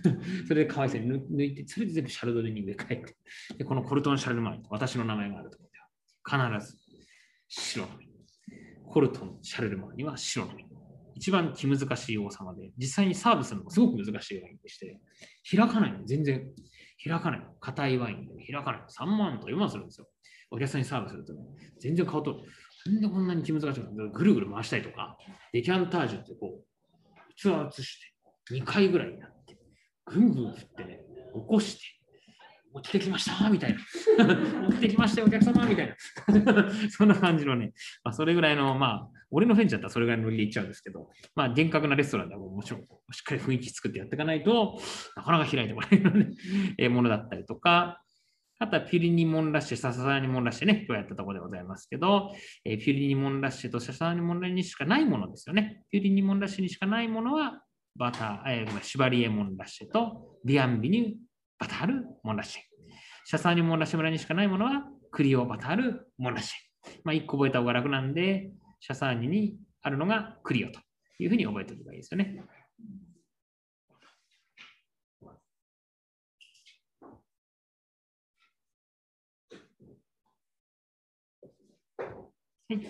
[0.05, 3.17] で、 それでかわいそうに抜いて、それで全部シャルドネに植え替えて、
[3.59, 5.79] でこのコルトン・シャルルマイン私の名前があるところで
[6.39, 6.79] は、必ず
[7.49, 8.11] 白の実。
[8.87, 10.65] コルトン・シャルルマインには白の実。
[11.15, 14.99] 一番気難しい王様で、実際にサーブするのもすごく難しいワインでして、
[15.51, 16.51] 開かないの、全然
[17.05, 17.47] 開かないの。
[17.61, 18.89] 硬いワインで開かないの。
[18.89, 20.09] 3万と4万するんですよ。
[20.51, 21.41] お客さんにサーブすると、ね、
[21.79, 22.43] 全然顔と
[22.87, 24.11] なんでこんなに気難しいの？
[24.11, 25.17] ぐるぐる回したりとか、
[25.53, 26.65] デキャンタージュってこう、
[27.37, 28.01] ツアーし
[28.49, 29.59] て2回ぐらいになって、
[30.07, 31.01] ぐんぐん振ってね、
[31.35, 31.81] 起こして、
[32.73, 33.81] 持ってきましたみたいな。
[34.69, 35.97] 持ってきましたよ、お客様みたいな。
[36.91, 37.73] そんな感じのね、
[38.05, 44.81] まあ、それぐらいの、まあ、俺のフェンチだったらそれぐらいのノリでいっちゃうんですけど、まあ、厳格なレストランではもちろん、しっかり雰囲気作ってやっていかないと
[45.17, 48.03] なかなか開いてもらえる、ものだったりとか、
[48.63, 52.31] あとはピュリニモンラッシュ、サササニモンラッシュね、今日やったところでございますけど、
[52.63, 55.83] え、ピュリニモンラッシュとサササニモンラッシュにしかないものですよね。
[55.91, 57.63] ピュリニモンラッシュにしかないものは、
[57.97, 61.13] バター、えー、シバリエモンラッシュとビアンビニュ
[61.59, 62.63] バタールモンラッシュ。
[63.25, 66.91] シャサーニモンラッシュ村にしかないものは、クリオバタールモンラッシュ。
[67.03, 68.51] まあ、1個覚えた方が楽なんで、
[68.81, 70.81] シャサーニにあるのがクリオと
[71.19, 72.45] いうふうに覚えておけばいいですよね。
[82.71, 82.81] はい。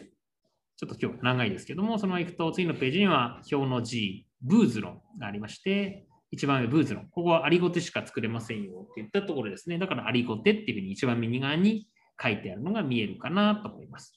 [0.77, 7.05] ちょっと今日長いですけども、そのまま行くと次のページには表の G、ブーズロンがありまして、一番上ブーズロン。
[7.05, 9.79] ここはアリゴテしか作れませんよって言ったところですね。
[9.79, 11.89] だからアリゴテっていうふうに一番右側に
[12.23, 14.13] 書いてあるのが見えるかなと思います。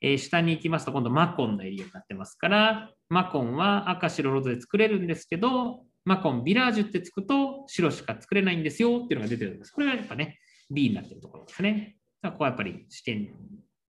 [0.00, 9.70] えー、下に行きますと今度マコンのエリアになってますから、マコンは赤白ロゼで作れるんですけど、マコンビラージュってつくと白しか作れないんですよっていうのが出てるんです。
[9.70, 10.40] これがやっぱね、
[10.72, 11.98] B になってるところですね。
[12.24, 13.28] ここはやっぱり試験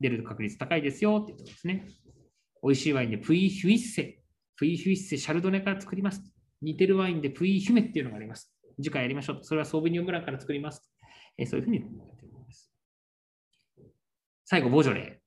[0.03, 1.87] 出る確率高いですよっていうところですね。
[2.61, 4.19] 美味しいワインでプイヒュイッセ、
[4.57, 6.21] プイヒュイッセシャルドネから作ります。
[6.61, 8.53] 似てるワインでプイヒュメっていうのがあります。
[8.77, 9.39] 次回やりましょう。
[9.41, 10.91] それはソービニオンブランから作ります。
[11.37, 12.71] えそういうふうにやってます。
[14.45, 15.23] 最後、ボジョレー。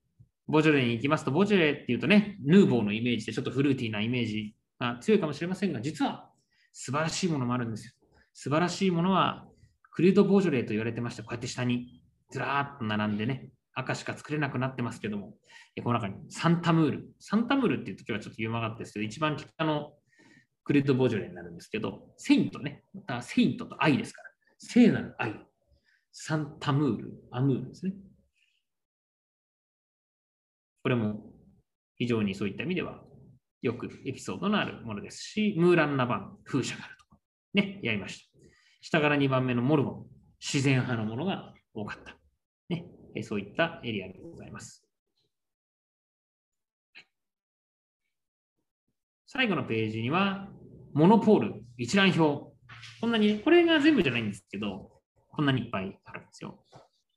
[0.47, 6.31] ボジョレーに行きますと、ボジョレーっていうとね、ヌーボーのイメージでちょっとフルーティーなイメージが強いかもしれませんが、実は
[6.71, 7.93] 素晴らしいものもあるんですよ。
[8.33, 9.47] 素晴らしいものは、
[9.91, 12.01] クリュード・ボジョレーと言われてまして、こうやって下に
[12.31, 13.49] ずらーっと並んでね、
[13.79, 15.35] 赤しか作れなくなってますけども、
[15.83, 17.09] この中にサンタムール。
[17.19, 19.93] サンタムールっていう時はちょっと言うまかったですけど、一番北の
[20.63, 22.83] クレッドボジョレになるんですけど、セイントね。
[22.93, 24.29] またセイントと愛ですから。
[24.57, 25.39] 聖なる愛。
[26.11, 27.93] サンタムール、アムールですね。
[30.81, 31.31] これも
[31.97, 33.03] 非常にそういった意味では
[33.61, 37.19] よくエピソードのあるものですし、ムーランナバン、風車があるとか、
[37.53, 38.39] ね、やりました。
[38.81, 40.05] 下から2番目のモルモン、
[40.39, 42.16] 自然派のものが多かった。
[43.17, 44.87] え、そういったエリアでございます。
[49.25, 50.47] 最後のページには、
[50.93, 52.55] モノポール、一覧表。
[53.01, 54.91] こんなに、これが全部じゃないんですけど、
[55.29, 56.63] こんなにいっぱいあるんですよ。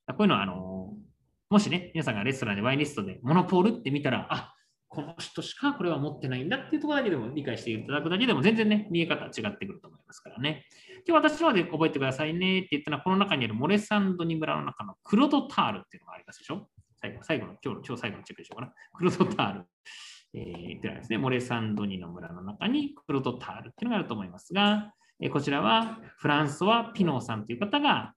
[0.08, 0.92] こういうのは、あの、
[1.48, 4.54] もしね、皆さんがレストランでワインリストでモノポールって見たら、あ
[4.90, 10.64] この人しかこれは持ってないんだっていうところだけでも理解していただくだけでも全然ね、見え方違ってくると思いますからね。
[11.06, 16.68] 今日私ので覚えてくださいねって言ったのは、この中にあるモレサンドニ村の中のクロドタールっていうのがありますでしょ？
[17.00, 18.72] 最後、最後の、今日、今日最後のチェックでしょうかな？
[18.92, 19.64] クロドタール。
[20.34, 28.14] えー、ってのはですね、モレサンドニの村の中にクロドタールっていうのがあると思いますが、えー、こちらはフランソワ・ピノーさんという方が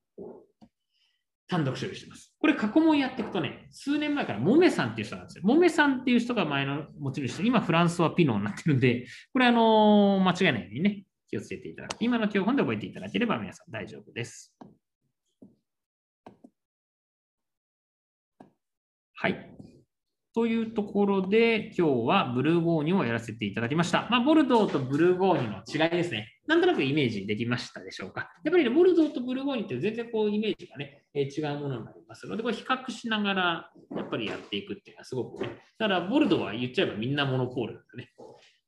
[1.48, 2.34] 単独処理してます。
[2.40, 5.44] これ過去問やっていくとね、数年前からモメさんっていう人なんですよ。
[5.46, 11.98] モメさんっていう人が前の持ち主で、今フランスはピノになってるんで、これあの、間違いないようにね、気をつけていただく。
[12.00, 14.56] 今の教本で覚えていただければ皆さん大丈夫です。
[19.16, 19.50] はい。
[20.36, 24.08] というところで、今日はブルーゴーニュをやらせていただきました。
[24.10, 26.34] まあ、ボルドーとブルーゴーニュの違いですね。
[26.48, 28.32] なんとなくイメージできましたでしょうか。
[28.44, 35.50] やっぱりね、ボルドーとブルーゴーニュって全然こうイメージがね、違うものになりますので、これ比較しながらやっぱりやっていくっていうのはすごくね。
[35.78, 38.10] だから、ボルドは言っちゃえばみんなモノポールなんでね。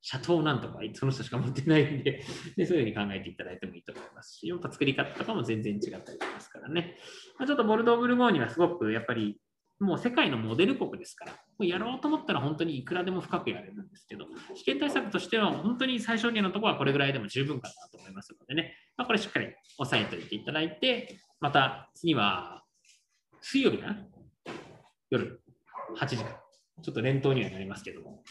[0.08, 2.22] シャトーなんとかその人しか持ってないんで
[2.56, 6.96] で、そういうふうに考えていただいてもいいと思いますし、やっぱ作り方とかも全然違ったりしますからね。
[7.40, 9.40] まあ、ちょっとボルドー・ブルゴーニュはすごくやっぱり
[9.80, 19.48] もう世界のモデル国ですから、もうやろうと思ったら本当にいくらでも深くやれるんですけど、試験対策としては本当に最小限のところはこれぐらいでも十分かなと思いますのでね、まあ、これしっかり
[19.80, 22.64] 押さえておいていただいて、また次は
[23.42, 23.98] 水曜日かな
[25.10, 25.42] 夜
[25.98, 26.30] 8時から、
[26.82, 28.24] ちょっと連投にはなりますけども、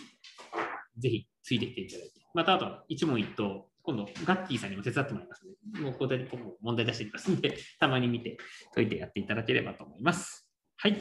[0.99, 8.39] ぜひついてきていただいて、またあと一問一答、今度ガッキーさんにも手伝ってもらいますので、もうここで僕問題出していきますので、たまに見て
[8.75, 10.49] 解いてやっていただければと思います。
[10.77, 10.97] はい。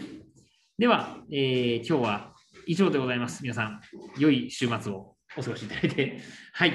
[0.77, 2.33] では、えー、今日は
[2.67, 3.41] 以上でございます。
[3.41, 3.81] 皆さん、
[4.17, 6.19] 良い週末をお過ごしいただいて。
[6.53, 6.73] はい。